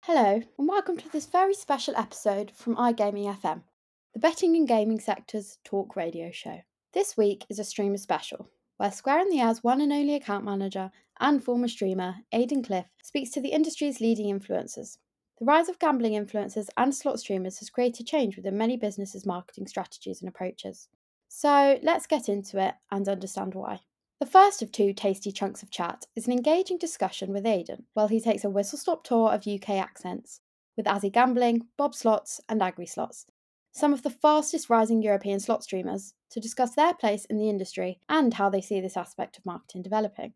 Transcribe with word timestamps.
Hello, 0.00 0.42
and 0.58 0.68
welcome 0.68 0.96
to 0.96 1.08
this 1.12 1.26
very 1.26 1.54
special 1.54 1.94
episode 1.96 2.50
from 2.50 2.74
iGaming 2.74 3.32
FM, 3.40 3.62
the 4.14 4.18
betting 4.18 4.56
and 4.56 4.66
gaming 4.66 4.98
sector's 4.98 5.58
talk 5.62 5.94
radio 5.94 6.32
show. 6.32 6.62
This 6.92 7.16
week 7.16 7.46
is 7.48 7.60
a 7.60 7.64
streamer 7.64 7.98
special, 7.98 8.48
where 8.78 8.90
Square 8.90 9.20
and 9.20 9.32
the 9.32 9.38
Air's 9.38 9.62
one 9.62 9.80
and 9.80 9.92
only 9.92 10.16
account 10.16 10.44
manager 10.44 10.90
and 11.20 11.44
former 11.44 11.68
streamer, 11.68 12.16
Aidan 12.32 12.64
Cliff, 12.64 12.86
speaks 13.00 13.30
to 13.30 13.40
the 13.40 13.52
industry's 13.52 14.00
leading 14.00 14.26
influencers. 14.36 14.98
The 15.38 15.44
rise 15.44 15.68
of 15.68 15.78
gambling 15.78 16.14
influencers 16.14 16.66
and 16.76 16.92
slot 16.92 17.20
streamers 17.20 17.60
has 17.60 17.70
created 17.70 18.08
change 18.08 18.34
within 18.34 18.58
many 18.58 18.76
businesses' 18.76 19.24
marketing 19.24 19.68
strategies 19.68 20.20
and 20.20 20.28
approaches. 20.28 20.88
So 21.28 21.78
let's 21.82 22.06
get 22.06 22.28
into 22.28 22.58
it 22.58 22.74
and 22.90 23.08
understand 23.08 23.54
why. 23.54 23.80
The 24.18 24.26
first 24.26 24.62
of 24.62 24.72
two 24.72 24.92
tasty 24.92 25.30
chunks 25.30 25.62
of 25.62 25.70
chat 25.70 26.06
is 26.16 26.26
an 26.26 26.32
engaging 26.32 26.78
discussion 26.78 27.32
with 27.32 27.46
Aidan 27.46 27.84
while 27.94 28.08
he 28.08 28.20
takes 28.20 28.44
a 28.44 28.50
whistle 28.50 28.78
stop 28.78 29.04
tour 29.04 29.30
of 29.32 29.46
UK 29.46 29.70
accents 29.70 30.40
with 30.76 30.86
Azzi 30.86 31.12
Gambling, 31.12 31.68
Bob 31.76 31.94
Slots, 31.94 32.40
and 32.48 32.60
Angry 32.62 32.86
Slots, 32.86 33.26
some 33.70 33.92
of 33.92 34.02
the 34.02 34.10
fastest 34.10 34.68
rising 34.68 35.02
European 35.02 35.38
slot 35.38 35.62
streamers, 35.62 36.14
to 36.30 36.40
discuss 36.40 36.74
their 36.74 36.94
place 36.94 37.24
in 37.26 37.36
the 37.36 37.48
industry 37.48 38.00
and 38.08 38.34
how 38.34 38.50
they 38.50 38.60
see 38.60 38.80
this 38.80 38.96
aspect 38.96 39.38
of 39.38 39.46
marketing 39.46 39.82
developing. 39.82 40.34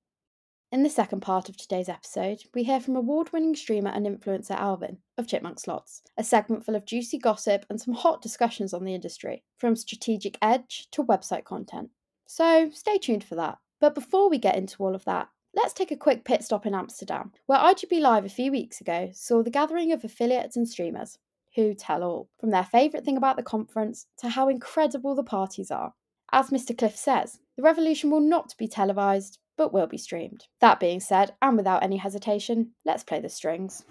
In 0.72 0.82
the 0.82 0.88
second 0.88 1.20
part 1.20 1.50
of 1.50 1.58
today's 1.58 1.90
episode, 1.90 2.44
we 2.54 2.62
hear 2.62 2.80
from 2.80 2.96
award 2.96 3.30
winning 3.30 3.54
streamer 3.54 3.90
and 3.90 4.06
influencer 4.06 4.52
Alvin 4.52 4.96
of 5.18 5.26
Chipmonkz 5.26 5.60
Slots, 5.60 6.00
a 6.16 6.24
segment 6.24 6.64
full 6.64 6.74
of 6.74 6.86
juicy 6.86 7.18
gossip 7.18 7.66
and 7.68 7.78
some 7.78 7.92
hot 7.92 8.22
discussions 8.22 8.72
on 8.72 8.82
the 8.82 8.94
industry, 8.94 9.44
from 9.58 9.76
strategic 9.76 10.38
edge 10.40 10.88
to 10.92 11.04
website 11.04 11.44
content. 11.44 11.90
So 12.26 12.70
stay 12.72 12.96
tuned 12.96 13.22
for 13.22 13.34
that. 13.34 13.58
But 13.82 13.94
before 13.94 14.30
we 14.30 14.38
get 14.38 14.56
into 14.56 14.82
all 14.82 14.94
of 14.94 15.04
that, 15.04 15.28
let's 15.54 15.74
take 15.74 15.90
a 15.90 15.96
quick 15.96 16.24
pit 16.24 16.42
stop 16.42 16.64
in 16.64 16.74
Amsterdam, 16.74 17.32
where 17.44 17.58
IGB 17.58 18.00
Live 18.00 18.24
a 18.24 18.30
few 18.30 18.50
weeks 18.50 18.80
ago 18.80 19.10
saw 19.12 19.42
the 19.42 19.50
gathering 19.50 19.92
of 19.92 20.04
affiliates 20.04 20.56
and 20.56 20.66
streamers 20.66 21.18
who 21.54 21.74
tell 21.74 22.02
all, 22.02 22.30
from 22.40 22.48
their 22.48 22.64
favourite 22.64 23.04
thing 23.04 23.18
about 23.18 23.36
the 23.36 23.42
conference 23.42 24.06
to 24.16 24.30
how 24.30 24.48
incredible 24.48 25.14
the 25.14 25.22
parties 25.22 25.70
are. 25.70 25.92
As 26.32 26.48
Mr. 26.48 26.76
Cliff 26.76 26.96
says, 26.96 27.40
the 27.58 27.62
revolution 27.62 28.10
will 28.10 28.22
not 28.22 28.54
be 28.56 28.66
televised, 28.66 29.38
but 29.62 29.72
will 29.72 29.86
be 29.86 29.96
streamed. 29.96 30.48
That 30.60 30.80
being 30.80 30.98
said, 30.98 31.34
and 31.40 31.56
without 31.56 31.84
any 31.84 31.98
hesitation, 31.98 32.72
let's 32.84 33.04
play 33.04 33.20
the 33.20 33.28
strings. 33.28 33.84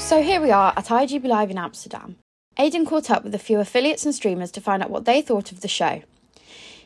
So 0.00 0.20
here 0.20 0.40
we 0.40 0.50
are 0.50 0.72
at 0.76 0.86
IGB 0.86 1.24
Live 1.24 1.52
in 1.52 1.58
Amsterdam. 1.58 2.16
Aidan 2.58 2.86
caught 2.86 3.08
up 3.08 3.22
with 3.22 3.36
a 3.36 3.38
few 3.38 3.60
affiliates 3.60 4.04
and 4.04 4.12
streamers 4.12 4.50
to 4.50 4.60
find 4.60 4.82
out 4.82 4.90
what 4.90 5.04
they 5.04 5.22
thought 5.22 5.52
of 5.52 5.60
the 5.60 5.68
show. 5.68 6.02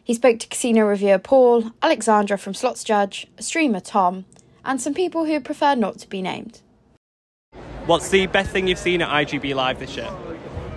He 0.04 0.12
spoke 0.12 0.38
to 0.40 0.48
casino 0.48 0.84
reviewer 0.84 1.18
Paul, 1.18 1.70
Alexandra 1.80 2.36
from 2.36 2.52
Slots 2.52 2.84
Judge, 2.84 3.26
streamer 3.40 3.80
Tom, 3.80 4.26
and 4.64 4.80
some 4.80 4.94
people 4.94 5.24
who 5.24 5.40
prefer 5.40 5.74
not 5.74 5.98
to 5.98 6.08
be 6.08 6.22
named. 6.22 6.60
What's 7.86 8.10
the 8.10 8.26
best 8.28 8.50
thing 8.50 8.68
you've 8.68 8.78
seen 8.78 9.02
at 9.02 9.08
IGB 9.08 9.54
Live 9.54 9.80
this 9.80 9.96
year? 9.96 10.08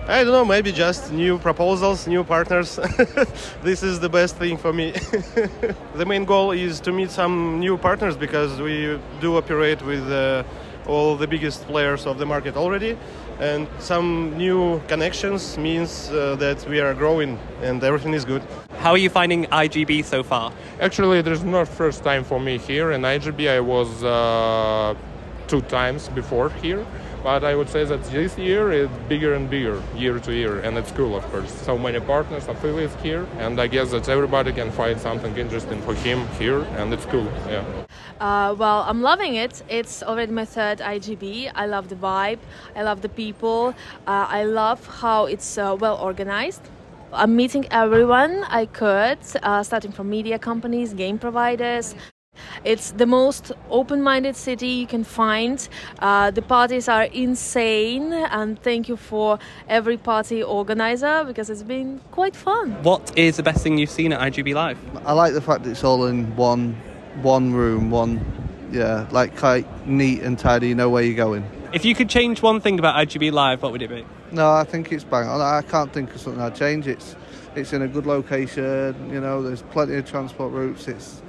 I 0.08 0.22
don't 0.22 0.32
know, 0.32 0.44
maybe 0.44 0.70
just 0.70 1.12
new 1.12 1.36
proposals, 1.38 2.06
new 2.06 2.22
partners. 2.22 2.76
this 3.62 3.82
is 3.82 3.98
the 3.98 4.08
best 4.08 4.36
thing 4.36 4.56
for 4.56 4.72
me. 4.72 4.90
the 5.94 6.04
main 6.06 6.24
goal 6.24 6.52
is 6.52 6.78
to 6.80 6.92
meet 6.92 7.10
some 7.10 7.58
new 7.58 7.76
partners 7.76 8.16
because 8.16 8.60
we 8.60 9.00
do 9.20 9.36
operate 9.36 9.82
with 9.82 10.08
uh, 10.10 10.44
all 10.86 11.16
the 11.16 11.26
biggest 11.26 11.66
players 11.66 12.06
of 12.06 12.18
the 12.18 12.26
market 12.26 12.56
already. 12.56 12.96
And 13.38 13.68
some 13.78 14.36
new 14.38 14.80
connections 14.88 15.58
means 15.58 16.08
uh, 16.08 16.36
that 16.36 16.66
we 16.68 16.80
are 16.80 16.94
growing 16.94 17.38
and 17.60 17.82
everything 17.84 18.14
is 18.14 18.24
good. 18.24 18.42
How 18.78 18.92
are 18.92 18.98
you 18.98 19.10
finding 19.10 19.44
IGB 19.46 20.04
so 20.04 20.22
far? 20.22 20.52
Actually, 20.80 21.20
there's 21.20 21.44
not 21.44 21.68
first 21.68 22.02
time 22.02 22.24
for 22.24 22.40
me 22.40 22.56
here 22.56 22.92
in 22.92 23.02
IGB. 23.02 23.50
I 23.50 23.60
was 23.60 24.02
uh, 24.02 24.94
two 25.48 25.60
times 25.62 26.08
before 26.08 26.48
here 26.50 26.86
but 27.26 27.42
I 27.42 27.56
would 27.56 27.68
say 27.68 27.84
that 27.84 28.04
this 28.04 28.38
year 28.38 28.70
is 28.70 28.88
bigger 29.08 29.34
and 29.34 29.50
bigger 29.50 29.82
year 29.96 30.20
to 30.20 30.32
year, 30.32 30.60
and 30.60 30.78
it's 30.78 30.92
cool, 30.92 31.16
of 31.16 31.24
course. 31.32 31.52
So 31.68 31.76
many 31.76 31.98
partners, 31.98 32.46
affiliates 32.46 32.94
here, 33.02 33.26
and 33.38 33.60
I 33.60 33.66
guess 33.66 33.90
that 33.90 34.08
everybody 34.08 34.52
can 34.52 34.70
find 34.70 34.96
something 35.00 35.36
interesting 35.36 35.82
for 35.82 35.94
him 35.94 36.18
here, 36.38 36.60
and 36.78 36.94
it's 36.94 37.04
cool. 37.06 37.28
Yeah. 37.48 37.64
Uh, 38.20 38.54
well, 38.56 38.84
I'm 38.86 39.02
loving 39.02 39.34
it. 39.34 39.60
It's 39.68 40.04
already 40.04 40.30
my 40.30 40.44
third 40.44 40.78
IGB. 40.78 41.50
I 41.52 41.66
love 41.66 41.88
the 41.88 41.96
vibe. 41.96 42.38
I 42.76 42.82
love 42.84 43.02
the 43.02 43.08
people. 43.08 43.74
Uh, 44.06 44.26
I 44.40 44.44
love 44.44 44.86
how 44.86 45.26
it's 45.26 45.58
uh, 45.58 45.76
well 45.80 45.96
organized. 45.96 46.62
I'm 47.12 47.34
meeting 47.34 47.66
everyone 47.72 48.44
I 48.60 48.66
could, 48.66 49.18
uh, 49.42 49.64
starting 49.64 49.90
from 49.90 50.08
media 50.08 50.38
companies, 50.38 50.94
game 50.94 51.18
providers, 51.18 51.96
it's 52.64 52.92
the 52.92 53.06
most 53.06 53.52
open 53.70 54.02
minded 54.02 54.36
city 54.36 54.68
you 54.68 54.86
can 54.86 55.04
find. 55.04 55.68
Uh, 55.98 56.30
the 56.30 56.42
parties 56.42 56.88
are 56.88 57.04
insane, 57.04 58.12
and 58.12 58.62
thank 58.62 58.88
you 58.88 58.96
for 58.96 59.38
every 59.68 59.96
party 59.96 60.42
organizer 60.42 61.24
because 61.24 61.50
it's 61.50 61.62
been 61.62 62.00
quite 62.10 62.36
fun. 62.36 62.72
What 62.82 63.16
is 63.16 63.36
the 63.36 63.42
best 63.42 63.62
thing 63.62 63.78
you've 63.78 63.90
seen 63.90 64.12
at 64.12 64.20
IGB 64.20 64.54
Live? 64.54 64.78
I 65.06 65.12
like 65.12 65.34
the 65.34 65.40
fact 65.40 65.64
that 65.64 65.70
it's 65.70 65.84
all 65.84 66.06
in 66.06 66.34
one 66.36 66.74
one 67.22 67.52
room, 67.52 67.90
one 67.90 68.20
yeah, 68.70 69.06
like 69.10 69.36
quite 69.36 69.66
neat 69.86 70.22
and 70.22 70.38
tidy. 70.38 70.68
You 70.68 70.74
know 70.74 70.90
where 70.90 71.02
you're 71.02 71.16
going. 71.16 71.48
If 71.72 71.84
you 71.84 71.94
could 71.94 72.08
change 72.08 72.42
one 72.42 72.60
thing 72.60 72.78
about 72.78 72.94
IGB 73.06 73.32
Live, 73.32 73.62
what 73.62 73.72
would 73.72 73.82
it 73.82 73.90
be? 73.90 74.04
No, 74.32 74.50
I 74.50 74.64
think 74.64 74.92
it's 74.92 75.04
bang 75.04 75.28
on. 75.28 75.40
I 75.40 75.62
can't 75.62 75.92
think 75.92 76.14
of 76.14 76.20
something 76.20 76.42
I'd 76.42 76.54
change. 76.54 76.86
It's 76.86 77.16
it's 77.54 77.72
in 77.72 77.82
a 77.82 77.88
good 77.88 78.06
location. 78.06 79.10
You 79.10 79.20
know, 79.20 79.42
there's 79.42 79.62
plenty 79.62 79.96
of 79.96 80.08
transport 80.08 80.52
routes. 80.52 80.88
It's 80.88 81.22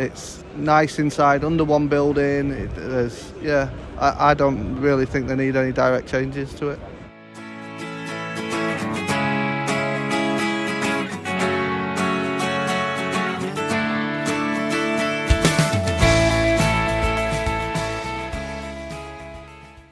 it's 0.00 0.42
nice 0.56 0.98
inside, 0.98 1.44
under 1.44 1.62
one 1.62 1.86
building. 1.86 2.52
It, 2.52 2.74
there's, 2.74 3.34
yeah, 3.42 3.70
I, 3.98 4.30
I 4.30 4.34
don't 4.34 4.80
really 4.80 5.04
think 5.04 5.28
they 5.28 5.36
need 5.36 5.56
any 5.56 5.72
direct 5.72 6.08
changes 6.08 6.54
to 6.54 6.70
it. 6.70 6.78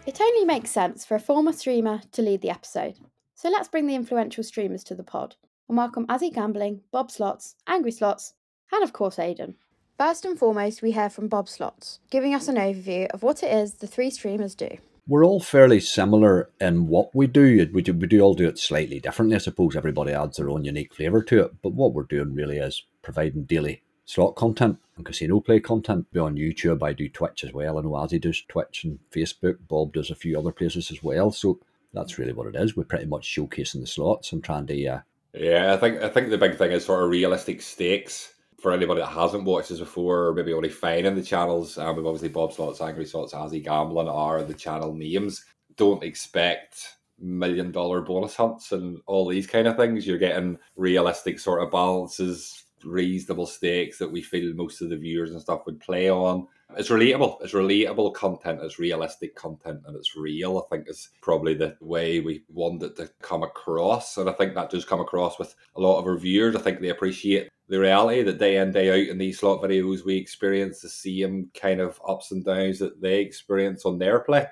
It 0.06 0.18
only 0.22 0.46
makes 0.46 0.70
sense 0.70 1.04
for 1.04 1.16
a 1.16 1.20
former 1.20 1.52
streamer 1.52 2.00
to 2.12 2.22
lead 2.22 2.40
the 2.40 2.48
episode. 2.48 2.98
So 3.34 3.50
let's 3.50 3.68
bring 3.68 3.86
the 3.86 3.94
influential 3.94 4.42
streamers 4.42 4.82
to 4.84 4.94
the 4.94 5.04
pod 5.04 5.36
and 5.68 5.76
welcome 5.76 6.06
Azzi 6.06 6.32
Gambling, 6.32 6.80
Bob 6.90 7.10
Slots, 7.10 7.56
Angry 7.66 7.92
Slots, 7.92 8.32
and 8.72 8.82
of 8.82 8.94
course 8.94 9.18
Aidan. 9.18 9.56
First 9.98 10.24
and 10.24 10.38
foremost, 10.38 10.80
we 10.80 10.92
hear 10.92 11.10
from 11.10 11.26
Bob 11.26 11.48
Slots, 11.48 11.98
giving 12.08 12.32
us 12.32 12.46
an 12.46 12.54
overview 12.54 13.08
of 13.08 13.24
what 13.24 13.42
it 13.42 13.52
is 13.52 13.74
the 13.74 13.88
three 13.88 14.10
streamers 14.10 14.54
do. 14.54 14.78
We're 15.08 15.24
all 15.24 15.40
fairly 15.40 15.80
similar 15.80 16.50
in 16.60 16.86
what 16.86 17.12
we 17.16 17.26
do. 17.26 17.68
We 17.72 17.82
do, 17.82 17.92
we 17.94 18.06
do 18.06 18.20
all 18.20 18.34
do 18.34 18.46
it 18.46 18.60
slightly 18.60 19.00
differently. 19.00 19.34
I 19.34 19.38
suppose 19.40 19.74
everybody 19.74 20.12
adds 20.12 20.36
their 20.36 20.50
own 20.50 20.64
unique 20.64 20.94
flavour 20.94 21.20
to 21.24 21.46
it. 21.46 21.62
But 21.62 21.72
what 21.72 21.94
we're 21.94 22.04
doing 22.04 22.32
really 22.32 22.58
is 22.58 22.84
providing 23.02 23.42
daily 23.42 23.82
slot 24.04 24.36
content 24.36 24.78
and 24.96 25.04
casino 25.04 25.40
play 25.40 25.58
content. 25.58 26.12
Be 26.12 26.20
on 26.20 26.36
YouTube, 26.36 26.80
I 26.80 26.92
do 26.92 27.08
Twitch 27.08 27.42
as 27.42 27.52
well. 27.52 27.76
I 27.76 27.82
know 27.82 27.90
Azzi 27.90 28.20
does 28.20 28.40
Twitch 28.42 28.84
and 28.84 29.00
Facebook. 29.10 29.56
Bob 29.66 29.94
does 29.94 30.10
a 30.10 30.14
few 30.14 30.38
other 30.38 30.52
places 30.52 30.92
as 30.92 31.02
well. 31.02 31.32
So 31.32 31.58
that's 31.92 32.20
really 32.20 32.34
what 32.34 32.46
it 32.46 32.54
is. 32.54 32.76
We're 32.76 32.84
pretty 32.84 33.06
much 33.06 33.26
showcasing 33.26 33.80
the 33.80 33.88
slots 33.88 34.30
and 34.30 34.44
trying 34.44 34.68
to. 34.68 34.86
Uh, 34.86 35.00
yeah, 35.34 35.74
I 35.74 35.76
think 35.76 36.00
I 36.00 36.08
think 36.08 36.30
the 36.30 36.38
big 36.38 36.56
thing 36.56 36.70
is 36.70 36.84
sort 36.84 37.02
of 37.02 37.10
realistic 37.10 37.62
stakes 37.62 38.34
for 38.58 38.72
anybody 38.72 39.00
that 39.00 39.08
hasn't 39.08 39.44
watched 39.44 39.68
this 39.68 39.78
before, 39.78 40.26
or 40.26 40.34
maybe 40.34 40.52
only 40.52 40.68
finding 40.68 41.14
the 41.14 41.22
channels, 41.22 41.78
um, 41.78 41.96
we've 41.96 42.06
obviously 42.06 42.28
Bob 42.28 42.52
Slots, 42.52 42.80
Angry 42.80 43.06
Slots, 43.06 43.32
Azzi 43.32 43.62
Gambling 43.62 44.08
are 44.08 44.42
the 44.42 44.54
channel 44.54 44.92
names. 44.92 45.44
Don't 45.76 46.02
expect 46.02 46.96
million 47.20 47.72
dollar 47.72 48.00
bonus 48.00 48.36
hunts 48.36 48.72
and 48.72 48.98
all 49.06 49.26
these 49.26 49.46
kind 49.46 49.66
of 49.66 49.76
things. 49.76 50.06
You're 50.06 50.18
getting 50.18 50.58
realistic 50.76 51.38
sort 51.38 51.62
of 51.62 51.70
balances, 51.70 52.64
reasonable 52.84 53.46
stakes 53.46 53.98
that 53.98 54.10
we 54.10 54.22
feel 54.22 54.54
most 54.54 54.80
of 54.80 54.90
the 54.90 54.96
viewers 54.96 55.30
and 55.30 55.40
stuff 55.40 55.62
would 55.66 55.80
play 55.80 56.10
on. 56.10 56.46
It's 56.76 56.90
relatable. 56.90 57.38
It's 57.42 57.54
relatable 57.54 58.14
content. 58.14 58.60
It's 58.62 58.78
realistic 58.78 59.34
content, 59.34 59.80
and 59.86 59.96
it's 59.96 60.16
real. 60.16 60.58
I 60.58 60.76
think 60.76 60.88
is 60.88 61.08
probably 61.22 61.54
the 61.54 61.76
way 61.80 62.20
we 62.20 62.44
want 62.48 62.82
it 62.82 62.96
to 62.96 63.10
come 63.22 63.42
across, 63.42 64.16
and 64.18 64.28
I 64.28 64.32
think 64.32 64.54
that 64.54 64.70
does 64.70 64.84
come 64.84 65.00
across 65.00 65.38
with 65.38 65.54
a 65.76 65.80
lot 65.80 65.98
of 65.98 66.06
our 66.06 66.18
viewers. 66.18 66.56
I 66.56 66.60
think 66.60 66.80
they 66.80 66.90
appreciate 66.90 67.48
the 67.68 67.78
reality 67.78 68.22
that 68.22 68.38
day 68.38 68.56
in 68.56 68.72
day 68.72 68.88
out 68.88 69.08
in 69.08 69.18
these 69.18 69.38
slot 69.38 69.60
videos 69.62 70.04
we 70.04 70.16
experience 70.16 70.80
the 70.80 70.88
same 70.88 71.50
kind 71.54 71.80
of 71.80 72.00
ups 72.06 72.32
and 72.32 72.44
downs 72.44 72.78
that 72.78 73.00
they 73.00 73.20
experience 73.20 73.84
on 73.84 73.98
their 73.98 74.20
play 74.20 74.46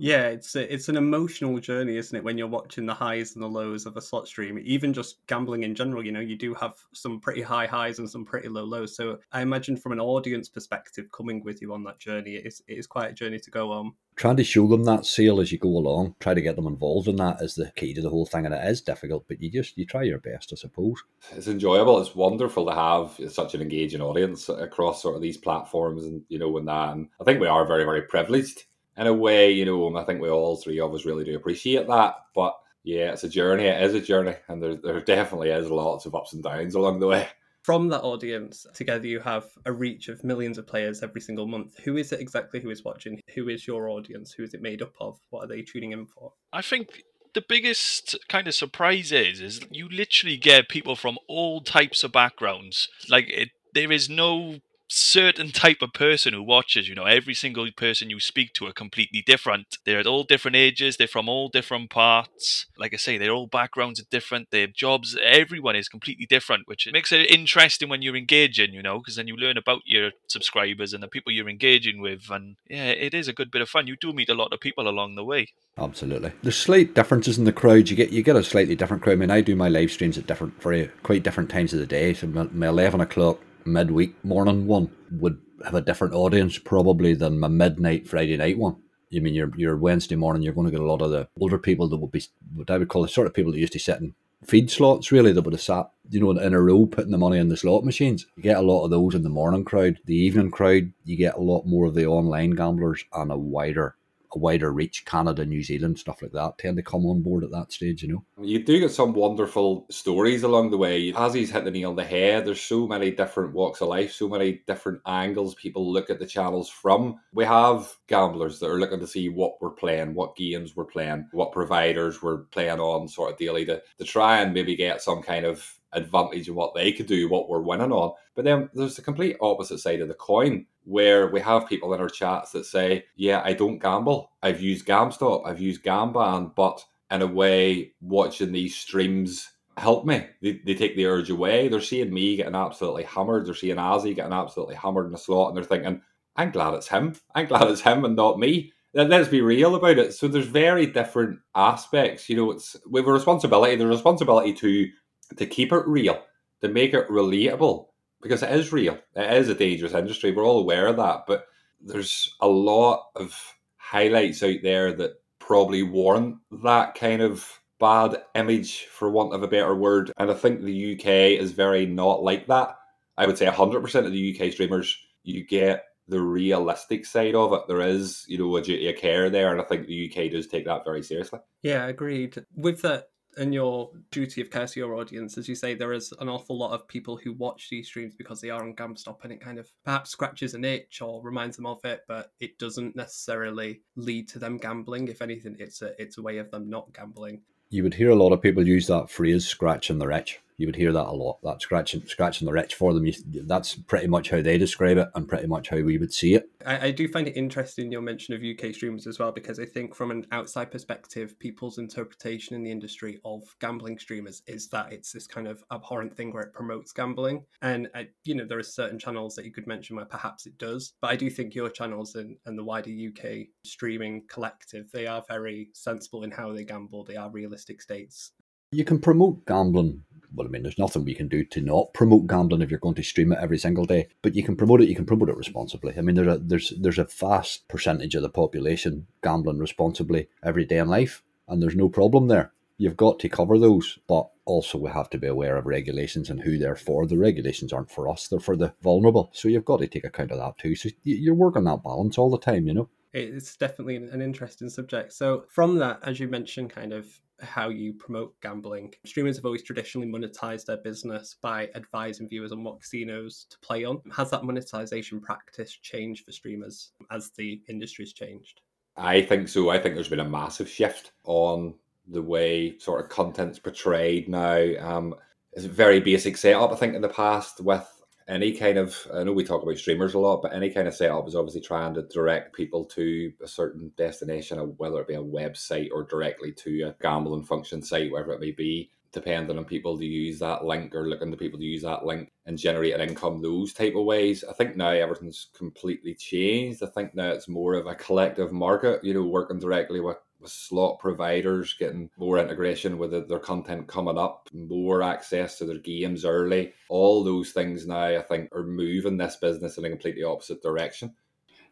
Yeah, 0.00 0.28
it's 0.28 0.54
a, 0.54 0.72
it's 0.72 0.88
an 0.88 0.96
emotional 0.96 1.58
journey, 1.58 1.96
isn't 1.96 2.16
it? 2.16 2.22
When 2.22 2.38
you're 2.38 2.46
watching 2.46 2.86
the 2.86 2.94
highs 2.94 3.34
and 3.34 3.42
the 3.42 3.48
lows 3.48 3.84
of 3.84 3.96
a 3.96 4.00
slot 4.00 4.28
stream, 4.28 4.58
even 4.62 4.92
just 4.92 5.26
gambling 5.26 5.64
in 5.64 5.74
general, 5.74 6.06
you 6.06 6.12
know, 6.12 6.20
you 6.20 6.36
do 6.36 6.54
have 6.54 6.74
some 6.94 7.18
pretty 7.18 7.42
high 7.42 7.66
highs 7.66 7.98
and 7.98 8.08
some 8.08 8.24
pretty 8.24 8.48
low 8.48 8.62
lows. 8.62 8.94
So 8.94 9.18
I 9.32 9.42
imagine 9.42 9.76
from 9.76 9.90
an 9.90 9.98
audience 9.98 10.48
perspective, 10.48 11.06
coming 11.10 11.42
with 11.42 11.60
you 11.60 11.74
on 11.74 11.82
that 11.82 11.98
journey, 11.98 12.36
it 12.36 12.46
is, 12.46 12.62
it 12.68 12.78
is 12.78 12.86
quite 12.86 13.10
a 13.10 13.12
journey 13.12 13.40
to 13.40 13.50
go 13.50 13.72
on. 13.72 13.92
Trying 14.14 14.36
to 14.36 14.44
show 14.44 14.68
them 14.68 14.84
that 14.84 15.04
seal 15.04 15.40
as 15.40 15.50
you 15.50 15.58
go 15.58 15.68
along, 15.68 16.14
try 16.20 16.32
to 16.32 16.40
get 16.40 16.54
them 16.54 16.68
involved 16.68 17.08
in 17.08 17.16
that 17.16 17.40
is 17.40 17.56
the 17.56 17.72
key 17.74 17.92
to 17.94 18.00
the 18.00 18.10
whole 18.10 18.26
thing, 18.26 18.46
and 18.46 18.54
it 18.54 18.66
is 18.66 18.80
difficult, 18.80 19.26
but 19.28 19.40
you 19.40 19.50
just 19.50 19.78
you 19.78 19.86
try 19.86 20.02
your 20.02 20.18
best, 20.18 20.52
I 20.52 20.56
suppose. 20.56 21.02
It's 21.30 21.46
enjoyable. 21.46 22.00
It's 22.00 22.16
wonderful 22.16 22.66
to 22.66 22.74
have 22.74 23.32
such 23.32 23.54
an 23.54 23.62
engaging 23.62 24.00
audience 24.00 24.48
across 24.48 25.02
sort 25.02 25.14
of 25.14 25.22
these 25.22 25.36
platforms, 25.36 26.04
and 26.04 26.22
you 26.28 26.40
know, 26.40 26.56
and 26.58 26.66
that. 26.66 26.94
And 26.94 27.08
I 27.20 27.24
think 27.24 27.40
we 27.40 27.46
are 27.46 27.64
very, 27.64 27.84
very 27.84 28.02
privileged 28.02 28.64
in 28.98 29.06
a 29.06 29.12
way, 29.12 29.52
you 29.52 29.64
know, 29.64 29.86
and 29.86 29.96
I 29.96 30.04
think 30.04 30.20
we 30.20 30.28
all 30.28 30.56
three 30.56 30.80
of 30.80 30.92
us 30.92 31.04
really 31.04 31.24
do 31.24 31.36
appreciate 31.36 31.86
that. 31.86 32.16
But 32.34 32.54
yeah, 32.82 33.12
it's 33.12 33.24
a 33.24 33.28
journey. 33.28 33.64
It 33.64 33.82
is 33.82 33.94
a 33.94 34.00
journey, 34.00 34.34
and 34.48 34.62
there 34.62 34.74
there 34.74 35.00
definitely 35.00 35.50
is 35.50 35.70
lots 35.70 36.06
of 36.06 36.14
ups 36.14 36.32
and 36.32 36.42
downs 36.42 36.74
along 36.74 37.00
the 37.00 37.06
way. 37.06 37.28
From 37.62 37.88
that 37.88 38.02
audience, 38.02 38.66
together 38.72 39.06
you 39.06 39.20
have 39.20 39.44
a 39.66 39.72
reach 39.72 40.08
of 40.08 40.24
millions 40.24 40.56
of 40.56 40.66
players 40.66 41.02
every 41.02 41.20
single 41.20 41.46
month. 41.46 41.78
Who 41.84 41.96
is 41.96 42.12
it 42.12 42.20
exactly 42.20 42.60
who 42.60 42.70
is 42.70 42.82
watching? 42.82 43.20
Who 43.34 43.48
is 43.48 43.66
your 43.66 43.90
audience? 43.90 44.32
Who 44.32 44.42
is 44.42 44.54
it 44.54 44.62
made 44.62 44.80
up 44.80 44.94
of? 45.00 45.18
What 45.30 45.44
are 45.44 45.48
they 45.48 45.62
tuning 45.62 45.92
in 45.92 46.06
for? 46.06 46.32
I 46.52 46.62
think 46.62 47.02
the 47.34 47.44
biggest 47.46 48.16
kind 48.28 48.48
of 48.48 48.54
surprise 48.54 49.12
is 49.12 49.40
is 49.40 49.60
you 49.70 49.88
literally 49.88 50.38
get 50.38 50.68
people 50.68 50.96
from 50.96 51.18
all 51.28 51.60
types 51.60 52.02
of 52.02 52.12
backgrounds. 52.12 52.88
Like 53.10 53.28
it, 53.28 53.50
there 53.74 53.92
is 53.92 54.08
no 54.08 54.60
certain 54.88 55.50
type 55.50 55.82
of 55.82 55.92
person 55.92 56.32
who 56.32 56.42
watches. 56.42 56.88
You 56.88 56.94
know, 56.94 57.04
every 57.04 57.34
single 57.34 57.68
person 57.76 58.10
you 58.10 58.20
speak 58.20 58.52
to 58.54 58.66
are 58.66 58.72
completely 58.72 59.22
different. 59.24 59.78
They're 59.84 60.00
at 60.00 60.06
all 60.06 60.24
different 60.24 60.56
ages. 60.56 60.96
They're 60.96 61.06
from 61.06 61.28
all 61.28 61.48
different 61.48 61.90
parts. 61.90 62.66
Like 62.78 62.94
I 62.94 62.96
say, 62.96 63.18
their 63.18 63.30
all 63.30 63.46
backgrounds 63.46 64.00
are 64.00 64.06
different. 64.10 64.50
Their 64.50 64.66
jobs, 64.66 65.16
everyone 65.22 65.76
is 65.76 65.88
completely 65.88 66.26
different, 66.26 66.66
which 66.66 66.88
makes 66.92 67.12
it 67.12 67.30
interesting 67.30 67.88
when 67.88 68.02
you're 68.02 68.16
engaging. 68.16 68.72
You 68.72 68.82
know, 68.82 68.98
because 68.98 69.16
then 69.16 69.28
you 69.28 69.36
learn 69.36 69.56
about 69.56 69.82
your 69.84 70.12
subscribers 70.28 70.92
and 70.92 71.02
the 71.02 71.08
people 71.08 71.32
you're 71.32 71.48
engaging 71.48 72.00
with, 72.00 72.30
and 72.30 72.56
yeah, 72.68 72.88
it 72.88 73.14
is 73.14 73.28
a 73.28 73.32
good 73.32 73.50
bit 73.50 73.62
of 73.62 73.68
fun. 73.68 73.86
You 73.86 73.96
do 74.00 74.12
meet 74.12 74.28
a 74.28 74.34
lot 74.34 74.52
of 74.52 74.60
people 74.60 74.88
along 74.88 75.14
the 75.14 75.24
way. 75.24 75.48
Absolutely. 75.76 76.32
There's 76.42 76.56
slight 76.56 76.94
differences 76.94 77.38
in 77.38 77.44
the 77.44 77.52
crowds. 77.52 77.90
You 77.90 77.96
get 77.96 78.10
you 78.10 78.22
get 78.22 78.36
a 78.36 78.42
slightly 78.42 78.74
different 78.74 79.02
crowd. 79.02 79.12
I 79.12 79.16
mean, 79.16 79.30
I 79.30 79.40
do 79.40 79.54
my 79.54 79.68
live 79.68 79.90
streams 79.90 80.18
at 80.18 80.26
different, 80.26 80.60
very 80.62 80.88
quite 81.02 81.22
different 81.22 81.50
times 81.50 81.72
of 81.72 81.78
the 81.78 81.86
day. 81.86 82.14
So 82.14 82.26
my, 82.26 82.44
my 82.44 82.68
eleven 82.68 83.00
o'clock 83.00 83.38
midweek 83.64 84.22
morning 84.24 84.66
one 84.66 84.90
would 85.12 85.40
have 85.64 85.74
a 85.74 85.80
different 85.80 86.14
audience 86.14 86.58
probably 86.58 87.14
than 87.14 87.38
my 87.38 87.48
midnight 87.48 88.08
Friday 88.08 88.36
night 88.36 88.58
one. 88.58 88.76
You 89.10 89.20
mean 89.20 89.34
your 89.34 89.50
your 89.56 89.76
Wednesday 89.76 90.16
morning 90.16 90.42
you're 90.42 90.54
going 90.54 90.66
to 90.66 90.70
get 90.70 90.80
a 90.80 90.86
lot 90.86 91.02
of 91.02 91.10
the 91.10 91.28
older 91.40 91.58
people 91.58 91.88
that 91.88 91.96
would 91.96 92.12
be 92.12 92.22
what 92.54 92.70
I 92.70 92.78
would 92.78 92.88
call 92.88 93.02
the 93.02 93.08
sort 93.08 93.26
of 93.26 93.34
people 93.34 93.52
that 93.52 93.58
used 93.58 93.72
to 93.72 93.78
sit 93.78 94.00
in 94.00 94.14
feed 94.44 94.70
slots 94.70 95.10
really 95.10 95.32
that 95.32 95.42
would 95.42 95.54
have 95.54 95.60
sat 95.60 95.90
you 96.10 96.20
know 96.20 96.30
in 96.30 96.54
a 96.54 96.60
row 96.60 96.86
putting 96.86 97.10
the 97.10 97.18
money 97.18 97.38
in 97.38 97.48
the 97.48 97.56
slot 97.56 97.84
machines. 97.84 98.26
You 98.36 98.42
get 98.42 98.58
a 98.58 98.62
lot 98.62 98.84
of 98.84 98.90
those 98.90 99.14
in 99.14 99.22
the 99.22 99.28
morning 99.28 99.64
crowd. 99.64 99.98
The 100.04 100.14
evening 100.14 100.50
crowd 100.50 100.92
you 101.04 101.16
get 101.16 101.36
a 101.36 101.40
lot 101.40 101.66
more 101.66 101.86
of 101.86 101.94
the 101.94 102.06
online 102.06 102.50
gamblers 102.50 103.04
and 103.12 103.30
a 103.30 103.36
wider 103.36 103.96
a 104.34 104.38
wider 104.38 104.72
reach, 104.72 105.04
Canada, 105.04 105.44
New 105.44 105.62
Zealand, 105.62 105.98
stuff 105.98 106.22
like 106.22 106.32
that, 106.32 106.58
tend 106.58 106.76
to 106.76 106.82
come 106.82 107.06
on 107.06 107.22
board 107.22 107.44
at 107.44 107.50
that 107.50 107.72
stage, 107.72 108.02
you 108.02 108.08
know. 108.08 108.24
You 108.42 108.64
do 108.64 108.80
get 108.80 108.90
some 108.90 109.12
wonderful 109.12 109.86
stories 109.90 110.42
along 110.42 110.70
the 110.70 110.76
way. 110.76 111.12
Azzi's 111.12 111.50
hit 111.50 111.64
the 111.64 111.70
nail 111.70 111.90
on 111.90 111.96
the 111.96 112.04
head, 112.04 112.46
there's 112.46 112.60
so 112.60 112.86
many 112.86 113.10
different 113.10 113.54
walks 113.54 113.80
of 113.80 113.88
life, 113.88 114.12
so 114.12 114.28
many 114.28 114.62
different 114.66 115.00
angles 115.06 115.54
people 115.54 115.92
look 115.92 116.10
at 116.10 116.18
the 116.18 116.26
channels 116.26 116.68
from. 116.68 117.16
We 117.32 117.44
have 117.44 117.94
gamblers 118.06 118.60
that 118.60 118.70
are 118.70 118.78
looking 118.78 119.00
to 119.00 119.06
see 119.06 119.28
what 119.28 119.60
we're 119.60 119.70
playing, 119.70 120.14
what 120.14 120.36
games 120.36 120.76
we're 120.76 120.84
playing, 120.84 121.28
what 121.32 121.52
providers 121.52 122.22
we're 122.22 122.44
playing 122.44 122.80
on 122.80 123.08
sort 123.08 123.32
of 123.32 123.38
daily 123.38 123.64
to, 123.66 123.82
to 123.98 124.04
try 124.04 124.40
and 124.40 124.52
maybe 124.52 124.76
get 124.76 125.02
some 125.02 125.22
kind 125.22 125.44
of 125.44 125.77
advantage 125.92 126.48
of 126.48 126.54
what 126.54 126.74
they 126.74 126.92
could 126.92 127.06
do, 127.06 127.28
what 127.28 127.48
we're 127.48 127.60
winning 127.60 127.92
on. 127.92 128.12
But 128.34 128.44
then 128.44 128.68
there's 128.74 128.96
the 128.96 129.02
complete 129.02 129.36
opposite 129.40 129.78
side 129.78 130.00
of 130.00 130.08
the 130.08 130.14
coin 130.14 130.66
where 130.84 131.28
we 131.28 131.40
have 131.40 131.68
people 131.68 131.92
in 131.94 132.00
our 132.00 132.08
chats 132.08 132.52
that 132.52 132.66
say, 132.66 133.04
Yeah, 133.16 133.42
I 133.44 133.52
don't 133.52 133.78
gamble. 133.78 134.30
I've 134.42 134.60
used 134.60 134.86
GamStop, 134.86 135.46
I've 135.46 135.60
used 135.60 135.84
Gamban, 135.84 136.54
but 136.54 136.84
in 137.10 137.22
a 137.22 137.26
way, 137.26 137.92
watching 138.00 138.52
these 138.52 138.76
streams 138.76 139.50
help 139.78 140.04
me. 140.04 140.26
They, 140.42 140.60
they 140.64 140.74
take 140.74 140.96
the 140.96 141.06
urge 141.06 141.30
away. 141.30 141.68
They're 141.68 141.80
seeing 141.80 142.12
me 142.12 142.36
getting 142.36 142.54
absolutely 142.54 143.04
hammered. 143.04 143.46
They're 143.46 143.54
seeing 143.54 143.76
Azzi 143.76 144.14
getting 144.14 144.32
absolutely 144.32 144.74
hammered 144.74 145.06
in 145.06 145.12
the 145.12 145.18
slot, 145.18 145.48
and 145.48 145.56
they're 145.56 145.64
thinking, 145.64 146.02
I'm 146.36 146.50
glad 146.50 146.74
it's 146.74 146.88
him. 146.88 147.14
I'm 147.34 147.46
glad 147.46 147.68
it's 147.68 147.80
him 147.80 148.04
and 148.04 148.16
not 148.16 148.38
me. 148.38 148.72
Let's 148.94 149.28
be 149.28 149.42
real 149.42 149.74
about 149.74 149.98
it. 149.98 150.14
So 150.14 150.28
there's 150.28 150.46
very 150.46 150.86
different 150.86 151.40
aspects. 151.54 152.28
You 152.28 152.36
know, 152.36 152.50
it's 152.52 152.72
have 152.72 153.06
a 153.06 153.12
responsibility. 153.12 153.76
the 153.76 153.86
responsibility 153.86 154.54
to 154.54 154.88
to 155.36 155.46
keep 155.46 155.72
it 155.72 155.86
real, 155.86 156.22
to 156.60 156.68
make 156.68 156.94
it 156.94 157.08
relatable, 157.08 157.86
because 158.22 158.42
it 158.42 158.50
is 158.50 158.72
real. 158.72 158.98
It 159.14 159.32
is 159.32 159.48
a 159.48 159.54
dangerous 159.54 159.92
industry. 159.92 160.32
We're 160.32 160.46
all 160.46 160.60
aware 160.60 160.86
of 160.86 160.96
that. 160.96 161.24
But 161.26 161.46
there's 161.80 162.34
a 162.40 162.48
lot 162.48 163.10
of 163.14 163.56
highlights 163.76 164.42
out 164.42 164.62
there 164.62 164.92
that 164.92 165.20
probably 165.38 165.82
warrant 165.82 166.38
that 166.62 166.94
kind 166.94 167.22
of 167.22 167.60
bad 167.80 168.16
image, 168.34 168.86
for 168.86 169.08
want 169.08 169.32
of 169.32 169.42
a 169.42 169.48
better 169.48 169.74
word. 169.74 170.12
And 170.18 170.30
I 170.30 170.34
think 170.34 170.60
the 170.60 170.94
UK 170.94 171.40
is 171.40 171.52
very 171.52 171.86
not 171.86 172.22
like 172.22 172.48
that. 172.48 172.76
I 173.16 173.26
would 173.26 173.38
say 173.38 173.46
100% 173.46 174.06
of 174.06 174.12
the 174.12 174.36
UK 174.36 174.52
streamers, 174.52 174.96
you 175.22 175.44
get 175.44 175.84
the 176.08 176.20
realistic 176.20 177.06
side 177.06 177.34
of 177.34 177.52
it. 177.52 177.62
There 177.68 177.80
is, 177.80 178.24
you 178.28 178.38
know, 178.38 178.56
a 178.56 178.62
duty 178.62 178.88
of 178.88 178.96
care 178.96 179.30
there. 179.30 179.52
And 179.52 179.60
I 179.60 179.64
think 179.64 179.86
the 179.86 180.10
UK 180.10 180.30
does 180.32 180.46
take 180.46 180.64
that 180.64 180.84
very 180.84 181.02
seriously. 181.02 181.40
Yeah, 181.62 181.86
agreed. 181.86 182.44
With 182.56 182.82
that 182.82 183.10
and 183.38 183.54
your 183.54 183.90
duty 184.10 184.40
of 184.40 184.50
care 184.50 184.66
to 184.66 184.80
your 184.80 184.94
audience, 184.94 185.38
as 185.38 185.48
you 185.48 185.54
say, 185.54 185.74
there 185.74 185.92
is 185.92 186.12
an 186.20 186.28
awful 186.28 186.58
lot 186.58 186.72
of 186.72 186.86
people 186.88 187.16
who 187.16 187.32
watch 187.32 187.68
these 187.70 187.86
streams 187.86 188.14
because 188.14 188.40
they 188.40 188.50
are 188.50 188.62
on 188.62 188.74
GamStop 188.74 189.24
and 189.24 189.32
it 189.32 189.40
kind 189.40 189.58
of 189.58 189.68
perhaps 189.84 190.10
scratches 190.10 190.54
an 190.54 190.64
itch 190.64 191.00
or 191.00 191.22
reminds 191.22 191.56
them 191.56 191.66
of 191.66 191.84
it, 191.84 192.02
but 192.08 192.32
it 192.40 192.58
doesn't 192.58 192.96
necessarily 192.96 193.80
lead 193.96 194.28
to 194.28 194.38
them 194.38 194.58
gambling. 194.58 195.08
If 195.08 195.22
anything, 195.22 195.56
it's 195.58 195.82
a 195.82 196.00
it's 196.00 196.18
a 196.18 196.22
way 196.22 196.38
of 196.38 196.50
them 196.50 196.68
not 196.68 196.92
gambling. 196.92 197.42
You 197.70 197.82
would 197.82 197.94
hear 197.94 198.10
a 198.10 198.14
lot 198.14 198.32
of 198.32 198.42
people 198.42 198.66
use 198.66 198.86
that 198.88 199.10
phrase 199.10 199.46
"scratching 199.46 199.98
the 199.98 200.10
itch." 200.10 200.40
You 200.58 200.66
would 200.66 200.76
hear 200.76 200.92
that 200.92 201.06
a 201.06 201.12
lot. 201.12 201.38
That 201.42 201.62
scratching 201.62 202.06
scratching 202.06 202.46
the 202.46 202.58
itch 202.58 202.74
for 202.74 202.92
them. 202.92 203.06
You, 203.06 203.14
that's 203.46 203.76
pretty 203.76 204.08
much 204.08 204.30
how 204.30 204.42
they 204.42 204.58
describe 204.58 204.98
it, 204.98 205.08
and 205.14 205.26
pretty 205.26 205.46
much 205.46 205.68
how 205.68 205.80
we 205.80 205.96
would 205.96 206.12
see 206.12 206.34
it. 206.34 206.50
I, 206.66 206.88
I, 206.88 206.90
do 206.90 207.08
find 207.08 207.28
it 207.28 207.36
interesting 207.36 207.90
your 207.90 208.02
mention 208.02 208.34
of 208.34 208.42
UK 208.42 208.74
streamers 208.74 209.06
as 209.06 209.18
well, 209.18 209.32
because 209.32 209.58
I 209.58 209.64
think 209.64 209.94
from 209.94 210.10
an 210.10 210.26
outside 210.32 210.70
perspective, 210.70 211.38
people's 211.38 211.78
interpretation 211.78 212.56
in 212.56 212.64
the 212.64 212.70
industry 212.70 213.20
of 213.24 213.42
gambling 213.60 213.98
streamers 213.98 214.42
is 214.46 214.68
that 214.68 214.92
it's 214.92 215.12
this 215.12 215.26
kind 215.26 215.46
of 215.46 215.64
abhorrent 215.72 216.14
thing 216.14 216.32
where 216.32 216.42
it 216.42 216.52
promotes 216.52 216.92
gambling, 216.92 217.44
and 217.62 217.88
I, 217.94 218.08
you 218.24 218.34
know 218.34 218.44
there 218.44 218.58
are 218.58 218.64
certain 218.64 218.98
channels 218.98 219.36
that 219.36 219.44
you 219.44 219.52
could 219.52 219.66
mention 219.66 219.96
where 219.96 220.04
perhaps 220.04 220.46
it 220.46 220.58
does, 220.58 220.92
but 221.00 221.10
I 221.10 221.16
do 221.16 221.30
think 221.30 221.54
your 221.54 221.70
channels 221.70 222.16
and, 222.16 222.36
and 222.46 222.58
the 222.58 222.64
wider 222.64 222.90
UK 222.90 223.46
streaming 223.64 224.24
collective 224.28 224.90
they 224.92 225.06
are 225.06 225.22
very 225.28 225.70
sensible 225.74 226.24
in 226.24 226.30
how 226.30 226.52
they 226.52 226.64
gamble. 226.64 227.04
They 227.04 227.16
are 227.16 227.30
realistic 227.30 227.82
states. 227.82 228.32
You 228.70 228.84
can 228.84 228.98
promote 228.98 229.46
gambling 229.46 230.04
well, 230.34 230.46
I 230.46 230.50
mean, 230.50 230.62
there's 230.62 230.78
nothing 230.78 231.04
we 231.04 231.14
can 231.14 231.28
do 231.28 231.44
to 231.44 231.60
not 231.60 231.92
promote 231.94 232.26
gambling 232.26 232.62
if 232.62 232.70
you're 232.70 232.78
going 232.78 232.94
to 232.96 233.02
stream 233.02 233.32
it 233.32 233.38
every 233.40 233.58
single 233.58 233.84
day. 233.84 234.08
But 234.22 234.34
you 234.34 234.42
can 234.42 234.56
promote 234.56 234.80
it. 234.82 234.88
You 234.88 234.94
can 234.94 235.06
promote 235.06 235.28
it 235.28 235.36
responsibly. 235.36 235.94
I 235.96 236.00
mean, 236.00 236.16
there's 236.16 236.28
a 236.28 236.38
there's 236.38 236.72
there's 236.78 236.98
a 236.98 237.04
vast 237.04 237.68
percentage 237.68 238.14
of 238.14 238.22
the 238.22 238.28
population 238.28 239.06
gambling 239.22 239.58
responsibly 239.58 240.28
every 240.42 240.64
day 240.64 240.78
in 240.78 240.88
life, 240.88 241.22
and 241.46 241.62
there's 241.62 241.76
no 241.76 241.88
problem 241.88 242.28
there. 242.28 242.52
You've 242.76 242.96
got 242.96 243.18
to 243.20 243.28
cover 243.28 243.58
those, 243.58 243.98
but 244.06 244.28
also 244.44 244.78
we 244.78 244.90
have 244.90 245.10
to 245.10 245.18
be 245.18 245.26
aware 245.26 245.56
of 245.56 245.66
regulations 245.66 246.30
and 246.30 246.40
who 246.40 246.58
they're 246.58 246.76
for. 246.76 247.06
The 247.06 247.18
regulations 247.18 247.72
aren't 247.72 247.90
for 247.90 248.08
us; 248.08 248.28
they're 248.28 248.38
for 248.38 248.56
the 248.56 248.74
vulnerable. 248.82 249.30
So 249.32 249.48
you've 249.48 249.64
got 249.64 249.78
to 249.78 249.88
take 249.88 250.04
account 250.04 250.30
of 250.30 250.38
that 250.38 250.58
too. 250.58 250.74
So 250.74 250.90
you're 251.02 251.34
working 251.34 251.64
that 251.64 251.82
balance 251.82 252.18
all 252.18 252.30
the 252.30 252.38
time, 252.38 252.66
you 252.66 252.74
know 252.74 252.88
it's 253.12 253.56
definitely 253.56 253.96
an 253.96 254.20
interesting 254.20 254.68
subject. 254.68 255.12
So, 255.12 255.44
from 255.48 255.76
that, 255.76 256.00
as 256.02 256.20
you 256.20 256.28
mentioned, 256.28 256.70
kind 256.70 256.92
of 256.92 257.06
how 257.40 257.68
you 257.68 257.92
promote 257.92 258.38
gambling, 258.40 258.92
streamers 259.04 259.36
have 259.36 259.44
always 259.44 259.62
traditionally 259.62 260.08
monetized 260.08 260.66
their 260.66 260.78
business 260.78 261.36
by 261.40 261.68
advising 261.74 262.28
viewers 262.28 262.52
on 262.52 262.64
what 262.64 262.80
casinos 262.80 263.46
to 263.50 263.58
play 263.60 263.84
on. 263.84 264.00
Has 264.14 264.30
that 264.30 264.44
monetization 264.44 265.20
practice 265.20 265.72
changed 265.72 266.24
for 266.24 266.32
streamers 266.32 266.92
as 267.10 267.30
the 267.30 267.62
industry's 267.68 268.12
changed? 268.12 268.60
I 268.96 269.22
think 269.22 269.48
so. 269.48 269.70
I 269.70 269.78
think 269.78 269.94
there's 269.94 270.08
been 270.08 270.20
a 270.20 270.28
massive 270.28 270.68
shift 270.68 271.12
on 271.24 271.74
the 272.08 272.22
way 272.22 272.76
sort 272.78 273.04
of 273.04 273.10
content's 273.10 273.58
portrayed 273.58 274.28
now. 274.28 274.74
Um, 274.80 275.14
it's 275.52 275.64
a 275.64 275.68
very 275.68 276.00
basic 276.00 276.36
setup, 276.36 276.72
I 276.72 276.76
think, 276.76 276.94
in 276.94 277.02
the 277.02 277.08
past 277.08 277.60
with 277.60 277.86
any 278.28 278.52
kind 278.52 278.78
of 278.78 279.06
I 279.14 279.24
know 279.24 279.32
we 279.32 279.44
talk 279.44 279.62
about 279.62 279.78
streamers 279.78 280.14
a 280.14 280.18
lot, 280.18 280.42
but 280.42 280.52
any 280.52 280.70
kind 280.70 280.86
of 280.86 280.94
setup 280.94 281.26
is 281.26 281.34
obviously 281.34 281.62
trying 281.62 281.94
to 281.94 282.02
direct 282.02 282.54
people 282.54 282.84
to 282.86 283.32
a 283.42 283.48
certain 283.48 283.92
destination, 283.96 284.58
whether 284.76 285.00
it 285.00 285.08
be 285.08 285.14
a 285.14 285.22
website 285.22 285.88
or 285.92 286.04
directly 286.04 286.52
to 286.52 286.82
a 286.82 286.96
gambling 287.02 287.44
function 287.44 287.82
site, 287.82 288.10
wherever 288.12 288.32
it 288.32 288.40
may 288.40 288.52
be. 288.52 288.90
depending 289.12 289.56
on 289.56 289.64
people 289.64 289.96
to 289.98 290.04
use 290.04 290.38
that 290.38 290.64
link 290.64 290.94
or 290.94 291.08
looking 291.08 291.30
to 291.30 291.36
people 291.36 291.58
to 291.58 291.64
use 291.64 291.82
that 291.82 292.04
link 292.04 292.30
and 292.46 292.58
generate 292.58 292.94
an 292.94 293.00
income 293.00 293.40
those 293.40 293.72
type 293.72 293.94
of 293.96 294.04
ways. 294.04 294.44
I 294.48 294.52
think 294.52 294.76
now 294.76 294.90
everything's 294.90 295.48
completely 295.56 296.14
changed. 296.14 296.82
I 296.82 296.86
think 296.86 297.14
now 297.14 297.28
it's 297.30 297.48
more 297.48 297.74
of 297.74 297.86
a 297.86 297.94
collective 297.94 298.52
market, 298.52 299.02
you 299.02 299.14
know, 299.14 299.24
working 299.24 299.58
directly 299.58 300.00
with 300.00 300.18
with 300.40 300.50
slot 300.50 300.98
providers 300.98 301.74
getting 301.78 302.10
more 302.16 302.38
integration 302.38 302.98
with 302.98 303.28
their 303.28 303.38
content 303.38 303.88
coming 303.88 304.18
up, 304.18 304.48
more 304.52 305.02
access 305.02 305.58
to 305.58 305.64
their 305.64 305.78
games 305.78 306.24
early. 306.24 306.72
All 306.88 307.24
those 307.24 307.50
things 307.50 307.86
now, 307.86 308.04
I 308.18 308.22
think, 308.22 308.54
are 308.54 308.62
moving 308.62 309.16
this 309.16 309.36
business 309.36 309.78
in 309.78 309.84
a 309.84 309.90
completely 309.90 310.22
opposite 310.22 310.62
direction. 310.62 311.14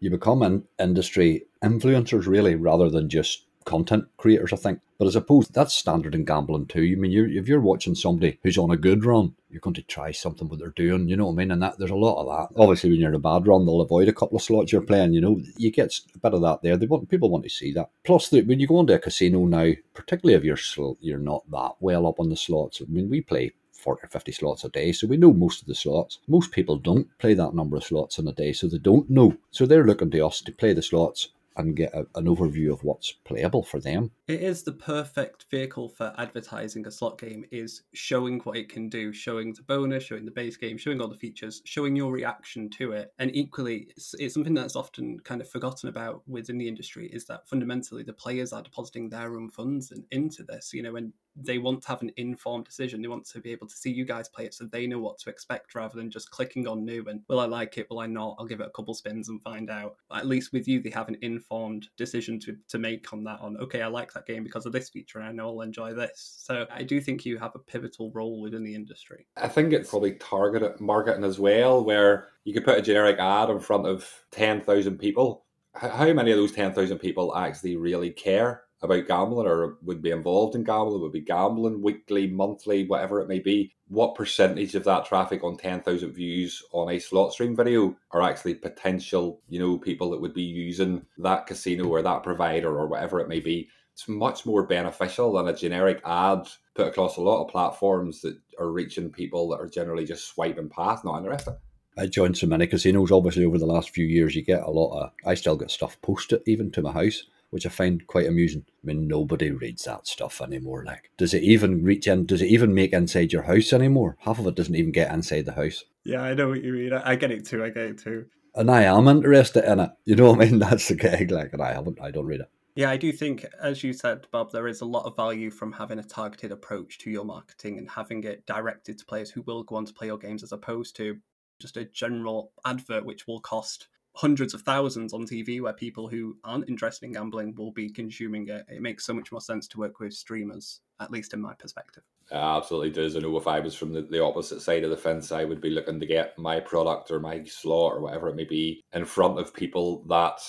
You 0.01 0.11
become 0.11 0.43
an 0.43 0.65
industry 0.79 1.47
influencers, 1.65 2.27
really, 2.27 2.55
rather 2.55 2.91
than 2.91 3.09
just 3.09 3.47
content 3.67 4.07
creators, 4.17 4.53
I 4.53 4.57
think. 4.57 4.81
But 4.99 5.09
I 5.09 5.11
suppose 5.11 5.49
that's 5.49 5.75
standard 5.75 6.15
in 6.15 6.25
gambling 6.25 6.67
too. 6.67 6.81
I 6.81 6.99
mean, 6.99 7.11
you're, 7.11 7.29
if 7.29 7.47
you're 7.47 7.61
watching 7.61 7.95
somebody 7.95 8.39
who's 8.43 8.57
on 8.57 8.71
a 8.71 8.79
good 8.79 9.05
run, 9.05 9.35
you're 9.51 9.61
going 9.61 9.75
to 9.75 9.83
try 9.83 10.11
something 10.13 10.49
what 10.49 10.59
they're 10.59 10.71
doing. 10.71 11.09
You 11.09 11.17
know 11.17 11.27
what 11.27 11.33
I 11.33 11.37
mean? 11.37 11.51
And 11.51 11.63
that 11.63 11.79
there's 11.79 11.91
a 11.91 11.97
lot 11.97 12.23
of 12.23 12.27
that. 12.27 12.59
Obviously, 12.59 12.91
when 12.91 13.01
you're 13.01 13.11
in 13.11 13.15
a 13.15 13.19
bad 13.19 13.47
run, 13.47 13.67
they'll 13.67 13.83
avoid 13.83 14.09
a 14.09 14.15
couple 14.15 14.37
of 14.37 14.43
slots 14.43 14.73
you're 14.73 14.81
playing. 14.81 15.13
You 15.13 15.21
know, 15.21 15.41
you 15.59 15.71
get 15.71 15.95
a 16.15 16.19
bit 16.19 16.33
of 16.33 16.41
that 16.41 16.63
there. 16.63 16.79
They 16.79 16.87
want 16.87 17.11
people 17.11 17.29
want 17.29 17.45
to 17.45 17.51
see 17.51 17.73
that. 17.73 17.91
Plus, 18.05 18.31
the, 18.31 18.41
when 18.43 18.59
you 18.59 18.67
go 18.67 18.81
into 18.81 18.95
a 18.95 18.99
casino 18.99 19.45
now, 19.45 19.73
particularly 19.93 20.35
if 20.35 20.45
you're 20.45 20.97
you're 21.01 21.19
not 21.19 21.51
that 21.51 21.73
well 21.81 22.07
up 22.07 22.19
on 22.19 22.31
the 22.31 22.37
slots. 22.37 22.81
I 22.81 22.91
mean, 22.91 23.11
we 23.11 23.21
play 23.21 23.53
40 23.73 24.05
or 24.05 24.09
50 24.09 24.33
slots 24.33 24.65
a 24.65 24.69
day. 24.69 24.93
So 24.93 25.07
we 25.07 25.17
know 25.17 25.33
most 25.33 25.61
of 25.61 25.69
the 25.69 25.75
slots. 25.75 26.19
Most 26.27 26.51
people 26.51 26.77
don't 26.77 27.07
play 27.19 27.35
that 27.35 27.55
number 27.55 27.77
of 27.77 27.85
slots 27.85 28.19
in 28.19 28.27
a 28.27 28.33
day, 28.33 28.53
so 28.53 28.67
they 28.67 28.79
don't 28.79 29.09
know. 29.09 29.37
So 29.51 29.67
they're 29.67 29.87
looking 29.87 30.11
to 30.11 30.27
us 30.27 30.41
to 30.41 30.53
play 30.53 30.73
the 30.73 30.83
slots 30.83 31.29
and 31.57 31.77
get 31.77 31.95
a, 31.95 32.07
an 32.15 32.27
overview 32.27 32.73
of 32.73 32.85
what's 32.85 33.13
playable 33.13 33.63
for 33.63 33.81
them. 33.81 34.13
It 34.29 34.43
is 34.43 34.65
the 34.65 34.73
perfect 34.73 35.47
vehicle 35.53 35.89
for 35.89 36.13
advertising 36.19 36.85
a 36.89 36.91
slot 36.91 37.17
game 37.17 37.45
is 37.53 37.83
showing 37.95 38.41
what 38.41 38.57
it 38.57 38.69
can 38.69 38.89
do, 38.89 39.13
showing 39.13 39.53
the 39.53 39.63
bonus, 39.63 40.03
showing 40.03 40.25
the 40.25 40.33
base 40.33 40.57
game, 40.57 40.77
showing 40.77 41.01
all 41.01 41.07
the 41.07 41.15
features, 41.15 41.63
showing 41.65 41.95
your 41.95 42.11
reaction 42.11 42.69
to 42.71 42.91
it. 42.91 43.13
And 43.21 43.31
equally, 43.37 43.87
it's, 43.91 44.15
it's 44.15 44.35
something 44.35 44.55
that's 44.55 44.75
often 44.75 45.21
kind 45.21 45.41
of 45.41 45.49
forgotten 45.49 45.89
about 45.89 46.23
within 46.27 46.59
the 46.59 46.67
industry 46.67 47.09
is 47.13 47.25
that 47.27 47.49
fundamentally 47.49 48.03
the 48.03 48.13
players 48.13 48.53
are 48.53 48.63
depositing 48.63 49.09
their 49.09 49.37
own 49.37 49.49
funds 49.49 49.93
in, 49.93 50.05
into 50.11 50.43
this, 50.43 50.75
you 50.75 50.83
know, 50.83 50.97
and 50.97 51.13
they 51.37 51.59
want 51.59 51.83
to 51.83 51.89
have 51.89 52.03
an 52.03 52.11
informed 52.17 52.65
decision. 52.65 53.03
They 53.03 53.09
want 53.09 53.27
to 53.27 53.41
be 53.41 53.53
able 53.53 53.69
to 53.69 53.77
see 53.77 53.91
you 53.91 54.05
guys 54.05 54.29
play 54.29 54.47
it 54.47 54.55
so 54.55 54.65
they 54.65 54.87
know 54.87 54.99
what 54.99 55.19
to 55.19 55.31
expect 55.31 55.75
rather 55.75 55.97
than 55.97 56.11
just 56.11 56.31
clicking 56.31 56.67
on 56.67 56.85
new 56.85 57.05
and 57.09 57.21
will 57.29 57.41
I 57.41 57.45
like 57.45 57.79
it, 57.79 57.89
will 57.91 58.01
I 58.01 58.07
not? 58.07 58.37
I'll 58.39 58.47
give 58.47 58.61
it 58.61 58.67
a 58.67 58.71
couple 58.71 58.95
spins 58.95 59.29
and 59.29 59.43
find 59.43 59.71
out. 59.71 59.97
At 60.13 60.27
least 60.27 60.53
with 60.53 60.67
you, 60.67 60.81
they 60.81 60.91
have 60.91 61.09
an 61.09 61.19
informed 61.23 61.89
decision 61.97 62.41
to, 62.41 62.57
to 62.69 62.79
make 62.79 63.13
on 63.13 63.23
that 63.25 63.41
on 63.41 63.57
okay, 63.59 63.83
I 63.83 63.87
like 63.87 64.15
that 64.17 64.27
game 64.27 64.43
because 64.43 64.67
of 64.67 64.73
this 64.73 64.89
feature 64.89 65.19
and 65.19 65.29
I 65.29 65.33
know 65.33 65.49
I'll 65.49 65.61
enjoy 65.61 65.95
this. 65.95 66.37
So 66.39 66.67
I 66.71 66.83
do 66.83 67.01
think 67.01 67.25
you 67.25 67.39
have 67.39 67.55
a 67.55 67.61
pivotal 67.61 68.11
role 68.13 68.41
within 68.41 68.65
the 68.65 68.75
industry. 68.75 69.27
I 69.37 69.49
think 69.49 69.73
it's 69.73 69.91
probably 69.91 70.13
targeted 70.15 70.81
marketing 70.81 71.25
as 71.25 71.39
well, 71.39 71.85
where 71.85 72.29
you 72.45 72.53
could 72.53 72.65
put 72.65 72.79
a 72.79 72.83
generic 72.83 73.19
ad 73.19 73.51
in 73.51 73.61
front 73.61 73.87
of 73.87 74.09
ten 74.31 74.61
thousand 74.61 74.99
people. 74.99 75.45
How 75.75 76.13
many 76.13 76.31
of 76.31 76.39
those 76.39 76.53
ten 76.53 76.73
thousand 76.73 76.99
people 76.99 77.37
actually 77.37 77.77
really 77.77 78.11
care 78.11 78.63
about 78.83 79.07
gambling 79.07 79.47
or 79.47 79.79
would 79.83 80.03
be 80.03 80.11
involved 80.11 80.55
in 80.55 80.65
gambling, 80.65 81.01
would 81.01 81.13
be 81.13 81.21
gambling 81.21 81.83
weekly, 81.83 82.27
monthly, 82.27 82.87
whatever 82.87 83.21
it 83.21 83.29
may 83.29 83.39
be, 83.39 83.75
what 83.89 84.15
percentage 84.15 84.75
of 84.75 84.85
that 84.85 85.07
traffic 85.07 85.43
on 85.45 85.57
10,000 85.57 86.13
views 86.13 86.63
on 86.73 86.91
a 86.91 86.99
slot 86.99 87.33
stream 87.33 87.55
video 87.57 87.97
are 88.11 88.23
actually 88.23 88.55
potential, 88.55 89.41
you 89.49 89.59
know, 89.59 89.79
people 89.79 90.11
that 90.11 90.21
would 90.21 90.35
be 90.35 90.43
using 90.43 91.05
that 91.19 91.47
casino 91.47 91.87
or 91.89 92.03
that 92.03 92.23
provider 92.23 92.77
or 92.77 92.87
whatever 92.87 93.21
it 93.21 93.29
may 93.29 93.41
be. 93.41 93.69
It's 93.97 94.09
much 94.09 94.45
more 94.45 94.67
beneficial 94.67 95.33
than 95.33 95.49
a 95.49 95.57
generic 95.57 96.03
ad 96.05 96.47
put 96.75 96.87
across 96.87 97.17
a 97.17 97.23
lot 97.23 97.43
of 97.43 97.51
platforms 97.51 98.21
that 98.21 98.39
are 98.59 98.71
reaching 98.71 99.11
people 99.11 99.49
that 99.49 99.59
are 99.59 99.71
generally 99.71 100.05
just 100.05 100.29
swiping 100.29 100.69
past, 100.69 101.03
not 101.03 101.17
interested. 101.17 101.57
I 101.97 102.07
joined 102.07 102.37
so 102.37 102.47
many 102.47 102.67
casinos, 102.67 103.11
obviously, 103.11 103.47
over 103.47 103.57
the 103.57 103.65
last 103.65 103.89
few 103.89 104.05
years. 104.05 104.37
You 104.37 104.43
get 104.43 104.63
a 104.63 104.71
lot 104.71 105.01
of, 105.01 105.13
I 105.25 105.33
still 105.33 105.57
get 105.57 105.71
stuff 105.71 105.99
posted 106.03 106.43
even 106.45 106.71
to 106.73 106.83
my 106.83 106.93
house 106.93 107.23
which 107.51 107.65
I 107.65 107.71
find 107.71 108.07
quite 108.07 108.27
amusing. 108.27 108.65
I 108.69 108.87
mean, 108.87 109.09
nobody 109.09 109.51
reads 109.51 109.85
that 109.85 110.07
stuff 110.07 110.41
anymore. 110.41 110.85
Like, 110.85 111.11
does 111.17 111.33
it 111.33 111.43
even 111.43 111.85
reach 111.85 112.07
in? 112.07 112.27
Does 112.27 112.43
it 112.43 112.49
even 112.49 112.75
make 112.75 112.93
inside 112.93 113.33
your 113.33 113.45
house 113.45 113.73
anymore? 113.73 114.17
Half 114.21 114.41
of 114.41 114.47
it 114.49 114.57
doesn't 114.57 114.75
even 114.75 114.93
get 114.93 115.13
inside 115.13 115.47
the 115.47 115.53
house. 115.53 115.85
Yeah, 116.05 116.23
I 116.23 116.35
know 116.35 116.49
what 116.49 116.63
you 116.63 116.73
mean. 116.73 116.93
I 116.93 117.17
get 117.17 117.31
it 117.31 117.47
too. 117.47 117.65
I 117.65 117.71
get 117.71 117.85
it 117.85 117.99
too. 117.99 118.27
And 118.55 118.71
I 118.71 118.83
am 118.83 119.09
interested 119.09 119.65
in 119.65 119.81
it. 119.81 119.91
You 120.05 120.17
know 120.17 120.33
what 120.33 120.43
I 120.43 120.51
mean? 120.51 120.59
That's 120.59 120.89
the 120.89 120.97
gag. 120.97 121.31
Like, 121.31 121.53
and 121.53 121.63
I 121.63 121.73
haven't. 121.73 122.01
I 122.01 122.11
don't 122.11 122.27
read 122.27 122.41
it. 122.41 122.51
Yeah, 122.77 122.91
I 122.91 122.99
do 122.99 123.11
think, 123.11 123.47
as 123.59 123.83
you 123.83 123.95
said, 123.95 124.27
Bob, 124.31 124.53
there 124.53 124.69
is 124.69 124.83
a 124.83 124.85
lot 124.85 125.07
of 125.07 125.17
value 125.17 125.51
from 125.51 125.73
having 125.73 125.99
a 125.99 126.05
targeted 126.05 126.53
approach 126.53 126.99
to 126.99 127.11
your 127.11 127.25
marketing 127.25 127.79
and 127.79 127.89
having 127.89 128.23
it 128.25 128.45
directed 128.45 128.99
to 128.99 129.07
players 129.07 129.31
who 129.31 129.41
will 129.43 129.63
go 129.63 129.77
on 129.77 129.87
to 129.87 129.95
play 129.95 130.09
your 130.09 130.19
games 130.19 130.43
as 130.43 130.53
opposed 130.53 130.95
to 130.97 131.17
just 131.59 131.79
a 131.79 131.87
general 131.87 132.53
advert 132.67 133.07
which 133.07 133.27
will 133.27 133.41
cost 133.41 133.89
hundreds 134.15 134.53
of 134.53 134.61
thousands 134.61 135.15
on 135.15 135.27
TV 135.27 135.59
where 135.63 135.73
people 135.73 136.07
who 136.07 136.37
aren't 136.45 136.69
interested 136.69 137.07
in 137.07 137.13
gambling 137.13 137.55
will 137.57 137.73
be 137.73 137.89
consuming 137.89 138.47
it. 138.49 138.67
It 138.69 138.83
makes 138.83 139.07
so 139.07 139.15
much 139.15 139.33
more 139.33 139.41
sense 139.41 139.67
to 139.69 139.79
work 139.79 139.99
with 139.99 140.13
streamers, 140.13 140.81
at 141.01 141.11
least 141.11 141.33
in 141.33 141.41
my 141.41 141.55
perspective. 141.55 142.03
It 142.31 142.35
absolutely 142.35 142.91
does. 142.91 143.17
I 143.17 143.21
know 143.21 143.39
if 143.39 143.47
I 143.47 143.61
was 143.61 143.75
from 143.75 143.95
the, 143.95 144.03
the 144.03 144.23
opposite 144.23 144.61
side 144.61 144.85
of 144.85 144.91
the 144.91 144.97
fence, 144.99 145.33
I 145.33 145.45
would 145.45 145.63
be 145.63 145.71
looking 145.71 145.99
to 145.99 146.07
get 146.07 146.39
my 146.39 146.61
product 146.61 147.11
or 147.11 147.21
my 147.21 147.43
slot 147.45 147.95
or 147.95 148.01
whatever 148.03 148.29
it 148.29 148.37
may 148.37 148.45
be 148.45 148.83
in 148.93 149.07
front 149.07 149.39
of 149.39 149.55
people 149.55 150.05
that 150.09 150.41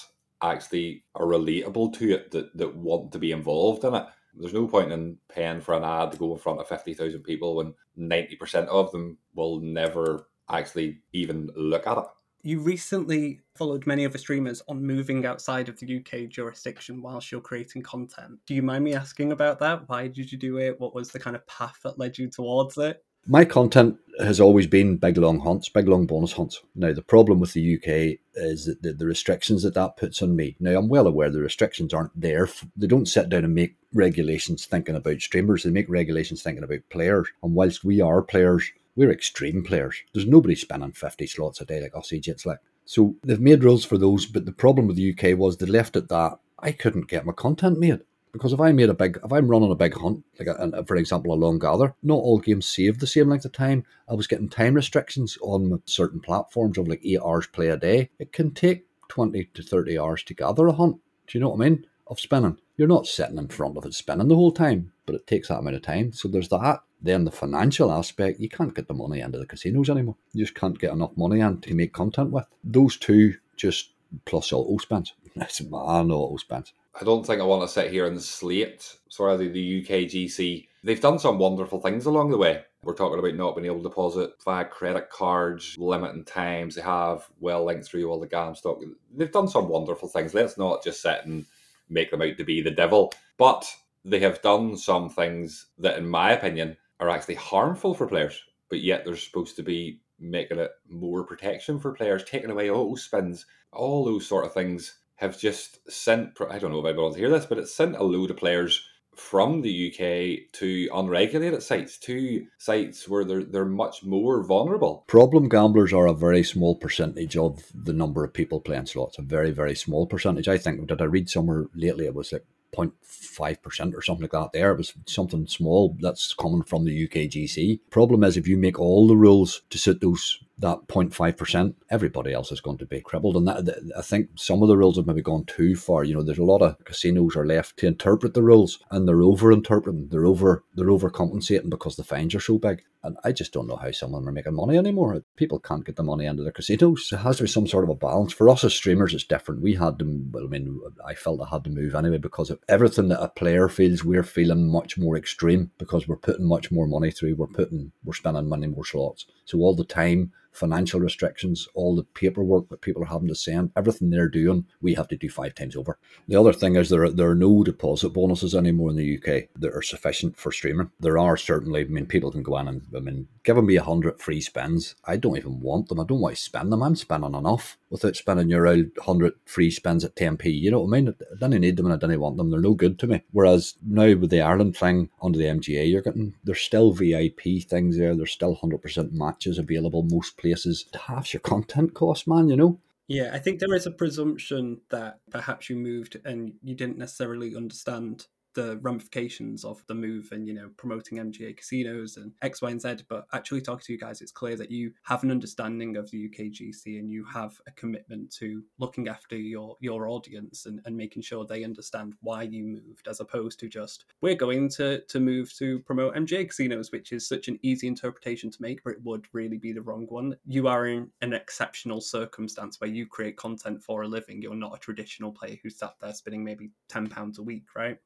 actually 0.42 1.04
are 1.16 1.26
relatable 1.26 1.94
to 1.98 2.14
it, 2.14 2.32
that, 2.32 2.56
that 2.58 2.76
want 2.76 3.12
to 3.12 3.20
be 3.20 3.32
involved 3.32 3.84
in 3.84 3.94
it. 3.94 4.06
There's 4.36 4.54
no 4.54 4.68
point 4.68 4.92
in 4.92 5.18
paying 5.30 5.62
for 5.62 5.74
an 5.74 5.84
ad 5.84 6.12
to 6.12 6.18
go 6.18 6.34
in 6.34 6.40
front 6.40 6.60
of 6.60 6.68
50,000 6.68 7.22
people 7.22 7.56
when 7.56 7.74
90% 7.98 8.68
of 8.68 8.92
them 8.92 9.18
will 9.34 9.60
never 9.60 10.30
actually 10.50 11.00
even 11.12 11.50
look 11.56 11.88
at 11.88 11.98
it 11.98 12.06
you 12.48 12.62
recently 12.62 13.42
followed 13.56 13.86
many 13.86 14.06
other 14.06 14.18
streamers 14.18 14.62
on 14.70 14.82
moving 14.82 15.26
outside 15.26 15.68
of 15.68 15.78
the 15.80 15.98
UK 15.98 16.30
jurisdiction 16.30 17.02
whilst 17.02 17.30
you're 17.30 17.42
creating 17.42 17.82
content. 17.82 18.40
Do 18.46 18.54
you 18.54 18.62
mind 18.62 18.86
me 18.86 18.94
asking 18.94 19.34
about 19.34 19.60
that? 19.60 19.90
Why 19.90 20.08
did 20.08 20.32
you 20.32 20.38
do 20.38 20.58
it? 20.58 20.80
What 20.80 20.96
was 20.96 21.10
the 21.10 21.20
kind 21.20 21.36
of 21.36 21.46
path 21.48 21.80
that 21.84 22.00
led 22.00 22.18
you 22.18 22.30
towards 22.30 22.78
it? 22.78 23.04
My 23.30 23.44
content 23.44 23.98
has 24.22 24.40
always 24.40 24.68
been 24.68 24.96
big 24.96 25.18
long 25.18 25.42
hunts, 25.42 25.68
big 25.68 25.88
long 25.88 26.06
bonus 26.06 26.32
hunts. 26.32 26.62
Now, 26.76 26.94
the 26.94 27.02
problem 27.02 27.42
with 27.42 27.52
the 27.52 27.76
UK 27.76 28.20
is 28.36 28.66
that 28.66 28.82
the, 28.82 28.94
the 28.94 29.06
restrictions 29.06 29.64
that 29.64 29.74
that 29.74 29.98
puts 29.98 30.22
on 30.22 30.34
me. 30.34 30.56
Now, 30.62 30.80
I'm 30.80 30.88
well 30.88 31.08
aware 31.08 31.30
the 31.30 31.42
restrictions 31.42 31.94
aren't 31.94 32.20
there. 32.20 32.48
They 32.78 32.88
don't 32.88 33.06
sit 33.06 33.28
down 33.28 33.44
and 33.44 33.54
make 33.54 33.76
regulations 33.94 34.66
thinking 34.66 34.96
about 34.96 35.20
streamers, 35.20 35.64
they 35.64 35.72
make 35.72 35.90
regulations 35.90 36.42
thinking 36.42 36.64
about 36.64 36.88
players. 36.90 37.28
And 37.44 37.54
whilst 37.54 37.84
we 37.84 38.00
are 38.00 38.22
players, 38.22 38.72
we're 38.96 39.12
extreme 39.12 39.62
players. 39.62 39.98
There's 40.14 40.26
nobody 40.26 40.56
spinning 40.56 40.94
50 40.94 41.28
slots 41.28 41.60
a 41.60 41.66
day 41.66 41.82
like 41.82 41.96
us 41.96 42.14
Egypt's 42.14 42.46
like. 42.46 42.60
So 42.86 43.18
they've 43.26 43.42
made 43.42 43.66
rules 43.66 43.84
for 43.84 43.98
those, 43.98 44.26
but 44.26 44.46
the 44.46 44.54
problem 44.54 44.88
with 44.88 44.96
the 44.96 45.12
UK 45.12 45.38
was 45.38 45.58
they 45.58 45.66
left 45.66 45.98
it 45.98 46.08
that 46.08 46.40
I 46.60 46.72
couldn't 46.72 47.10
get 47.10 47.26
my 47.26 47.34
content 47.34 47.78
made. 47.78 48.00
Because 48.38 48.54
if 48.54 48.60
I 48.60 48.72
made 48.72 48.90
a 48.90 48.94
big, 48.94 49.20
if 49.24 49.32
I'm 49.32 49.48
running 49.48 49.72
a 49.72 49.76
big 49.76 49.96
hunt, 49.96 50.24
like 50.40 50.48
a, 50.48 50.54
a, 50.74 50.86
for 50.86 50.96
example 50.96 51.34
a 51.34 51.36
long 51.36 51.60
gather, 51.60 51.94
not 52.04 52.16
all 52.16 52.40
games 52.40 52.66
save 52.66 53.00
the 53.00 53.08
same 53.08 53.30
length 53.30 53.46
of 53.46 53.52
time. 53.52 53.86
I 54.10 54.14
was 54.14 54.28
getting 54.28 54.50
time 54.50 54.74
restrictions 54.74 55.38
on 55.42 55.82
certain 55.86 56.20
platforms 56.20 56.78
of 56.78 56.88
like 56.88 57.02
eight 57.04 57.20
hours 57.24 57.48
play 57.48 57.70
a 57.70 57.78
day. 57.78 58.10
It 58.20 58.32
can 58.32 58.52
take 58.52 58.88
twenty 59.08 59.46
to 59.54 59.64
thirty 59.64 59.98
hours 59.98 60.24
to 60.24 60.34
gather 60.34 60.68
a 60.68 60.74
hunt. 60.74 60.98
Do 61.28 61.38
you 61.38 61.42
know 61.42 61.50
what 61.50 61.66
I 61.66 61.70
mean? 61.70 61.86
Of 62.08 62.22
spinning, 62.22 62.58
you're 62.78 62.88
not 62.88 63.06
sitting 63.06 63.38
in 63.38 63.50
front 63.50 63.76
of 63.76 63.86
it 63.86 63.94
spinning 63.94 64.30
the 64.30 64.36
whole 64.36 64.54
time, 64.54 64.94
but 65.06 65.16
it 65.16 65.28
takes 65.28 65.50
that 65.50 65.60
amount 65.60 65.76
of 65.76 65.82
time. 65.82 66.14
So 66.14 66.30
there's 66.30 66.48
that. 66.50 66.80
Then 67.02 67.26
the 67.26 67.32
financial 67.32 67.92
aspect, 67.92 68.40
you 68.40 68.50
can't 68.50 68.74
get 68.74 68.88
the 68.88 68.94
money 68.94 69.20
into 69.20 69.38
the 69.38 69.46
casinos 69.46 69.90
anymore. 69.90 70.16
You 70.34 70.46
just 70.46 70.56
can't 70.56 70.80
get 70.80 70.94
enough 70.94 71.16
money 71.16 71.42
in 71.42 71.60
to 71.62 71.76
make 71.76 71.94
content 71.94 72.32
with. 72.32 72.46
Those 72.64 72.98
two 72.98 73.36
just 73.56 73.92
plus 74.26 74.54
auto 74.54 74.78
spins. 74.78 75.14
It's 75.36 75.62
man 75.62 76.12
auto 76.12 76.38
spins. 76.38 76.74
I 77.00 77.04
don't 77.04 77.24
think 77.24 77.42
I 77.42 77.46
want 77.46 77.62
to 77.62 77.68
sit 77.68 77.92
here 77.92 78.08
and 78.08 78.20
slate 78.20 78.98
sort 79.10 79.32
of 79.32 79.40
the, 79.40 79.50
the 79.50 79.82
UK 79.82 80.10
GC. 80.10 80.68
They've 80.84 81.00
done 81.00 81.20
some 81.20 81.38
wonderful 81.38 81.80
things 81.80 82.08
along 82.08 82.32
the 82.32 82.38
way. 82.38 82.64
We're 82.82 82.96
talking 82.96 83.20
about 83.20 83.36
not 83.36 83.56
being 83.56 83.68
able 83.68 83.78
to 83.78 83.84
deposit 83.84 84.32
via 84.44 84.66
credit 84.66 85.12
cards, 85.12 85.76
limiting 85.78 86.26
times. 86.26 86.74
They 86.74 86.82
have 86.82 87.28
well 87.40 87.64
linked 87.66 87.86
through 87.86 88.10
all 88.10 88.20
the 88.20 88.28
GamStop. 88.28 88.82
They've 89.16 89.32
done 89.32 89.48
some 89.48 89.68
wonderful 89.68 90.08
things. 90.08 90.34
Let's 90.34 90.58
not 90.58 90.84
just 90.84 91.02
sit 91.02 91.24
and 91.26 91.46
make 91.88 92.10
them 92.10 92.24
out 92.24 92.36
to 92.38 92.44
be 92.44 92.62
the 92.62 92.72
devil. 92.72 93.14
But 93.38 93.72
they 94.04 94.20
have 94.20 94.42
done 94.42 94.76
some 94.76 95.10
things 95.10 95.68
that, 95.78 96.00
in 96.00 96.08
my 96.08 96.32
opinion, 96.32 96.78
are 97.00 97.10
actually 97.10 97.36
harmful 97.36 97.94
for 97.94 98.08
players, 98.08 98.42
but 98.70 98.82
yet 98.82 99.06
they're 99.06 99.16
supposed 99.16 99.56
to 99.58 99.64
be 99.64 100.02
making 100.20 100.58
it 100.58 100.72
more 100.90 101.24
protection 101.24 101.80
for 101.80 101.92
players, 101.92 102.24
taking 102.24 102.50
away 102.50 102.72
auto 102.72 102.96
spins, 102.96 103.46
all 103.72 104.04
those 104.04 104.26
sort 104.26 104.46
of 104.46 104.54
things 104.54 104.98
have 105.18 105.38
just 105.38 105.92
sent. 105.92 106.40
I 106.50 106.58
don't 106.58 106.72
know 106.72 106.86
if 106.86 106.86
I 106.86 107.00
want 107.00 107.14
to 107.14 107.20
hear 107.20 107.30
this, 107.30 107.46
but 107.46 107.58
it's 107.58 107.76
sent 107.76 107.96
a 107.96 108.04
load 108.04 108.32
of 108.32 108.38
players 108.38 108.84
from 109.16 109.62
the 109.62 109.92
UK 109.92 110.52
to 110.54 110.88
unregulated 110.94 111.64
sites, 111.64 111.98
to 111.98 112.46
sites 112.60 113.10
where 113.10 113.26
they're 113.26 113.44
they're 113.44 113.66
much 113.66 114.04
more 114.04 114.44
vulnerable. 114.44 115.04
Problem 115.08 115.50
gamblers 115.50 115.92
are 115.92 116.08
a 116.08 116.14
very 116.14 116.44
small 116.44 116.76
percentage 116.76 117.36
of 117.36 117.64
the 117.74 117.94
number 117.94 118.24
of 118.24 118.34
people 118.34 118.62
playing 118.62 118.86
slots. 118.86 119.18
A 119.18 119.24
very 119.24 119.52
very 119.52 119.76
small 119.76 120.06
percentage. 120.06 120.48
I 120.48 120.58
think. 120.58 120.88
Did 120.88 121.02
I 121.02 121.06
read 121.06 121.30
somewhere 121.30 121.66
lately? 121.76 122.06
It 122.06 122.16
was 122.16 122.32
like 122.32 122.46
0.5% 122.78 123.94
or 123.96 124.02
something 124.02 124.24
like 124.24 124.32
that 124.32 124.52
there. 124.54 124.72
It 124.72 124.78
was 124.78 124.94
something 125.06 125.48
small 125.48 125.98
that's 126.00 126.34
coming 126.34 126.64
from 126.64 126.86
the 126.86 127.08
UKGC. 127.08 127.80
Problem 127.90 128.24
is, 128.24 128.38
if 128.38 128.48
you 128.48 128.58
make 128.58 128.80
all 128.80 129.08
the 129.08 129.18
rules 129.18 129.64
to 129.70 129.78
suit 129.78 130.02
those 130.02 130.40
that 130.60 130.88
0.5%, 130.88 131.76
everybody 131.92 132.34
else 132.34 132.52
is 132.52 132.62
going 132.62 132.80
to 132.80 132.86
be 132.86 133.02
crippled. 133.02 133.38
And 133.38 133.48
that, 133.48 133.92
I 133.96 134.02
think 134.02 134.30
some 134.36 134.64
of 134.64 134.68
the 134.68 134.78
rules 134.78 134.98
have 134.98 135.06
maybe 135.06 135.22
gone 135.22 135.46
too 135.46 135.76
far. 135.76 136.04
You 136.04 136.16
know, 136.16 136.24
there's 136.24 136.40
a 136.40 136.44
lot 136.44 136.62
of 136.62 136.84
casinos 136.84 137.36
are 137.36 137.46
left 137.46 137.78
to 137.78 137.88
interpret 137.88 138.34
the 138.34 138.42
rules 138.42 138.80
and 138.90 139.08
they're 139.08 139.22
over 139.22 139.52
interpreting, 139.52 140.08
they're 140.10 140.26
over 140.26 140.64
they're 140.74 140.88
overcompensating 140.88 141.70
because 141.70 141.96
the 141.96 142.04
fines 142.04 142.34
are 142.34 142.40
so 142.40 142.58
big. 142.58 142.84
And 143.04 143.16
I 143.24 143.32
just 143.32 143.54
don't 143.54 143.68
know 143.68 143.76
how 143.76 143.92
some 143.92 144.14
of 144.14 144.20
them 144.20 144.30
are 144.30 144.32
making 144.32 144.56
money 144.56 144.78
anymore. 144.78 145.24
People 145.36 145.60
can't 145.60 145.86
get 145.86 145.96
the 145.96 146.04
money 146.04 146.26
into 146.26 146.44
their 146.44 146.52
casinos. 146.52 147.10
It 147.12 147.18
has 147.18 147.38
to 147.38 147.44
be 147.44 147.50
some 147.50 147.68
sort 147.68 147.84
of 147.84 147.90
a 147.90 147.96
balance. 147.96 148.34
For 148.34 148.50
us 148.50 148.64
as 148.64 148.74
streamers, 148.74 149.14
it's 149.14 149.24
different. 149.24 149.62
We 149.62 149.76
had 149.76 150.00
to, 150.00 150.06
I 150.36 150.48
mean, 150.48 150.80
I 151.06 151.14
felt 151.14 151.42
I 151.42 151.48
had 151.50 151.64
to 151.66 151.70
move 151.70 151.96
anyway 151.96 152.18
because 152.18 152.50
of 152.50 152.60
everything 152.68 153.10
that 153.10 153.22
a 153.22 153.30
player 153.30 153.70
feels, 153.70 154.04
we're 154.04 154.24
feeling 154.24 154.70
much 154.70 154.98
more 154.98 155.16
extreme 155.16 155.72
because 155.78 156.08
we're 156.08 156.18
putting 156.18 156.48
much 156.48 156.72
more 156.72 156.88
money 156.88 157.12
through. 157.12 157.36
We're 157.36 157.48
putting, 157.48 157.92
we're 158.04 158.14
spending 158.14 158.50
money 158.50 158.68
more 158.68 158.86
slots. 158.86 159.26
So 159.46 159.60
all 159.60 159.76
the 159.76 159.86
time 159.86 160.34
financial 160.58 161.00
restrictions, 161.00 161.68
all 161.74 161.96
the 161.96 162.04
paperwork 162.04 162.70
that 162.70 162.82
people 162.82 163.04
are 163.04 163.08
having 163.08 163.28
to 163.28 163.36
send, 163.36 163.72
everything 163.76 164.10
they're 164.10 164.28
doing, 164.28 164.66
we 164.82 164.96
have 164.96 165.08
to 165.08 165.18
do 165.18 165.30
five 165.30 165.56
times 165.56 165.76
over. 165.76 166.00
The 166.28 166.40
other 166.40 166.54
thing 166.54 166.76
is 166.76 166.90
there 166.90 167.04
are, 167.04 167.10
there 167.10 167.30
are 167.30 167.36
no 167.36 167.64
deposit 167.64 168.10
bonuses 168.10 168.56
anymore 168.56 168.90
in 168.90 168.96
the 168.96 169.18
UK 169.18 169.50
that 169.60 169.74
are 169.74 169.82
sufficient 169.82 170.38
for 170.38 170.52
streaming. 170.52 170.92
There 171.00 171.18
are 171.18 171.38
certainly, 171.38 171.82
I 171.82 171.86
mean, 171.86 172.08
people 172.08 172.32
can 172.32 172.44
go 172.44 172.58
in 172.58 172.68
and, 172.68 172.82
I 172.96 173.00
mean, 173.00 173.28
giving 173.44 173.66
me 173.66 173.78
a 173.78 173.84
hundred 173.84 174.20
free 174.20 174.42
spins, 174.42 174.96
I 175.06 175.18
don't 175.18 175.38
even 175.38 175.62
want 175.62 175.90
them. 175.90 176.00
I 176.00 176.04
don't 176.04 176.20
want 176.20 176.36
to 176.36 176.42
spend 176.42 176.72
them. 176.72 176.84
I'm 176.84 176.96
spending 176.96 177.36
enough 177.36 177.78
without 177.90 178.16
spending 178.16 178.50
your 178.50 178.68
old 178.68 178.88
hundred 179.02 179.34
free 179.46 179.72
spins 179.72 180.04
at 180.04 180.16
10p. 180.16 180.46
You 180.60 180.72
know 180.72 180.82
what 180.82 180.98
I 180.98 181.02
mean? 181.02 181.10
I 181.10 181.36
didn't 181.40 181.62
need 181.62 181.78
them 181.78 181.86
and 181.86 181.94
I 181.94 181.98
didn't 181.98 182.20
want 182.20 182.38
them. 182.38 182.52
They're 182.52 182.60
no 182.60 182.74
good 182.74 183.00
to 183.00 183.08
me. 183.08 183.22
Whereas 183.32 183.76
now 183.86 184.16
with 184.16 184.32
the 184.32 184.42
Ireland 184.42 184.76
thing 184.76 185.10
under 185.22 185.38
the 185.38 185.46
MGA, 185.46 185.90
you're 185.90 186.02
getting, 186.02 186.36
there's 186.44 186.62
still 186.62 186.92
VIP 186.92 187.64
things 187.68 187.98
there. 187.98 188.16
There's 188.16 188.32
still 188.32 188.58
100% 188.58 189.12
matches 189.14 189.58
available 189.58 190.04
most 190.04 190.38
places 190.38 190.47
places 190.50 190.86
half 191.08 191.34
your 191.34 191.42
content 191.42 191.94
cost, 191.94 192.28
man, 192.28 192.50
you 192.50 192.56
know? 192.56 192.80
Yeah, 193.08 193.32
I 193.34 193.40
think 193.40 193.60
there 193.60 193.74
is 193.74 193.86
a 193.86 193.92
presumption 193.92 194.82
that 194.90 195.20
perhaps 195.32 195.70
you 195.70 195.78
moved 195.78 196.18
and 196.26 196.54
you 196.62 196.76
didn't 196.76 196.98
necessarily 196.98 197.56
understand 197.56 198.28
the 198.58 198.78
ramifications 198.78 199.64
of 199.64 199.86
the 199.86 199.94
move 199.94 200.30
and 200.32 200.48
you 200.48 200.54
know 200.54 200.68
promoting 200.78 201.20
MGA 201.20 201.56
casinos 201.56 202.18
and 202.18 202.34
X, 202.42 202.60
Y, 202.60 202.72
and 202.72 202.82
Z. 202.82 202.96
But 203.08 203.28
actually 203.32 203.62
talking 203.62 203.84
to 203.86 203.94
you 203.94 204.00
guys, 204.00 204.20
it's 204.20 204.32
clear 204.32 204.56
that 204.56 204.72
you 204.72 204.92
have 205.04 205.22
an 205.22 205.30
understanding 205.30 205.96
of 205.96 206.10
the 206.10 206.28
UKGC 206.28 206.98
and 206.98 207.08
you 207.08 207.24
have 207.26 207.62
a 207.68 207.72
commitment 207.72 208.34
to 208.38 208.64
looking 208.80 209.08
after 209.08 209.38
your 209.38 209.78
your 209.80 210.08
audience 210.08 210.66
and, 210.66 210.82
and 210.86 210.98
making 210.98 211.22
sure 211.22 211.46
they 211.46 211.64
understand 211.64 212.16
why 212.22 212.42
you 212.42 212.64
moved, 212.64 213.08
as 213.08 213.20
opposed 213.20 213.60
to 213.60 213.70
just 213.70 214.06
we're 214.22 214.34
going 214.34 214.70
to 214.70 215.02
to 215.02 215.20
move 215.20 215.54
to 215.58 215.80
promote 215.82 216.16
MGA 216.16 216.48
casinos, 216.50 216.92
which 216.92 217.12
is 217.12 217.28
such 217.28 217.48
an 217.50 217.60
easy 217.62 217.86
interpretation 217.86 218.50
to 218.50 218.62
make, 218.62 218.84
but 218.84 218.94
it 218.94 219.04
would 219.04 219.28
really 219.34 219.60
be 219.60 219.72
the 219.72 219.84
wrong 219.84 220.08
one. 220.10 220.36
You 220.48 220.68
are 220.68 220.88
in 220.88 221.12
an 221.22 221.34
exceptional 221.34 222.02
circumstance 222.02 222.82
where 222.82 222.90
you 222.90 223.06
create 223.06 223.38
content 223.38 223.84
for 223.84 224.02
a 224.02 224.08
living. 224.08 224.42
You're 224.42 224.56
not 224.56 224.76
a 224.76 224.80
traditional 224.80 225.32
player 225.32 225.58
who 225.62 225.70
sat 225.70 225.94
there 226.02 226.16
spinning 226.16 226.44
maybe 226.44 226.72
ten 226.90 227.06
pounds 227.06 227.38
a 227.38 227.44
week, 227.44 227.66
right? 227.76 228.00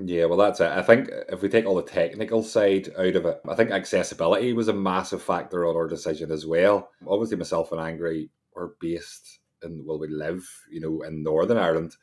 Yeah, 0.00 0.24
well, 0.24 0.38
that's 0.38 0.60
it. 0.60 0.70
I 0.70 0.82
think 0.82 1.10
if 1.28 1.42
we 1.42 1.50
take 1.50 1.66
all 1.66 1.74
the 1.74 1.82
technical 1.82 2.42
side 2.42 2.88
out 2.98 3.14
of 3.14 3.26
it, 3.26 3.40
I 3.46 3.54
think 3.54 3.70
accessibility 3.70 4.54
was 4.54 4.68
a 4.68 4.72
massive 4.72 5.22
factor 5.22 5.66
on 5.66 5.76
our 5.76 5.86
decision 5.86 6.30
as 6.30 6.46
well. 6.46 6.88
Obviously, 7.06 7.36
myself 7.36 7.72
and 7.72 7.80
Angry 7.80 8.30
are 8.56 8.72
based 8.80 9.40
in, 9.62 9.84
well, 9.84 9.98
we 9.98 10.08
live, 10.08 10.48
you 10.70 10.80
know, 10.80 11.02
in 11.02 11.22
Northern 11.22 11.58
Ireland. 11.58 11.94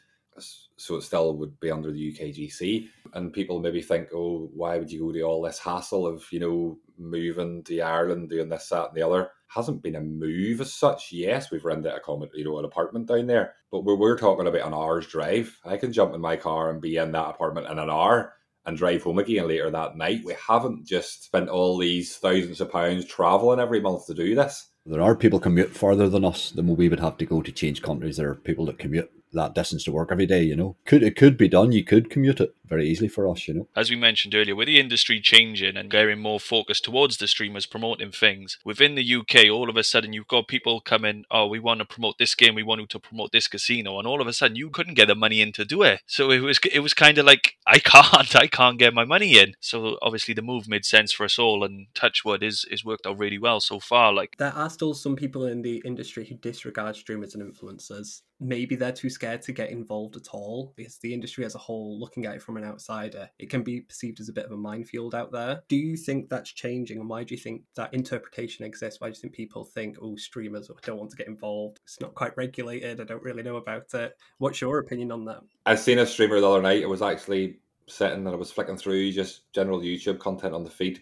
So 0.77 0.96
it 0.96 1.01
still 1.01 1.36
would 1.38 1.60
be 1.60 1.72
under 1.72 1.91
the 1.91 2.13
UKGC. 2.13 2.88
And 3.13 3.34
people 3.34 3.60
maybe 3.60 3.81
think, 3.81 4.10
oh, 4.13 4.50
why 4.53 4.77
would 4.77 4.91
you 4.91 5.00
go 5.00 5.12
to 5.12 5.22
all 5.24 5.41
this 5.41 5.60
hassle 5.60 6.05
of, 6.05 6.24
you 6.31 6.39
know, 6.39 6.77
moving 7.00 7.63
to 7.63 7.82
Ireland, 7.82 8.29
doing 8.29 8.50
this, 8.50 8.70
that, 8.70 8.89
and 8.89 8.98
the 8.98 9.01
other? 9.01 9.32
hasn't 9.50 9.82
been 9.82 9.96
a 9.96 10.01
move 10.01 10.62
as 10.62 10.74
such. 10.74 11.12
Yes, 11.12 11.51
we've 11.51 11.65
rented 11.65 11.91
a 11.91 12.00
comment, 12.00 12.32
you 12.34 12.46
know, 12.46 12.60
an 12.60 12.65
apartment 12.65 13.08
down 13.08 13.27
there, 13.27 13.56
but 13.72 13.84
we're, 13.84 13.96
we're 13.96 14.18
talking 14.18 14.48
about 14.48 14.65
an 14.65 14.74
hour's 14.74 15.08
drive. 15.08 15.58
I 15.65 15.77
can 15.77 15.91
jump 15.91 16.13
in 16.13 16.22
my 16.22 16.38
car 16.38 16.70
and 16.70 16.82
be 16.82 16.98
in 16.98 17.12
that 17.12 17.29
apartment 17.29 17.68
in 17.68 17.79
an 17.79 17.89
hour 17.89 18.34
and 18.65 18.77
drive 18.77 19.03
home 19.03 19.18
again 19.18 19.48
later 19.48 19.70
that 19.72 19.98
night. 19.98 20.22
We 20.24 20.36
haven't 20.48 20.86
just 20.86 21.25
spent 21.25 21.50
all 21.50 21.77
these 21.77 22.15
thousands 22.18 22.62
of 22.62 22.72
pounds 22.72 23.06
traveling 23.06 23.60
every 23.60 23.82
month 23.82 24.06
to 24.08 24.13
do 24.13 24.36
this. 24.36 24.68
There 24.86 25.01
are 25.01 25.15
people 25.15 25.39
commute 25.39 25.75
farther 25.75 26.10
than 26.10 26.24
us 26.24 26.51
than 26.51 26.68
we 26.75 26.88
would 26.88 27.00
have 27.00 27.18
to 27.18 27.25
go 27.25 27.41
to 27.41 27.51
change 27.51 27.82
countries. 27.82 28.18
There 28.18 28.29
are 28.29 28.36
people 28.36 28.65
that 28.68 28.79
commute 28.79 29.12
that 29.34 29.53
distance 29.53 29.84
to 29.84 29.91
work 29.91 30.10
every 30.12 30.25
day. 30.25 30.44
You 30.44 30.56
know, 30.56 30.75
could 30.86 31.03
it 31.03 31.15
could 31.15 31.38
be 31.38 31.48
done? 31.48 31.72
You 31.72 31.84
could 31.84 32.10
commute 32.10 32.40
it 32.40 32.53
very 32.70 32.88
easily 32.88 33.08
for 33.08 33.29
us. 33.29 33.48
You 33.48 33.53
know, 33.53 33.68
as 33.75 33.90
we 33.90 33.96
mentioned 33.96 34.36
earlier, 34.36 34.55
with 34.55 34.68
the 34.68 34.79
industry 34.79 35.20
changing 35.20 35.75
and 35.75 35.90
getting 35.90 36.20
more 36.20 36.40
focused 36.40 36.86
towards 36.86 37.18
the 37.18 37.27
streamers 37.27 37.66
promoting 37.66 38.12
things 38.12 38.58
within 38.64 38.96
the 38.96 39.16
UK, 39.16 39.50
all 39.51 39.70
of 39.70 39.77
a 39.77 39.84
sudden 39.84 40.14
you've 40.14 40.27
got 40.27 40.48
people 40.48 40.79
coming. 40.82 41.25
Oh, 41.32 41.48
we 41.48 41.60
want 41.60 41.79
to 41.79 41.86
promote 41.86 42.18
this 42.18 42.36
game. 42.36 42.55
We 42.55 42.64
want 42.64 42.90
to 42.90 43.00
promote 43.00 43.32
this 43.32 43.48
casino, 43.48 43.98
and 43.98 44.08
all 44.08 44.22
of 44.22 44.27
a 44.27 44.34
sudden 44.34 44.55
you 44.55 44.70
couldn't 44.70 44.94
get 44.94 45.08
the 45.08 45.16
money 45.16 45.42
in 45.42 45.51
to 45.53 45.66
do 45.66 45.82
it. 45.82 46.01
So 46.05 46.32
it 46.32 46.40
was 46.40 46.60
it 46.72 46.79
was 46.79 46.94
kind 46.94 47.18
of 47.18 47.25
like 47.25 47.55
I 47.66 47.79
can't 47.79 48.36
I 48.36 48.48
can't 48.48 48.79
get 48.79 48.94
my 48.94 49.05
money 49.05 49.38
in. 49.40 49.53
So 49.60 49.98
obviously 50.01 50.34
the 50.34 50.42
move 50.42 50.68
made 50.68 50.86
sense 50.86 51.12
for 51.12 51.25
us 51.25 51.40
all, 51.40 51.64
and 51.64 51.88
Touchwood 51.94 52.44
is 52.44 52.66
is 52.70 52.86
worked 52.86 53.08
out 53.08 53.18
really 53.18 53.40
well 53.40 53.60
so 53.60 53.79
far. 53.79 54.14
Like 54.14 54.36
there 54.38 54.53
are 54.53 54.70
still 54.70 54.94
some 54.94 55.16
people 55.16 55.46
in 55.46 55.62
the 55.62 55.82
industry 55.86 56.25
who 56.25 56.36
disregard 56.36 56.96
streamers 56.96 57.36
and 57.36 57.44
influencers 57.44 58.22
maybe 58.40 58.75
they're 58.75 58.92
too 58.92 59.10
scared 59.10 59.42
to 59.42 59.51
get 59.51 59.70
involved 59.70 60.16
at 60.16 60.29
all 60.32 60.74
because 60.75 60.98
the 61.00 61.14
industry 61.14 61.46
as 61.46 61.55
a 61.55 61.60
whole, 61.60 62.00
looking 62.00 62.25
at 62.25 62.36
it 62.36 62.42
from 62.42 62.58
an 62.59 62.69
outsider, 62.69 63.29
it 63.39 63.50
can 63.50 63.63
be 63.63 63.81
perceived 63.81 64.19
as 64.19 64.29
a 64.29 64.33
bit 64.33 64.45
of 64.45 64.51
a 64.51 64.57
minefield 64.57 65.15
out 65.15 65.31
there. 65.31 65.63
Do 65.67 65.75
you 65.75 65.98
think 65.98 66.29
that's 66.29 66.51
changing, 66.51 67.00
and 67.00 67.09
why 67.09 67.24
do 67.24 67.33
you 67.33 67.39
think 67.39 67.63
that 67.75 67.93
interpretation 67.93 68.65
exists? 68.65 69.01
Why 69.01 69.07
do 69.07 69.11
you 69.15 69.22
think 69.22 69.33
people 69.33 69.63
think, 69.63 69.98
oh, 70.01 70.15
streamers 70.15 70.69
don't 70.83 70.98
want 70.98 71.11
to 71.11 71.17
get 71.17 71.27
involved? 71.27 71.79
It's 71.83 72.01
not 72.01 72.15
quite 72.15 72.35
regulated. 72.37 73.01
I 73.01 73.03
don't 73.03 73.24
really 73.24 73.43
know 73.43 73.57
about 73.57 73.93
it. 73.93 74.17
What's 74.37 74.61
your 74.61 74.79
opinion 74.79 75.11
on 75.11 75.25
that? 75.25 75.41
I 75.65 75.75
seen 75.75 76.00
a 76.00 76.05
streamer 76.05 76.39
the 76.39 76.50
other 76.50 76.61
night. 76.61 76.81
It 76.81 76.89
was 76.89 77.01
actually 77.01 77.59
sitting 77.87 78.19
and 78.19 78.29
I 78.29 78.35
was 78.35 78.51
flicking 78.51 78.77
through 78.77 79.11
just 79.11 79.51
general 79.51 79.79
YouTube 79.79 80.19
content 80.19 80.53
on 80.53 80.63
the 80.63 80.69
feed, 80.69 81.01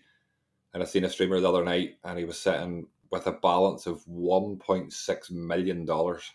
and 0.73 0.81
I 0.81 0.85
seen 0.85 1.03
a 1.03 1.09
streamer 1.09 1.39
the 1.39 1.49
other 1.49 1.65
night, 1.65 1.97
and 2.03 2.17
he 2.17 2.25
was 2.25 2.39
sitting 2.39 2.87
with 3.11 3.27
a 3.27 3.31
balance 3.31 3.87
of 3.87 4.05
1.6 4.05 5.31
million 5.31 5.85
dollars 5.85 6.31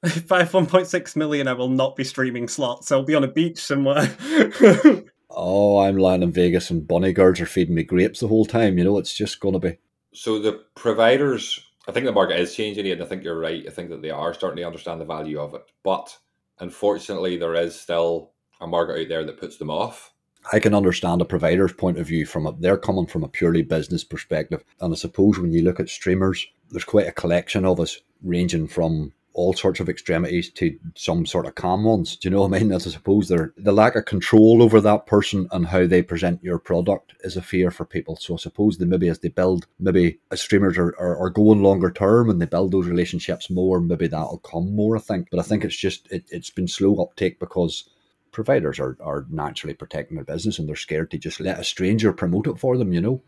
if 0.04 0.30
I 0.30 0.40
have 0.40 0.52
1.6 0.52 1.16
million, 1.16 1.48
I 1.48 1.54
will 1.54 1.68
not 1.68 1.96
be 1.96 2.04
streaming 2.04 2.46
slots. 2.46 2.92
I'll 2.92 3.02
be 3.02 3.14
on 3.14 3.24
a 3.24 3.28
beach 3.28 3.58
somewhere. 3.58 4.08
oh, 5.30 5.80
I'm 5.80 5.96
lying 5.96 6.22
in 6.22 6.30
Vegas 6.30 6.70
and 6.70 6.86
bunny 6.86 7.12
girls 7.12 7.40
are 7.40 7.46
feeding 7.46 7.74
me 7.74 7.82
grapes 7.82 8.20
the 8.20 8.28
whole 8.28 8.46
time. 8.46 8.78
You 8.78 8.84
know, 8.84 8.98
it's 8.98 9.14
just 9.14 9.40
going 9.40 9.54
to 9.54 9.58
be. 9.58 9.78
So 10.14 10.38
the 10.38 10.64
providers, 10.76 11.60
I 11.88 11.92
think 11.92 12.06
the 12.06 12.12
market 12.12 12.38
is 12.38 12.54
changing, 12.54 12.86
and 12.86 13.02
I 13.02 13.06
think 13.06 13.24
you're 13.24 13.38
right. 13.38 13.64
I 13.66 13.70
think 13.70 13.90
that 13.90 14.02
they 14.02 14.10
are 14.10 14.34
starting 14.34 14.58
to 14.58 14.66
understand 14.66 15.00
the 15.00 15.04
value 15.04 15.40
of 15.40 15.54
it. 15.54 15.62
But 15.82 16.16
unfortunately, 16.60 17.36
there 17.36 17.54
is 17.56 17.78
still 17.78 18.30
a 18.60 18.66
market 18.66 19.00
out 19.00 19.08
there 19.08 19.24
that 19.24 19.40
puts 19.40 19.56
them 19.56 19.70
off. 19.70 20.12
I 20.52 20.60
can 20.60 20.74
understand 20.74 21.20
a 21.20 21.26
provider's 21.26 21.72
point 21.72 21.98
of 21.98 22.06
view 22.06 22.24
from 22.24 22.46
a, 22.46 22.52
they're 22.52 22.78
coming 22.78 23.06
from 23.06 23.24
a 23.24 23.28
purely 23.28 23.62
business 23.62 24.04
perspective. 24.04 24.64
And 24.80 24.94
I 24.94 24.96
suppose 24.96 25.38
when 25.38 25.52
you 25.52 25.62
look 25.62 25.80
at 25.80 25.88
streamers, 25.88 26.46
there's 26.70 26.84
quite 26.84 27.08
a 27.08 27.12
collection 27.12 27.64
of 27.64 27.80
us 27.80 27.98
ranging 28.22 28.68
from 28.68 29.12
all 29.38 29.52
sorts 29.52 29.78
of 29.78 29.88
extremities 29.88 30.50
to 30.50 30.76
some 30.96 31.24
sort 31.24 31.46
of 31.46 31.54
calm 31.54 31.84
ones. 31.84 32.16
Do 32.16 32.26
you 32.26 32.34
know 32.34 32.42
what 32.42 32.56
I 32.56 32.58
mean? 32.58 32.72
As 32.72 32.88
I 32.88 32.90
suppose 32.90 33.28
they're, 33.28 33.54
the 33.56 33.70
lack 33.70 33.94
of 33.94 34.04
control 34.04 34.60
over 34.60 34.80
that 34.80 35.06
person 35.06 35.48
and 35.52 35.64
how 35.64 35.86
they 35.86 36.02
present 36.02 36.42
your 36.42 36.58
product 36.58 37.14
is 37.20 37.36
a 37.36 37.42
fear 37.42 37.70
for 37.70 37.84
people. 37.84 38.16
So 38.16 38.34
I 38.34 38.38
suppose 38.38 38.78
that 38.78 38.86
maybe 38.86 39.08
as 39.08 39.20
they 39.20 39.28
build, 39.28 39.68
maybe 39.78 40.18
as 40.32 40.40
streamers 40.40 40.76
are, 40.76 40.92
are, 40.98 41.16
are 41.16 41.30
going 41.30 41.62
longer 41.62 41.92
term 41.92 42.28
and 42.28 42.42
they 42.42 42.46
build 42.46 42.72
those 42.72 42.88
relationships 42.88 43.48
more, 43.48 43.80
maybe 43.80 44.08
that'll 44.08 44.38
come 44.38 44.74
more, 44.74 44.96
I 44.96 45.00
think. 45.00 45.28
But 45.30 45.38
I 45.38 45.44
think 45.44 45.64
it's 45.64 45.76
just, 45.76 46.10
it, 46.10 46.24
it's 46.32 46.50
been 46.50 46.66
slow 46.66 47.00
uptake 47.00 47.38
because 47.38 47.88
providers 48.32 48.80
are, 48.80 48.96
are 49.00 49.24
naturally 49.30 49.74
protecting 49.74 50.16
their 50.16 50.24
business 50.24 50.58
and 50.58 50.68
they're 50.68 50.74
scared 50.74 51.12
to 51.12 51.18
just 51.18 51.38
let 51.38 51.60
a 51.60 51.64
stranger 51.64 52.12
promote 52.12 52.48
it 52.48 52.58
for 52.58 52.76
them, 52.76 52.92
you 52.92 53.00
know? 53.00 53.22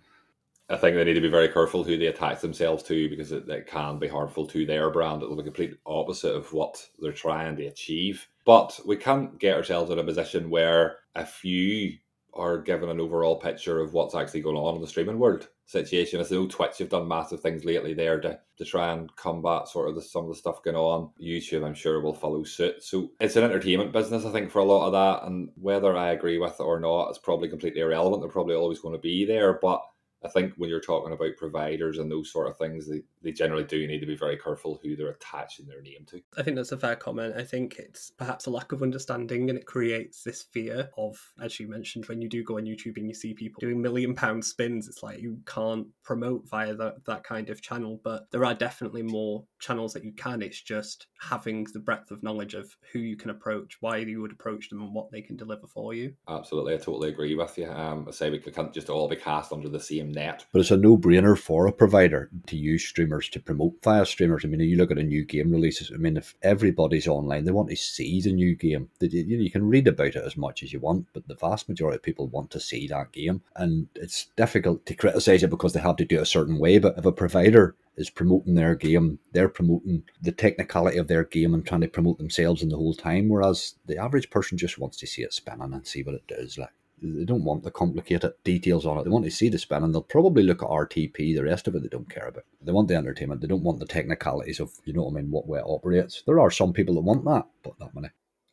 I 0.71 0.77
think 0.77 0.97
they 0.97 1.05
need 1.05 1.15
to 1.15 1.21
be 1.21 1.29
very 1.29 1.49
careful 1.49 1.83
who 1.83 1.99
they 1.99 2.07
attach 2.07 2.41
themselves 2.41 2.83
to 2.85 3.09
because 3.09 3.33
it, 3.33 3.49
it 3.49 3.67
can 3.67 3.99
be 3.99 4.09
harmful 4.09 4.47
to 4.47 4.65
their 4.65 4.91
brand. 4.91 5.23
It'll 5.23 5.37
be 5.37 5.43
complete 5.43 5.75
opposite 5.85 6.35
of 6.35 6.53
what 6.53 6.89
they're 7.01 7.13
trying 7.13 7.57
to 7.57 7.67
achieve. 7.67 8.29
But 8.45 8.79
we 8.87 8.97
can't 8.97 9.39
get 9.39 9.57
ourselves 9.57 9.91
in 9.91 9.99
a 9.99 10.05
position 10.05 10.49
where 10.49 10.99
if 11.17 11.45
you 11.45 11.99
are 12.35 12.59
given 12.59 12.89
an 12.89 13.01
overall 13.01 13.37
picture 13.37 13.81
of 13.81 13.93
what's 13.93 14.15
actually 14.15 14.41
going 14.41 14.57
on 14.57 14.77
in 14.77 14.81
the 14.81 14.87
streaming 14.87 15.19
world 15.19 15.49
situation. 15.67 16.21
As 16.21 16.31
know 16.31 16.47
Twitch 16.47 16.79
have 16.79 16.89
done 16.89 17.09
massive 17.09 17.41
things 17.41 17.65
lately 17.65 17.95
there 17.95 18.21
to, 18.21 18.39
to 18.59 18.65
try 18.65 18.93
and 18.93 19.15
combat 19.17 19.69
sort 19.69 19.89
of 19.89 19.95
the, 19.95 20.03
some 20.03 20.25
of 20.25 20.31
the 20.31 20.37
stuff 20.37 20.63
going 20.63 20.77
on. 20.77 21.11
YouTube, 21.21 21.65
I'm 21.65 21.75
sure, 21.75 22.01
will 22.01 22.15
follow 22.15 22.43
suit. 22.43 22.83
So 22.83 23.11
it's 23.21 23.37
an 23.37 23.45
entertainment 23.45 23.93
business, 23.93 24.25
I 24.25 24.33
think, 24.33 24.51
for 24.51 24.61
a 24.61 24.65
lot 24.65 24.87
of 24.87 24.93
that. 24.93 25.27
And 25.27 25.51
whether 25.55 25.97
I 25.97 26.11
agree 26.11 26.39
with 26.39 26.55
it 26.59 26.63
or 26.63 26.81
not 26.81 27.11
is 27.11 27.19
probably 27.19 27.49
completely 27.49 27.81
irrelevant. 27.81 28.23
They're 28.23 28.31
probably 28.31 28.57
always 28.57 28.81
going 28.81 28.95
to 28.95 29.01
be 29.01 29.25
there. 29.25 29.59
But 29.61 29.83
I 30.23 30.29
think 30.29 30.55
when 30.57 30.69
you're 30.69 30.81
talking 30.81 31.13
about 31.13 31.37
providers 31.37 31.99
and 31.99 32.11
those 32.11 32.31
sort 32.31 32.49
of 32.49 32.57
things, 32.57 32.89
they, 32.89 33.03
they 33.23 33.33
generally 33.33 33.65
do 33.65 33.87
need 33.87 34.01
to 34.01 34.07
be 34.07 34.17
very 34.17 34.37
careful 34.37 34.79
who 34.83 34.97
they're 34.97 35.09
attaching 35.09 35.67
their 35.67 35.83
name 35.83 36.05
to. 36.09 36.21
I 36.37 36.43
think 36.43 36.57
that's 36.57 36.73
a 36.73 36.79
fair 36.79 36.97
comment. 36.97 37.35
I 37.37 37.45
think 37.45 37.79
it's 37.79 38.11
perhaps 38.11 38.47
a 38.47 38.51
lack 38.51 38.73
of 38.73 38.83
understanding 38.83 39.49
and 39.49 39.59
it 39.59 39.67
creates 39.67 40.23
this 40.23 40.43
fear 40.43 40.91
of, 40.97 41.19
as 41.41 41.59
you 41.59 41.69
mentioned, 41.69 42.07
when 42.07 42.21
you 42.21 42.29
do 42.29 42.45
go 42.45 42.59
on 42.59 42.65
YouTube 42.65 42.97
and 42.97 43.09
you 43.09 43.15
see 43.15 43.35
people 43.35 43.61
doing 43.61 43.81
million 43.81 44.15
pound 44.15 44.45
spins, 44.45 44.89
it's 44.89 45.03
like 45.03 45.21
you 45.21 45.39
can't 45.47 45.87
promote 46.03 46.49
via 46.49 46.75
that, 46.75 47.05
that 47.07 47.25
kind 47.25 47.49
of 47.49 47.63
channel. 47.63 48.01
But 48.03 48.31
there 48.31 48.45
are 48.45 48.55
definitely 48.55 49.03
more 49.03 49.45
channels 49.59 49.93
that 49.95 50.05
you 50.05 50.13
can. 50.13 50.43
It's 50.43 50.61
just 50.61 51.07
having 51.21 51.67
the 51.73 51.81
breadth 51.81 52.11
of 52.11 52.23
knowledge 52.23 52.55
of 52.55 52.77
who 52.93 52.99
you 52.99 53.17
can 53.17 53.31
approach, 53.31 53.79
why 53.81 53.99
you 53.99 54.21
would 54.21 54.33
approach 54.33 54.69
them, 54.69 54.83
and 54.83 54.95
what 54.95 55.11
they 55.11 55.23
can 55.23 55.37
deliver 55.37 55.67
for 55.67 55.95
you. 55.95 56.15
Absolutely. 56.29 56.75
I 56.75 56.79
totally 56.79 57.09
agree 57.09 57.35
with 57.35 57.57
you. 57.57 57.71
Um, 57.71 58.07
I 58.07 58.11
say 58.11 58.31
we 58.31 58.39
can't 58.39 58.73
just 58.73 58.91
all 58.91 59.09
be 59.09 59.17
cast 59.17 59.53
under 59.53 59.69
the 59.69 59.81
same 59.81 60.10
net. 60.13 60.45
But 60.53 60.61
it's 60.61 60.71
a 60.71 60.77
no 60.77 60.97
brainer 60.97 61.39
for 61.39 61.67
a 61.67 61.73
provider 61.73 62.31
to 62.47 62.57
use 62.57 62.85
streamers 62.85 63.29
to 63.31 63.41
promote 63.41 63.83
via 63.83 64.07
streamers. 64.07 64.45
I 64.45 64.49
mean, 64.49 64.61
you 64.61 64.77
look 64.77 64.91
at 64.91 64.99
a 64.99 65.03
new 65.03 65.25
game 65.25 65.51
releases. 65.51 65.91
I 65.93 65.97
mean, 65.97 66.17
if 66.17 66.35
everybody's 66.43 67.09
online, 67.09 67.45
they 67.45 67.53
want 67.53 67.71
to 67.71 67.77
see 67.77 68.21
the 68.21 68.33
new 68.33 68.55
game. 68.55 68.89
You, 69.01 69.21
you 69.39 69.51
can 69.51 69.69
read 69.69 69.89
about 69.89 70.09
it 70.09 70.17
as 70.17 70.37
much 70.37 70.63
as 70.63 70.73
you 70.73 70.81
want, 70.81 71.07
but 71.13 71.27
the 71.29 71.35
vast 71.35 71.69
majority 71.69 71.97
of 71.97 72.03
people 72.03 72.29
want 72.29 72.51
to 72.51 72.61
see 72.61 72.87
that 72.89 73.13
game. 73.13 73.43
And 73.57 73.89
it's 73.95 74.27
difficult 74.37 74.87
to 74.87 74.95
criticize 74.95 75.43
it 75.43 75.51
because 75.51 75.73
they 75.73 75.81
have 75.81 75.97
to 75.97 76.05
do 76.05 76.19
it 76.19 76.23
a 76.23 76.27
certain 76.27 76.59
way. 76.59 76.79
But 76.79 76.99
if 76.99 77.05
a 77.05 77.13
provider 77.13 77.77
is 77.97 78.11
promoting 78.11 78.55
their 78.55 78.75
game, 78.75 79.19
they're 79.33 79.49
promoting 79.49 80.03
the 80.23 80.33
technicality 80.33 80.97
of 80.97 81.09
their 81.09 81.25
game 81.25 81.55
and 81.55 81.67
trying 81.67 81.83
to 81.83 81.89
promote 81.89 82.19
themselves 82.19 82.63
in 82.63 82.69
the 82.71 82.77
whole 82.77 82.95
time. 82.95 83.29
Whereas 83.29 83.75
the 83.87 83.99
average 83.99 84.31
person 84.31 84.57
just 84.57 84.79
wants 84.79 84.97
to 84.99 85.07
see 85.07 85.23
it 85.23 85.35
spinning 85.35 85.73
and 85.73 85.87
see 85.87 86.03
what 86.03 86.15
it 86.15 86.27
does. 86.27 86.57
Like 86.57 86.71
they 87.03 87.25
don't 87.25 87.45
want 87.45 87.63
the 87.63 87.71
complicated 87.71 88.33
details 88.45 88.87
on 88.87 88.99
it. 88.99 89.05
They 89.05 89.11
want 89.11 89.25
to 89.25 89.31
see 89.31 89.49
the 89.49 89.59
spin, 89.59 89.83
and 89.83 89.95
they'll 89.95 90.03
probably 90.03 90.43
look 90.43 90.63
at 90.63 90.69
RTP. 90.69 91.35
The 91.35 91.43
rest 91.43 91.69
of 91.69 91.75
it, 91.75 91.83
they 91.83 91.89
don't 91.89 92.11
care 92.11 92.29
about. 92.29 92.45
They 92.63 92.73
want 92.73 92.89
the 92.89 92.97
entertainment. 92.97 93.41
They 93.41 93.47
don't 93.47 93.63
want 93.63 93.79
the 93.79 93.87
technicalities 93.87 94.61
of, 94.61 94.73
you 94.85 94.93
know 94.93 95.05
what 95.05 95.13
I 95.13 95.15
mean, 95.21 95.31
what 95.31 95.47
way 95.47 95.59
it 95.59 95.65
operates. 95.67 96.23
There 96.27 96.41
are 96.41 96.51
some 96.51 96.73
people 96.73 96.95
that 96.95 97.03
want 97.03 97.25
that, 97.25 97.47
but 97.63 97.79
not 97.81 97.95
many. 97.95 98.09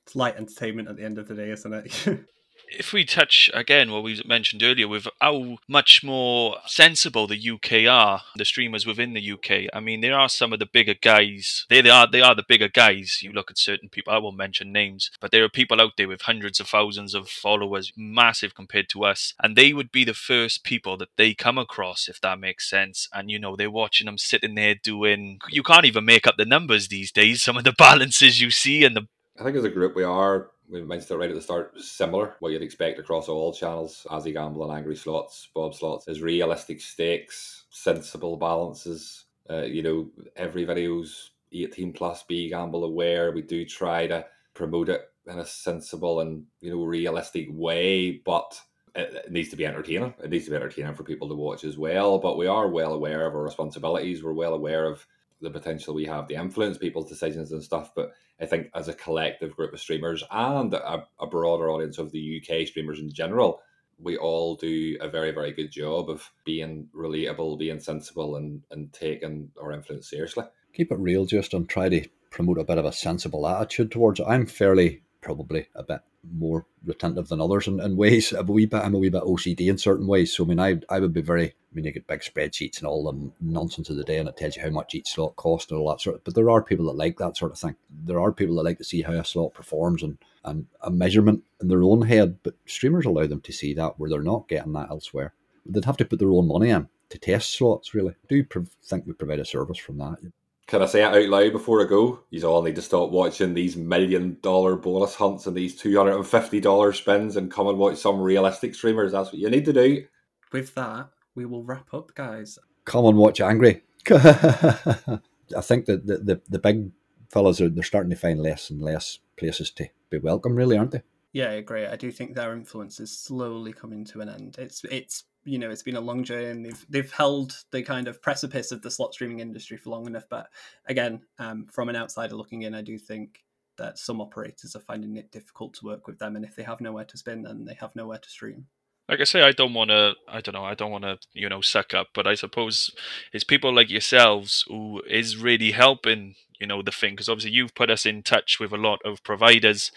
It's 0.05 0.15
light 0.15 0.37
entertainment 0.37 0.87
at 0.87 0.97
the 0.97 1.03
end 1.03 1.17
of 1.17 1.27
the 1.27 1.35
day, 1.35 1.51
isn't 1.51 1.73
it? 1.73 2.05
if 2.69 2.93
we 2.93 3.05
touch 3.05 3.49
again 3.53 3.91
what 3.91 4.03
we 4.03 4.21
mentioned 4.25 4.61
earlier 4.63 4.87
with 4.87 5.07
how 5.21 5.57
much 5.67 6.03
more 6.03 6.57
sensible 6.65 7.27
the 7.27 7.49
UK 7.49 7.89
are, 7.89 8.21
the 8.35 8.45
streamers 8.45 8.85
within 8.85 9.13
the 9.13 9.31
UK. 9.31 9.69
I 9.73 9.79
mean, 9.79 10.01
there 10.01 10.17
are 10.17 10.29
some 10.29 10.53
of 10.53 10.59
the 10.59 10.65
bigger 10.65 10.93
guys. 10.93 11.65
They, 11.69 11.81
they 11.81 11.89
are 11.89 12.07
they 12.09 12.21
are 12.21 12.35
the 12.35 12.45
bigger 12.47 12.67
guys. 12.67 13.19
You 13.21 13.31
look 13.31 13.49
at 13.49 13.57
certain 13.57 13.89
people. 13.89 14.13
I 14.13 14.17
won't 14.17 14.37
mention 14.37 14.71
names, 14.71 15.11
but 15.19 15.31
there 15.31 15.43
are 15.43 15.49
people 15.49 15.81
out 15.81 15.93
there 15.97 16.07
with 16.07 16.21
hundreds 16.23 16.59
of 16.59 16.67
thousands 16.67 17.13
of 17.13 17.29
followers, 17.29 17.91
massive 17.95 18.55
compared 18.55 18.89
to 18.89 19.05
us, 19.05 19.33
and 19.41 19.55
they 19.55 19.73
would 19.73 19.91
be 19.91 20.03
the 20.03 20.13
first 20.13 20.63
people 20.63 20.97
that 20.97 21.09
they 21.17 21.33
come 21.33 21.57
across, 21.57 22.07
if 22.07 22.21
that 22.21 22.39
makes 22.39 22.69
sense. 22.69 23.07
And 23.13 23.31
you 23.31 23.39
know, 23.39 23.55
they're 23.55 23.71
watching 23.71 24.05
them 24.05 24.17
sitting 24.17 24.55
there 24.55 24.75
doing. 24.75 25.39
You 25.49 25.63
can't 25.63 25.85
even 25.85 26.05
make 26.05 26.27
up 26.27 26.35
the 26.37 26.45
numbers 26.45 26.87
these 26.87 27.11
days. 27.11 27.41
Some 27.43 27.57
of 27.57 27.63
the 27.63 27.71
balances 27.77 28.41
you 28.41 28.51
see 28.51 28.83
and 28.83 28.95
the. 28.95 29.07
I 29.39 29.43
think 29.43 29.55
as 29.55 29.63
a 29.63 29.69
group 29.69 29.95
we 29.95 30.03
are 30.03 30.49
we 30.69 30.81
mentioned 30.81 31.11
it 31.11 31.17
right 31.17 31.29
at 31.29 31.35
the 31.35 31.41
start, 31.41 31.79
similar. 31.79 32.35
What 32.39 32.51
you'd 32.51 32.61
expect 32.61 32.99
across 32.99 33.29
all 33.29 33.53
channels, 33.53 34.05
Azzi 34.09 34.33
Gamble 34.33 34.69
and 34.69 34.77
Angry 34.77 34.95
Slots, 34.95 35.49
Bob 35.53 35.73
Slots, 35.73 36.07
is 36.07 36.21
realistic 36.21 36.81
stakes, 36.81 37.65
sensible 37.69 38.37
balances. 38.37 39.25
Uh, 39.49 39.61
you 39.63 39.81
know, 39.81 40.09
every 40.35 40.65
video's 40.65 41.31
18 41.53 41.93
plus 41.93 42.23
BeGambleAware. 42.29 43.33
We 43.33 43.41
do 43.41 43.65
try 43.65 44.07
to 44.07 44.25
promote 44.53 44.89
it 44.89 45.09
in 45.25 45.39
a 45.39 45.45
sensible 45.45 46.19
and, 46.19 46.43
you 46.59 46.71
know, 46.71 46.83
realistic 46.83 47.47
way, 47.49 48.21
but 48.25 48.59
it, 48.95 49.31
needs 49.31 49.49
to 49.49 49.55
be 49.55 49.65
entertaining. 49.65 50.13
It 50.21 50.29
needs 50.29 50.45
to 50.45 50.51
be 50.51 50.57
entertaining 50.57 50.95
for 50.95 51.03
people 51.03 51.29
to 51.29 51.35
watch 51.35 51.63
as 51.63 51.77
well. 51.77 52.17
But 52.19 52.37
we 52.37 52.47
are 52.47 52.67
well 52.67 52.93
aware 52.93 53.25
of 53.25 53.35
our 53.35 53.43
responsibilities. 53.43 54.23
We're 54.23 54.33
well 54.33 54.53
aware 54.53 54.85
of 54.85 55.05
the 55.41 55.49
potential 55.49 55.93
we 55.93 56.05
have 56.05 56.27
to 56.27 56.35
influence 56.35 56.77
people's 56.77 57.09
decisions 57.09 57.51
and 57.51 57.63
stuff. 57.63 57.91
But 57.95 58.11
I 58.39 58.45
think 58.45 58.69
as 58.73 58.87
a 58.87 58.93
collective 58.93 59.55
group 59.55 59.73
of 59.73 59.79
streamers 59.79 60.23
and 60.31 60.73
a, 60.73 61.05
a 61.19 61.27
broader 61.27 61.69
audience 61.69 61.97
of 61.97 62.11
the 62.11 62.41
UK 62.41 62.67
streamers 62.67 62.99
in 62.99 63.11
general, 63.11 63.61
we 63.99 64.17
all 64.17 64.55
do 64.55 64.97
a 65.01 65.09
very, 65.09 65.31
very 65.31 65.51
good 65.51 65.71
job 65.71 66.09
of 66.09 66.29
being 66.45 66.87
relatable, 66.95 67.57
being 67.57 67.79
sensible, 67.79 68.35
and, 68.35 68.61
and 68.71 68.93
taking 68.93 69.49
our 69.61 69.71
influence 69.71 70.09
seriously. 70.09 70.45
Keep 70.73 70.91
it 70.91 70.99
real, 70.99 71.25
just 71.25 71.53
try 71.67 71.89
to 71.89 72.07
promote 72.29 72.59
a 72.59 72.63
bit 72.63 72.77
of 72.77 72.85
a 72.85 72.93
sensible 72.93 73.47
attitude 73.47 73.91
towards 73.91 74.19
it. 74.19 74.27
I'm 74.27 74.45
fairly 74.45 75.01
probably 75.27 75.67
a 75.75 75.83
bit 75.83 75.99
more 76.31 76.65
retentive 76.85 77.27
than 77.27 77.41
others 77.41 77.67
in, 77.67 77.81
in 77.81 77.97
ways. 77.97 78.31
I'm 78.31 78.47
A 78.47 78.51
wee 78.53 78.65
bit, 78.65 78.81
I'm 78.81 78.95
a 78.95 78.97
wee 78.97 79.09
bit 79.09 79.23
OCD 79.23 79.69
in 79.69 79.77
certain 79.77 80.07
ways. 80.07 80.33
So 80.33 80.45
I 80.45 80.47
mean, 80.47 80.59
I 80.59 80.79
I 80.89 80.99
would 81.01 81.13
be 81.13 81.21
very. 81.21 81.47
I 81.47 81.75
mean, 81.75 81.83
you 81.83 81.91
get 81.91 82.07
big 82.07 82.21
spreadsheets 82.21 82.77
and 82.79 82.87
all 82.87 83.03
the 83.03 83.29
nonsense 83.41 83.89
of 83.89 83.97
the 83.97 84.05
day, 84.05 84.17
and 84.17 84.29
it 84.29 84.37
tells 84.37 84.55
you 84.55 84.63
how 84.63 84.69
much 84.69 84.95
each 84.95 85.09
slot 85.09 85.35
costs 85.35 85.69
and 85.69 85.77
all 85.77 85.89
that 85.89 85.99
sort 85.99 86.15
of. 86.15 86.23
But 86.23 86.33
there 86.33 86.49
are 86.49 86.63
people 86.63 86.85
that 86.85 86.95
like 86.95 87.17
that 87.17 87.35
sort 87.35 87.51
of 87.51 87.59
thing. 87.59 87.75
There 88.05 88.21
are 88.21 88.31
people 88.31 88.55
that 88.55 88.63
like 88.63 88.77
to 88.77 88.85
see 88.85 89.01
how 89.01 89.13
a 89.13 89.25
slot 89.25 89.53
performs 89.53 90.01
and 90.01 90.17
and 90.45 90.67
a 90.81 90.89
measurement 90.89 91.43
in 91.61 91.67
their 91.67 91.83
own 91.83 92.03
head. 92.03 92.37
But 92.41 92.55
streamers 92.65 93.05
allow 93.05 93.27
them 93.27 93.41
to 93.41 93.51
see 93.51 93.73
that 93.73 93.99
where 93.99 94.09
they're 94.09 94.21
not 94.21 94.47
getting 94.47 94.71
that 94.73 94.89
elsewhere. 94.89 95.33
They'd 95.65 95.83
have 95.83 95.97
to 95.97 96.05
put 96.05 96.19
their 96.19 96.31
own 96.31 96.47
money 96.47 96.69
in 96.69 96.87
to 97.09 97.17
test 97.17 97.51
slots. 97.51 97.93
Really, 97.93 98.11
I 98.13 98.27
do 98.29 98.45
think 98.81 99.05
we 99.05 99.11
provide 99.11 99.39
a 99.39 99.45
service 99.45 99.77
from 99.77 99.97
that. 99.97 100.19
Can 100.67 100.81
I 100.81 100.85
say 100.85 101.01
it 101.01 101.05
out 101.05 101.29
loud 101.29 101.53
before 101.53 101.81
I 101.81 101.87
go? 101.87 102.19
You 102.29 102.43
all 102.43 102.61
need 102.61 102.75
to 102.75 102.81
stop 102.81 103.09
watching 103.09 103.53
these 103.53 103.77
million 103.77 104.37
dollar 104.41 104.75
bonus 104.75 105.15
hunts 105.15 105.47
and 105.47 105.55
these 105.55 105.77
two 105.77 105.95
hundred 105.97 106.17
and 106.17 106.27
fifty 106.27 106.59
dollar 106.59 106.91
spins 106.91 107.37
and 107.37 107.49
come 107.49 107.67
and 107.67 107.77
watch 107.77 107.97
some 107.97 108.19
realistic 108.19 108.75
streamers. 108.75 109.13
That's 109.13 109.31
what 109.31 109.39
you 109.39 109.49
need 109.49 109.63
to 109.65 109.73
do. 109.73 110.05
With 110.51 110.75
that, 110.75 111.09
we 111.35 111.45
will 111.45 111.63
wrap 111.63 111.93
up, 111.93 112.13
guys. 112.15 112.59
Come 112.83 113.05
and 113.05 113.17
watch 113.17 113.39
Angry. 113.39 113.81
I 114.09 115.61
think 115.61 115.85
that 115.85 116.05
the, 116.05 116.17
the, 116.17 116.41
the 116.49 116.59
big 116.59 116.91
fellas 117.29 117.61
are 117.61 117.69
they're 117.69 117.83
starting 117.83 118.09
to 118.09 118.17
find 118.17 118.41
less 118.41 118.69
and 118.69 118.81
less 118.81 119.19
places 119.37 119.71
to 119.71 119.87
be 120.09 120.17
welcome, 120.17 120.55
really, 120.55 120.77
aren't 120.77 120.91
they? 120.91 121.01
Yeah, 121.31 121.49
I 121.49 121.53
agree. 121.53 121.85
I 121.85 121.95
do 121.95 122.11
think 122.11 122.33
their 122.35 122.53
influence 122.53 122.99
is 122.99 123.17
slowly 123.17 123.71
coming 123.71 124.03
to 124.05 124.19
an 124.21 124.27
end. 124.27 124.55
It's 124.57 124.83
it's 124.85 125.23
you 125.47 125.57
know 125.57 125.69
it's 125.69 125.83
been 125.83 125.95
a 125.95 126.01
long 126.01 126.23
journey 126.23 126.47
and 126.47 126.65
they've 126.65 126.85
they've 126.89 127.11
held 127.11 127.63
the 127.71 127.81
kind 127.81 128.07
of 128.07 128.21
precipice 128.21 128.71
of 128.71 128.81
the 128.81 128.91
slot 128.91 129.13
streaming 129.13 129.39
industry 129.39 129.77
for 129.77 129.89
long 129.89 130.05
enough 130.05 130.25
but 130.29 130.47
again 130.87 131.21
um, 131.39 131.65
from 131.71 131.89
an 131.89 131.95
outsider 131.95 132.35
looking 132.35 132.63
in 132.63 132.75
i 132.75 132.81
do 132.81 132.97
think 132.97 133.43
that 133.77 133.97
some 133.97 134.19
operators 134.19 134.75
are 134.75 134.81
finding 134.81 135.15
it 135.15 135.31
difficult 135.31 135.73
to 135.73 135.85
work 135.85 136.07
with 136.07 136.19
them 136.19 136.35
and 136.35 136.43
if 136.43 136.55
they 136.55 136.63
have 136.63 136.81
nowhere 136.81 137.05
to 137.05 137.17
spin 137.17 137.41
then 137.41 137.65
they 137.65 137.75
have 137.75 137.95
nowhere 137.95 138.17
to 138.17 138.29
stream 138.29 138.65
like 139.09 139.21
I 139.21 139.23
say, 139.23 139.41
I 139.41 139.53
don't 139.53 139.73
want 139.73 139.89
to. 139.89 140.15
I 140.27 140.41
don't 140.41 140.53
know. 140.53 140.65
I 140.65 140.73
don't 140.73 140.91
want 140.91 141.05
to, 141.05 141.17
you 141.31 141.47
know, 141.47 141.61
suck 141.61 141.93
up. 141.93 142.07
But 142.13 142.27
I 142.27 142.35
suppose 142.35 142.91
it's 143.31 143.45
people 143.45 143.73
like 143.73 143.89
yourselves 143.89 144.65
who 144.67 145.01
is 145.09 145.37
really 145.37 145.71
helping, 145.71 146.35
you 146.59 146.67
know, 146.67 146.81
the 146.81 146.91
thing. 146.91 147.13
Because 147.13 147.29
obviously 147.29 147.51
you've 147.51 147.73
put 147.73 147.89
us 147.89 148.05
in 148.05 148.21
touch 148.21 148.59
with 148.59 148.73
a 148.73 148.77
lot 148.77 148.99
of 149.05 149.23
providers, 149.23 149.93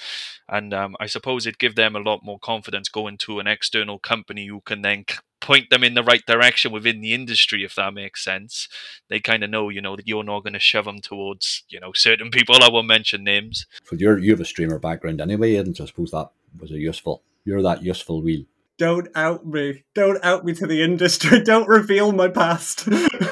and 0.48 0.72
um, 0.72 0.94
I 1.00 1.06
suppose 1.06 1.44
it 1.44 1.58
give 1.58 1.74
them 1.74 1.96
a 1.96 2.00
lot 2.00 2.20
more 2.22 2.38
confidence 2.38 2.88
going 2.88 3.18
to 3.18 3.40
an 3.40 3.48
external 3.48 3.98
company 3.98 4.46
who 4.46 4.60
can 4.60 4.82
then 4.82 5.04
point 5.40 5.70
them 5.70 5.83
in 5.83 5.94
the 5.94 6.03
right 6.03 6.24
direction 6.26 6.72
within 6.72 7.00
the 7.00 7.14
industry, 7.14 7.64
if 7.64 7.74
that 7.74 7.94
makes 7.94 8.22
sense. 8.24 8.68
They 9.09 9.20
kind 9.20 9.42
of 9.42 9.50
know, 9.50 9.68
you 9.68 9.81
know, 9.81 9.96
that 9.96 10.09
you're 10.09 10.24
not 10.24 10.44
going 10.44 10.53
to 10.53 10.59
shove 10.59 10.85
them 10.85 11.00
towards, 11.00 11.64
you 11.68 11.81
know, 11.81 11.92
certain 11.94 12.31
people. 12.33 12.57
I 12.62 12.70
won't 12.70 12.87
mention 12.87 13.24
names. 13.24 13.66
For 13.85 13.96
your, 13.96 14.18
you 14.18 14.31
have 14.33 14.40
a 14.40 14.44
streamer 14.44 14.79
background 14.79 15.20
anyway, 15.20 15.57
and 15.57 15.76
so 15.76 15.85
I 15.85 15.87
suppose 15.87 16.11
that 16.11 16.31
was 16.59 16.70
a 16.70 16.79
useful. 16.79 17.22
You're 17.44 17.62
that 17.62 17.83
useful 17.83 18.22
wheel 18.22 18.44
don't 18.81 19.09
out 19.14 19.46
me. 19.46 19.85
Don't 19.94 20.24
out 20.24 20.42
me 20.42 20.55
to 20.55 20.66
the 20.66 20.83
industry. 20.83 21.40
Don't 21.44 21.68
reveal 21.68 22.12
my 22.12 22.29
past. 22.29 22.88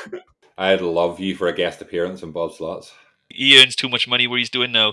I'd 0.58 0.82
love 0.82 1.18
you 1.18 1.34
for 1.34 1.48
a 1.48 1.54
guest 1.54 1.80
appearance 1.80 2.22
in 2.22 2.32
Bob 2.32 2.52
Slots. 2.52 2.92
He 3.30 3.58
earns 3.58 3.74
too 3.74 3.88
much 3.88 4.06
money 4.06 4.26
where 4.26 4.38
he's 4.38 4.50
doing 4.50 4.72
now. 4.72 4.92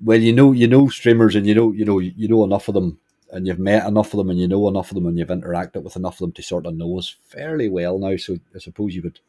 well, 0.00 0.20
you 0.20 0.34
know, 0.34 0.52
you 0.52 0.68
know 0.68 0.88
streamers, 0.88 1.34
and 1.36 1.46
you 1.46 1.54
know, 1.54 1.72
you 1.72 1.86
know, 1.86 2.00
you 2.00 2.28
know 2.28 2.44
enough 2.44 2.68
of 2.68 2.74
them, 2.74 2.98
and 3.32 3.46
you've 3.46 3.58
met 3.58 3.86
enough 3.86 4.12
of 4.12 4.18
them, 4.18 4.30
and 4.30 4.38
you 4.38 4.48
know 4.48 4.68
enough 4.68 4.90
of 4.90 4.94
them, 4.94 5.06
and 5.06 5.18
you've 5.18 5.28
interacted 5.28 5.82
with 5.82 5.96
enough 5.96 6.14
of 6.14 6.20
them 6.20 6.32
to 6.32 6.42
sort 6.42 6.66
of 6.66 6.74
know 6.74 6.98
us 6.98 7.16
fairly 7.24 7.68
well 7.68 7.98
now. 7.98 8.16
So 8.16 8.38
I 8.54 8.58
suppose 8.58 8.94
you 8.94 9.02
would 9.02 9.20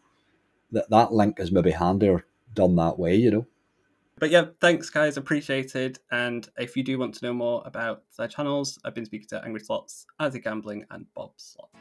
that 0.71 0.89
that 0.89 1.11
link 1.11 1.39
is 1.39 1.51
maybe 1.51 1.71
handier 1.71 2.25
done 2.53 2.75
that 2.77 2.97
way, 2.97 3.15
you 3.15 3.31
know 3.31 3.45
but 4.21 4.29
yeah, 4.29 4.45
thanks 4.59 4.91
guys, 4.91 5.17
appreciated. 5.17 5.97
And 6.11 6.47
if 6.55 6.77
you 6.77 6.83
do 6.83 6.99
want 6.99 7.15
to 7.15 7.25
know 7.25 7.33
more 7.33 7.63
about 7.65 8.03
their 8.19 8.27
channels, 8.27 8.77
I've 8.85 8.93
been 8.93 9.05
speaking 9.05 9.27
to 9.29 9.43
Angry 9.43 9.61
Slots, 9.61 10.05
Azzi 10.19 10.43
Gambling, 10.43 10.85
and 10.91 11.11
Bob 11.15 11.31
Slots. 11.37 11.71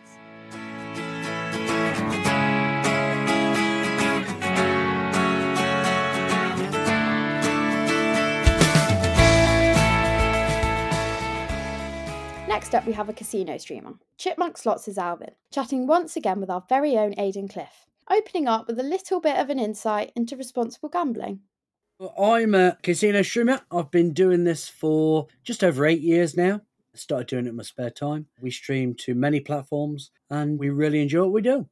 Next 12.50 12.74
up, 12.74 12.84
we 12.84 12.94
have 12.94 13.08
a 13.08 13.12
casino 13.12 13.58
streamer. 13.58 13.92
Chipmonkz 14.18 14.58
Slots 14.58 14.88
is 14.88 14.98
Alvin, 14.98 15.30
chatting 15.52 15.86
once 15.86 16.16
again 16.16 16.40
with 16.40 16.50
our 16.50 16.64
very 16.68 16.98
own 16.98 17.14
Aidan 17.16 17.46
Cliff, 17.46 17.86
opening 18.10 18.48
up 18.48 18.66
with 18.66 18.80
a 18.80 18.82
little 18.82 19.20
bit 19.20 19.38
of 19.38 19.50
an 19.50 19.60
insight 19.60 20.10
into 20.16 20.36
responsible 20.36 20.88
gambling. 20.88 21.42
I'm 22.18 22.56
a 22.56 22.76
casino 22.82 23.22
streamer. 23.22 23.60
I've 23.70 23.92
been 23.92 24.12
doing 24.12 24.42
this 24.42 24.68
for 24.68 25.28
just 25.44 25.62
over 25.62 25.86
eight 25.86 26.00
years 26.00 26.36
now. 26.36 26.62
started 26.92 27.28
doing 27.28 27.46
it 27.46 27.50
in 27.50 27.56
my 27.56 27.62
spare 27.62 27.88
time. 27.88 28.26
We 28.40 28.50
stream 28.50 28.96
to 28.96 29.14
many 29.14 29.38
platforms 29.38 30.10
and 30.28 30.58
we 30.58 30.70
really 30.70 31.00
enjoy 31.02 31.22
what 31.22 31.32
we 31.32 31.42
do. 31.42 31.68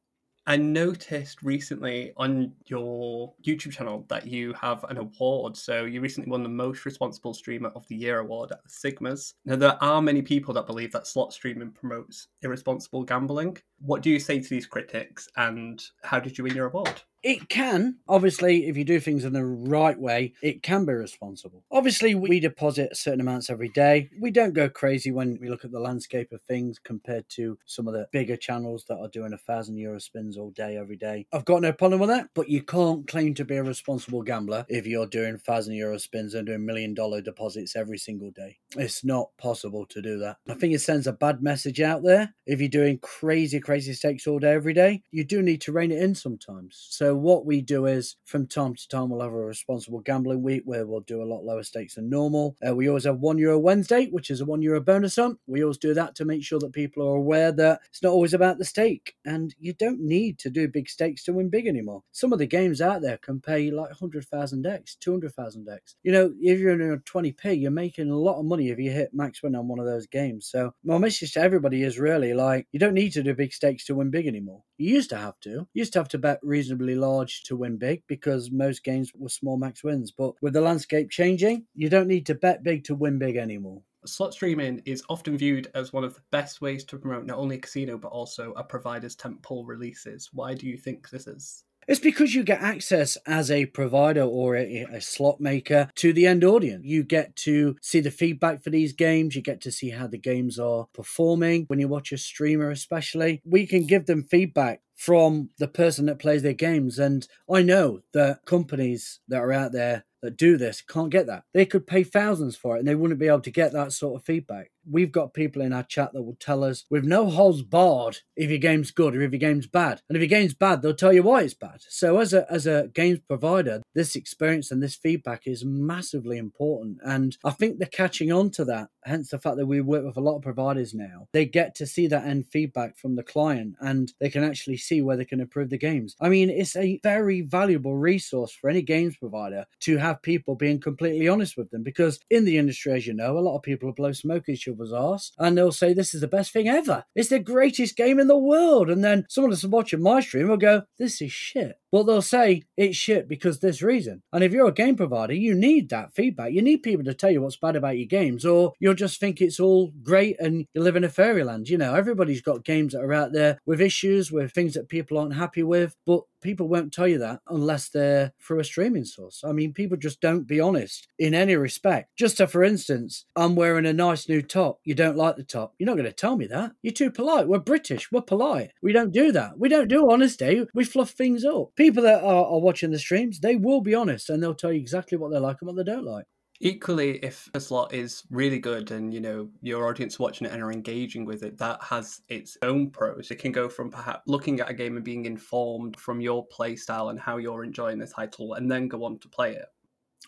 I 0.49 0.57
noticed 0.57 1.43
recently 1.43 2.11
on 2.17 2.51
your 2.65 3.31
YouTube 3.45 3.71
channel 3.71 4.03
that 4.09 4.25
you 4.25 4.51
have 4.53 4.83
an 4.85 4.97
award. 4.97 5.55
So 5.55 5.85
you 5.85 6.01
recently 6.01 6.31
won 6.31 6.41
the 6.41 6.49
Most 6.49 6.85
Responsible 6.85 7.35
Streamer 7.35 7.69
of 7.75 7.87
the 7.87 7.95
Year 7.95 8.17
award 8.17 8.51
at 8.51 8.63
the 8.63 8.69
Sigmas. 8.69 9.35
Now, 9.45 9.57
there 9.57 9.77
are 9.79 10.01
many 10.01 10.23
people 10.23 10.51
that 10.55 10.65
believe 10.65 10.91
that 10.93 11.05
slot 11.05 11.33
streaming 11.33 11.69
promotes 11.69 12.29
irresponsible 12.41 13.03
gambling. 13.03 13.57
What 13.79 14.01
do 14.01 14.09
you 14.09 14.19
say 14.19 14.39
to 14.39 14.49
these 14.49 14.65
critics 14.65 15.27
and 15.35 15.83
how 16.03 16.19
did 16.19 16.37
you 16.37 16.43
win 16.43 16.55
your 16.55 16.67
award? 16.67 17.01
It 17.21 17.49
can, 17.49 17.97
obviously, 18.07 18.67
if 18.67 18.77
you 18.77 18.85
do 18.85 18.99
things 18.99 19.25
in 19.25 19.33
the 19.33 19.45
right 19.45 19.99
way, 19.99 20.33
it 20.41 20.63
can 20.63 20.85
be 20.85 20.93
responsible. 20.93 21.65
Obviously, 21.69 22.15
we 22.15 22.39
deposit 22.39 22.95
certain 22.95 23.19
amounts 23.19 23.49
every 23.49 23.67
day. 23.67 24.09
We 24.21 24.31
don't 24.31 24.53
go 24.53 24.69
crazy 24.69 25.11
when 25.11 25.37
we 25.41 25.49
look 25.49 25.65
at 25.65 25.71
the 25.71 25.81
landscape 25.81 26.31
of 26.31 26.41
things 26.43 26.79
compared 26.79 27.27
to 27.31 27.57
some 27.65 27.89
of 27.89 27.93
the 27.93 28.07
bigger 28.13 28.37
channels 28.37 28.85
that 28.87 28.99
are 28.99 29.09
doing 29.09 29.33
a 29.33 29.37
thousand 29.37 29.77
euro 29.77 29.99
spins 29.99 30.37
all 30.37 30.51
day, 30.51 30.77
every 30.77 30.95
day. 30.95 31.25
I've 31.33 31.43
got 31.43 31.61
no 31.61 31.73
problem 31.73 31.99
with 31.99 32.09
that, 32.09 32.29
but 32.33 32.47
you 32.47 32.63
can't 32.63 33.05
claim 33.05 33.33
to 33.33 33.43
be 33.43 33.57
a 33.57 33.63
responsible 33.63 34.21
gambler 34.21 34.65
if 34.69 34.87
you're 34.87 35.05
doing 35.05 35.37
thousand 35.37 35.73
euro 35.73 35.97
spins 35.97 36.35
and 36.35 36.47
doing 36.47 36.65
million 36.65 36.93
dollar 36.93 37.19
deposits 37.19 37.75
every 37.75 37.97
single 37.97 38.31
day. 38.31 38.59
It's 38.77 39.03
not 39.03 39.29
possible 39.37 39.85
to 39.87 40.01
do 40.01 40.19
that. 40.19 40.37
I 40.47 40.53
think 40.53 40.73
it 40.73 40.79
sends 40.79 41.05
a 41.05 41.11
bad 41.11 41.43
message 41.43 41.81
out 41.81 42.01
there. 42.03 42.33
If 42.45 42.61
you're 42.61 42.69
doing 42.69 42.99
crazy, 42.99 43.59
crazy 43.69 43.93
stakes 43.93 44.25
all 44.25 44.39
day, 44.39 44.53
every 44.53 44.73
day, 44.73 45.03
you 45.11 45.23
do 45.23 45.43
need 45.43 45.61
to 45.61 45.71
rein 45.71 45.91
it 45.91 46.01
in 46.01 46.15
sometimes. 46.15 46.87
So, 46.89 47.15
what 47.15 47.45
we 47.45 47.61
do 47.61 47.85
is 47.85 48.15
from 48.25 48.47
time 48.47 48.73
to 48.73 48.87
time, 48.87 49.11
we'll 49.11 49.21
have 49.21 49.31
a 49.31 49.35
responsible 49.35 49.99
gambling 49.99 50.41
week 50.41 50.63
where 50.65 50.87
we'll 50.87 51.01
do 51.01 51.21
a 51.21 51.31
lot 51.31 51.45
lower 51.45 51.61
stakes 51.61 51.93
than 51.93 52.09
normal. 52.09 52.57
Uh, 52.67 52.73
we 52.73 52.87
always 52.87 53.03
have 53.03 53.19
one 53.19 53.37
euro 53.37 53.59
Wednesday, 53.59 54.07
which 54.07 54.31
is 54.31 54.41
a 54.41 54.45
one 54.45 54.63
euro 54.63 54.81
bonus 54.81 55.17
hunt. 55.17 55.37
We 55.45 55.61
always 55.61 55.77
do 55.77 55.93
that 55.93 56.15
to 56.15 56.25
make 56.25 56.43
sure 56.43 56.57
that 56.57 56.73
people 56.73 57.07
are 57.07 57.17
aware 57.17 57.51
that 57.51 57.81
it's 57.89 58.01
not 58.01 58.11
always 58.11 58.33
about 58.33 58.57
the 58.57 58.65
stake 58.65 59.13
and 59.23 59.53
you 59.59 59.73
don't 59.73 60.01
need 60.01 60.39
to 60.39 60.49
do 60.49 60.67
big 60.67 60.89
stakes 60.89 61.23
to 61.25 61.33
win 61.33 61.49
big 61.49 61.67
anymore. 61.67 62.01
Some 62.11 62.33
of 62.33 62.39
the 62.39 62.47
games 62.47 62.81
out 62.81 63.03
there 63.03 63.17
can 63.17 63.39
pay 63.39 63.69
like 63.69 63.89
100,000 63.89 64.65
X, 64.65 64.95
200,000 64.95 65.69
X. 65.69 65.95
You 66.01 66.11
know, 66.11 66.33
if 66.41 66.59
you're 66.59 66.73
in 66.73 66.93
a 66.93 66.97
20p, 66.97 67.61
you're 67.61 67.69
making 67.69 68.09
a 68.09 68.17
lot 68.17 68.39
of 68.39 68.45
money 68.45 68.69
if 68.69 68.79
you 68.79 68.89
hit 68.89 69.13
max 69.13 69.43
win 69.43 69.53
on 69.53 69.67
one 69.67 69.77
of 69.77 69.85
those 69.85 70.07
games. 70.07 70.47
So, 70.47 70.73
my 70.83 70.97
message 70.97 71.33
to 71.33 71.41
everybody 71.41 71.83
is 71.83 71.99
really 71.99 72.33
like, 72.33 72.65
you 72.71 72.79
don't 72.79 72.95
need 72.95 73.11
to 73.11 73.21
do 73.21 73.35
big 73.35 73.53
stakes 73.59 73.85
to 73.85 73.95
win 73.95 74.09
big 74.09 74.25
anymore. 74.25 74.63
You 74.77 74.93
used 74.93 75.09
to 75.09 75.17
have 75.17 75.37
to. 75.41 75.49
You 75.49 75.67
used 75.73 75.91
to 75.93 75.99
have 75.99 76.07
to 76.09 76.17
bet 76.17 76.39
reasonably 76.41 76.95
large 76.95 77.43
to 77.43 77.57
win 77.57 77.77
big 77.77 78.03
because 78.07 78.51
most 78.51 78.85
games 78.85 79.11
were 79.13 79.27
small 79.27 79.57
max 79.57 79.83
wins. 79.83 80.11
But 80.11 80.35
with 80.41 80.53
the 80.53 80.61
landscape 80.61 81.09
changing, 81.09 81.65
you 81.75 81.89
don't 81.89 82.07
need 82.07 82.25
to 82.27 82.35
bet 82.35 82.63
big 82.63 82.85
to 82.85 82.95
win 82.95 83.19
big 83.19 83.35
anymore. 83.35 83.81
Slot 84.05 84.33
streaming 84.33 84.81
is 84.85 85.03
often 85.09 85.37
viewed 85.37 85.69
as 85.75 85.91
one 85.91 86.05
of 86.05 86.15
the 86.15 86.21
best 86.31 86.61
ways 86.61 86.85
to 86.85 86.97
promote 86.97 87.25
not 87.25 87.37
only 87.37 87.57
a 87.57 87.59
casino 87.59 87.97
but 87.97 88.13
also 88.13 88.53
a 88.53 88.63
provider's 88.63 89.17
tentpole 89.17 89.67
releases. 89.67 90.29
Why 90.31 90.53
do 90.53 90.67
you 90.67 90.77
think 90.77 91.09
this 91.09 91.27
is? 91.27 91.65
It's 91.89 91.99
because 91.99 92.35
you 92.35 92.43
get 92.43 92.61
access 92.61 93.17
as 93.25 93.49
a 93.49 93.65
provider 93.65 94.21
or 94.21 94.55
a, 94.55 94.85
a, 94.93 95.01
slot 95.01 95.41
maker 95.41 95.89
to 95.95 96.13
the 96.13 96.27
end 96.27 96.43
audience. 96.43 96.85
You 96.85 97.01
get 97.01 97.35
to 97.37 97.77
see 97.81 97.99
the 97.99 98.11
feedback 98.11 98.61
for 98.63 98.69
these 98.69 98.93
games. 98.93 99.35
You 99.35 99.41
get 99.41 99.59
to 99.61 99.71
see 99.71 99.89
how 99.89 100.05
the 100.05 100.19
games 100.19 100.59
are 100.59 100.85
performing. 100.93 101.63
When 101.65 101.79
you 101.79 101.87
watch 101.87 102.11
a 102.11 102.19
streamer, 102.19 102.69
especially, 102.69 103.41
we 103.43 103.65
can 103.65 103.87
give 103.87 104.05
them 104.05 104.21
feedback 104.21 104.81
from 104.95 105.49
the 105.57 105.67
person 105.67 106.05
that 106.05 106.19
plays 106.19 106.43
their 106.43 106.53
games. 106.53 106.99
And 106.99 107.27
I 107.51 107.63
know 107.63 108.01
that 108.13 108.45
companies 108.45 109.19
that 109.27 109.41
are 109.41 109.51
out 109.51 109.71
there 109.71 110.05
that 110.21 110.37
do 110.37 110.57
this 110.57 110.81
can't 110.81 111.09
get 111.09 111.25
that. 111.25 111.43
They 111.53 111.65
could 111.65 111.87
pay 111.87 112.03
thousands 112.03 112.55
for 112.55 112.75
it 112.75 112.79
and 112.79 112.87
they 112.87 112.95
wouldn't 112.95 113.19
be 113.19 113.27
able 113.27 113.41
to 113.41 113.51
get 113.51 113.71
that 113.73 113.93
sort 113.93 114.19
of 114.19 114.25
feedback. 114.25 114.71
We've 114.89 115.11
got 115.11 115.33
people 115.33 115.61
in 115.61 115.73
our 115.73 115.83
chat 115.83 116.13
that 116.13 116.23
will 116.23 116.37
tell 116.39 116.63
us 116.63 116.85
with 116.89 117.05
no 117.05 117.29
holds 117.29 117.61
barred 117.61 118.19
if 118.35 118.49
your 118.49 118.59
game's 118.59 118.91
good 118.91 119.15
or 119.15 119.21
if 119.21 119.31
your 119.31 119.39
game's 119.39 119.67
bad. 119.67 120.01
And 120.09 120.15
if 120.15 120.21
your 120.21 120.29
game's 120.29 120.53
bad, 120.53 120.81
they'll 120.81 120.93
tell 120.93 121.13
you 121.13 121.23
why 121.23 121.41
it's 121.41 121.53
bad. 121.53 121.81
So 121.87 122.19
as 122.19 122.33
a 122.33 122.51
as 122.51 122.67
a 122.67 122.89
games 122.93 123.19
provider, 123.27 123.81
this 123.93 124.15
experience 124.15 124.71
and 124.71 124.81
this 124.81 124.95
feedback 124.95 125.43
is 125.45 125.65
massively 125.65 126.37
important. 126.37 126.99
And 127.03 127.37
I 127.43 127.51
think 127.51 127.77
they're 127.77 127.87
catching 127.87 128.31
on 128.31 128.49
to 128.51 128.65
that. 128.65 128.89
Hence 129.05 129.29
the 129.29 129.39
fact 129.39 129.57
that 129.57 129.65
we 129.65 129.81
work 129.81 130.05
with 130.05 130.17
a 130.17 130.21
lot 130.21 130.35
of 130.35 130.41
providers 130.41 130.93
now. 130.93 131.27
They 131.33 131.45
get 131.45 131.75
to 131.75 131.87
see 131.87 132.07
that 132.07 132.25
end 132.25 132.47
feedback 132.51 132.97
from 132.97 133.15
the 133.15 133.23
client 133.23 133.75
and 133.79 134.11
they 134.19 134.29
can 134.29 134.43
actually 134.43 134.77
see 134.77 135.01
where 135.01 135.17
they 135.17 135.25
can 135.25 135.39
improve 135.39 135.69
the 135.69 135.77
games. 135.77 136.15
I 136.21 136.29
mean, 136.29 136.49
it's 136.49 136.75
a 136.75 136.99
very 137.03 137.41
valuable 137.41 137.95
resource 137.95 138.51
for 138.51 138.69
any 138.69 138.81
games 138.81 139.17
provider 139.17 139.65
to 139.81 139.97
have 139.97 140.21
people 140.21 140.55
being 140.55 140.79
completely 140.79 141.27
honest 141.27 141.57
with 141.57 141.69
them 141.71 141.83
because 141.83 142.19
in 142.29 142.45
the 142.45 142.57
industry, 142.57 142.93
as 142.93 143.07
you 143.07 143.13
know, 143.13 143.37
a 143.37 143.39
lot 143.39 143.55
of 143.55 143.63
people 143.63 143.91
blow 143.91 144.11
smoke 144.11 144.49
each 144.49 144.67
other's 144.79 144.93
ass 144.93 145.31
and 145.37 145.57
they'll 145.57 145.71
say 145.71 145.93
this 145.93 146.13
is 146.13 146.21
the 146.21 146.27
best 146.27 146.51
thing 146.51 146.67
ever. 146.67 147.03
It's 147.15 147.29
the 147.29 147.39
greatest 147.39 147.95
game 147.95 148.19
in 148.19 148.27
the 148.27 148.37
world. 148.37 148.89
And 148.89 149.03
then 149.03 149.25
someone 149.29 149.51
that's 149.51 149.65
watching 149.65 150.01
my 150.01 150.19
stream 150.21 150.47
will 150.47 150.57
go, 150.57 150.83
this 150.97 151.21
is 151.21 151.31
shit. 151.31 151.78
But 151.91 152.03
they'll 152.03 152.21
say 152.21 152.63
it's 152.77 152.97
shit 152.97 153.27
because 153.27 153.59
this 153.59 153.81
reason. 153.81 154.21
And 154.31 154.43
if 154.43 154.51
you're 154.51 154.67
a 154.67 154.73
game 154.73 154.95
provider, 154.95 155.33
you 155.33 155.55
need 155.55 155.89
that 155.89 156.13
feedback. 156.13 156.53
You 156.53 156.61
need 156.61 156.83
people 156.83 157.05
to 157.05 157.13
tell 157.13 157.31
you 157.31 157.41
what's 157.41 157.57
bad 157.57 157.75
about 157.75 157.97
your 157.97 158.07
games, 158.07 158.45
or 158.45 158.73
you'll 158.79 158.93
just 158.93 159.19
think 159.19 159.41
it's 159.41 159.59
all 159.59 159.91
great 160.03 160.39
and 160.39 160.65
you 160.73 160.81
live 160.81 160.95
in 160.95 161.03
a 161.03 161.09
fairyland. 161.09 161.69
You 161.69 161.77
know, 161.77 161.95
everybody's 161.95 162.41
got 162.41 162.65
games 162.65 162.93
that 162.93 163.01
are 163.01 163.13
out 163.13 163.33
there 163.33 163.59
with 163.65 163.81
issues, 163.81 164.31
with 164.31 164.51
things 164.51 164.73
that 164.73 164.89
people 164.89 165.17
aren't 165.17 165.35
happy 165.35 165.63
with. 165.63 165.95
But 166.05 166.23
people 166.41 166.67
won't 166.67 166.93
tell 166.93 167.07
you 167.07 167.17
that 167.19 167.41
unless 167.47 167.89
they're 167.89 168.31
through 168.41 168.59
a 168.59 168.63
streaming 168.63 169.05
source. 169.05 169.43
I 169.43 169.51
mean, 169.51 169.73
people 169.73 169.97
just 169.97 170.21
don't 170.21 170.47
be 170.47 170.59
honest 170.59 171.07
in 171.17 171.33
any 171.33 171.55
respect. 171.55 172.09
Just 172.17 172.37
to, 172.37 172.47
for 172.47 172.63
instance, 172.63 173.25
I'm 173.35 173.55
wearing 173.55 173.85
a 173.85 173.93
nice 173.93 174.29
new 174.29 174.41
top. 174.41 174.79
You 174.83 174.95
don't 174.95 175.17
like 175.17 175.35
the 175.35 175.43
top. 175.43 175.73
You're 175.77 175.87
not 175.87 175.97
going 175.97 176.05
to 176.05 176.13
tell 176.13 176.37
me 176.37 176.47
that. 176.47 176.71
You're 176.81 176.93
too 176.93 177.11
polite. 177.11 177.47
We're 177.47 177.59
British. 177.59 178.11
We're 178.11 178.21
polite. 178.21 178.71
We 178.81 178.93
don't 178.93 179.11
do 179.11 179.31
that. 179.33 179.59
We 179.59 179.69
don't 179.69 179.87
do 179.87 180.09
honesty. 180.09 180.65
We 180.73 180.83
fluff 180.83 181.11
things 181.11 181.43
up. 181.45 181.71
People 181.79 182.03
that 182.03 182.21
are, 182.21 182.45
are 182.45 182.59
watching 182.59 182.91
the 182.91 182.99
streams, 182.99 183.39
they 183.39 183.55
will 183.55 183.79
be 183.79 183.95
honest 183.95 184.29
and 184.29 184.43
they'll 184.43 184.53
tell 184.53 184.73
you 184.73 184.81
exactly 184.81 185.17
what 185.17 185.31
they 185.31 185.39
like 185.39 185.57
and 185.61 185.67
what 185.67 185.77
they 185.77 185.89
don't 185.89 186.03
like. 186.03 186.25
Equally, 186.59 187.19
if 187.23 187.49
a 187.53 187.59
slot 187.61 187.93
is 187.93 188.23
really 188.29 188.59
good 188.59 188.91
and 188.91 189.13
you 189.13 189.21
know 189.21 189.49
your 189.61 189.87
audience 189.87 190.19
watching 190.19 190.45
it 190.45 190.51
and 190.51 190.61
are 190.61 190.73
engaging 190.73 191.23
with 191.23 191.41
it, 191.41 191.57
that 191.57 191.81
has 191.81 192.19
its 192.27 192.57
own 192.63 192.91
pros. 192.91 193.31
It 193.31 193.39
can 193.39 193.53
go 193.53 193.69
from 193.69 193.89
perhaps 193.89 194.23
looking 194.27 194.59
at 194.59 194.69
a 194.69 194.73
game 194.73 194.97
and 194.97 195.05
being 195.05 195.23
informed 195.23 195.97
from 195.97 196.19
your 196.19 196.45
play 196.47 196.75
style 196.75 197.09
and 197.09 197.19
how 197.19 197.37
you're 197.37 197.63
enjoying 197.63 197.97
the 197.97 198.07
title, 198.07 198.55
and 198.55 198.69
then 198.69 198.89
go 198.89 199.05
on 199.05 199.19
to 199.19 199.29
play 199.29 199.55
it. 199.55 199.67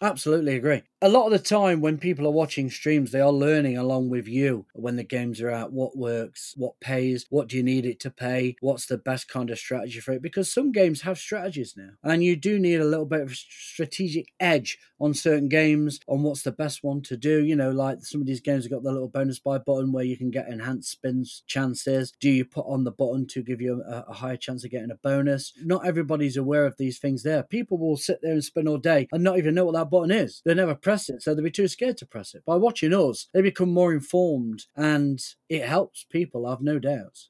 Absolutely 0.01 0.55
agree. 0.55 0.83
A 1.03 1.09
lot 1.09 1.25
of 1.25 1.31
the 1.31 1.39
time, 1.39 1.81
when 1.81 1.97
people 1.97 2.27
are 2.27 2.31
watching 2.31 2.69
streams, 2.69 3.11
they 3.11 3.21
are 3.21 3.31
learning 3.31 3.75
along 3.75 4.09
with 4.09 4.27
you 4.27 4.67
when 4.73 4.97
the 4.97 5.03
games 5.03 5.41
are 5.41 5.49
out 5.49 5.73
what 5.73 5.97
works, 5.97 6.53
what 6.55 6.79
pays, 6.79 7.25
what 7.31 7.47
do 7.47 7.57
you 7.57 7.63
need 7.63 7.87
it 7.87 7.99
to 8.01 8.11
pay, 8.11 8.55
what's 8.61 8.85
the 8.85 8.99
best 8.99 9.27
kind 9.27 9.49
of 9.49 9.57
strategy 9.57 9.99
for 9.99 10.11
it. 10.11 10.21
Because 10.21 10.53
some 10.53 10.71
games 10.71 11.01
have 11.01 11.17
strategies 11.17 11.73
now, 11.75 11.89
and 12.03 12.23
you 12.23 12.35
do 12.35 12.59
need 12.59 12.79
a 12.79 12.85
little 12.85 13.07
bit 13.07 13.21
of 13.21 13.33
strategic 13.33 14.31
edge 14.39 14.77
on 14.99 15.15
certain 15.15 15.49
games 15.49 15.99
on 16.07 16.21
what's 16.21 16.43
the 16.43 16.51
best 16.51 16.83
one 16.83 17.01
to 17.01 17.17
do. 17.17 17.43
You 17.43 17.55
know, 17.55 17.71
like 17.71 18.05
some 18.05 18.21
of 18.21 18.27
these 18.27 18.39
games 18.39 18.65
have 18.65 18.71
got 18.71 18.83
the 18.83 18.91
little 18.91 19.07
bonus 19.07 19.39
buy 19.39 19.57
button 19.57 19.91
where 19.91 20.03
you 20.03 20.15
can 20.15 20.29
get 20.29 20.49
enhanced 20.49 20.91
spins 20.91 21.41
chances. 21.47 22.13
Do 22.19 22.29
you 22.29 22.45
put 22.45 22.67
on 22.67 22.83
the 22.83 22.91
button 22.91 23.25
to 23.29 23.41
give 23.41 23.59
you 23.59 23.81
a, 23.87 24.05
a 24.07 24.13
higher 24.13 24.37
chance 24.37 24.63
of 24.63 24.69
getting 24.69 24.91
a 24.91 24.95
bonus? 24.95 25.53
Not 25.63 25.83
everybody's 25.83 26.37
aware 26.37 26.67
of 26.67 26.77
these 26.77 26.99
things 26.99 27.23
there. 27.23 27.41
People 27.41 27.79
will 27.79 27.97
sit 27.97 28.19
there 28.21 28.33
and 28.33 28.43
spin 28.43 28.67
all 28.67 28.77
day 28.77 29.07
and 29.11 29.23
not 29.23 29.39
even 29.39 29.55
know 29.55 29.65
what 29.65 29.73
that 29.73 29.89
button 29.89 30.11
is. 30.11 30.43
They 30.45 30.53
never 30.53 30.75
press 30.75 30.90
it, 31.09 31.21
so 31.21 31.33
they'd 31.33 31.43
be 31.43 31.51
too 31.51 31.67
scared 31.67 31.97
to 31.97 32.05
press 32.05 32.33
it. 32.33 32.45
By 32.45 32.55
watching 32.55 32.93
us, 32.93 33.27
they 33.33 33.41
become 33.41 33.73
more 33.73 33.93
informed 33.93 34.65
and 34.75 35.19
it 35.49 35.63
helps 35.63 36.05
people, 36.09 36.45
I've 36.45 36.61
no 36.61 36.79
doubts. 36.79 37.29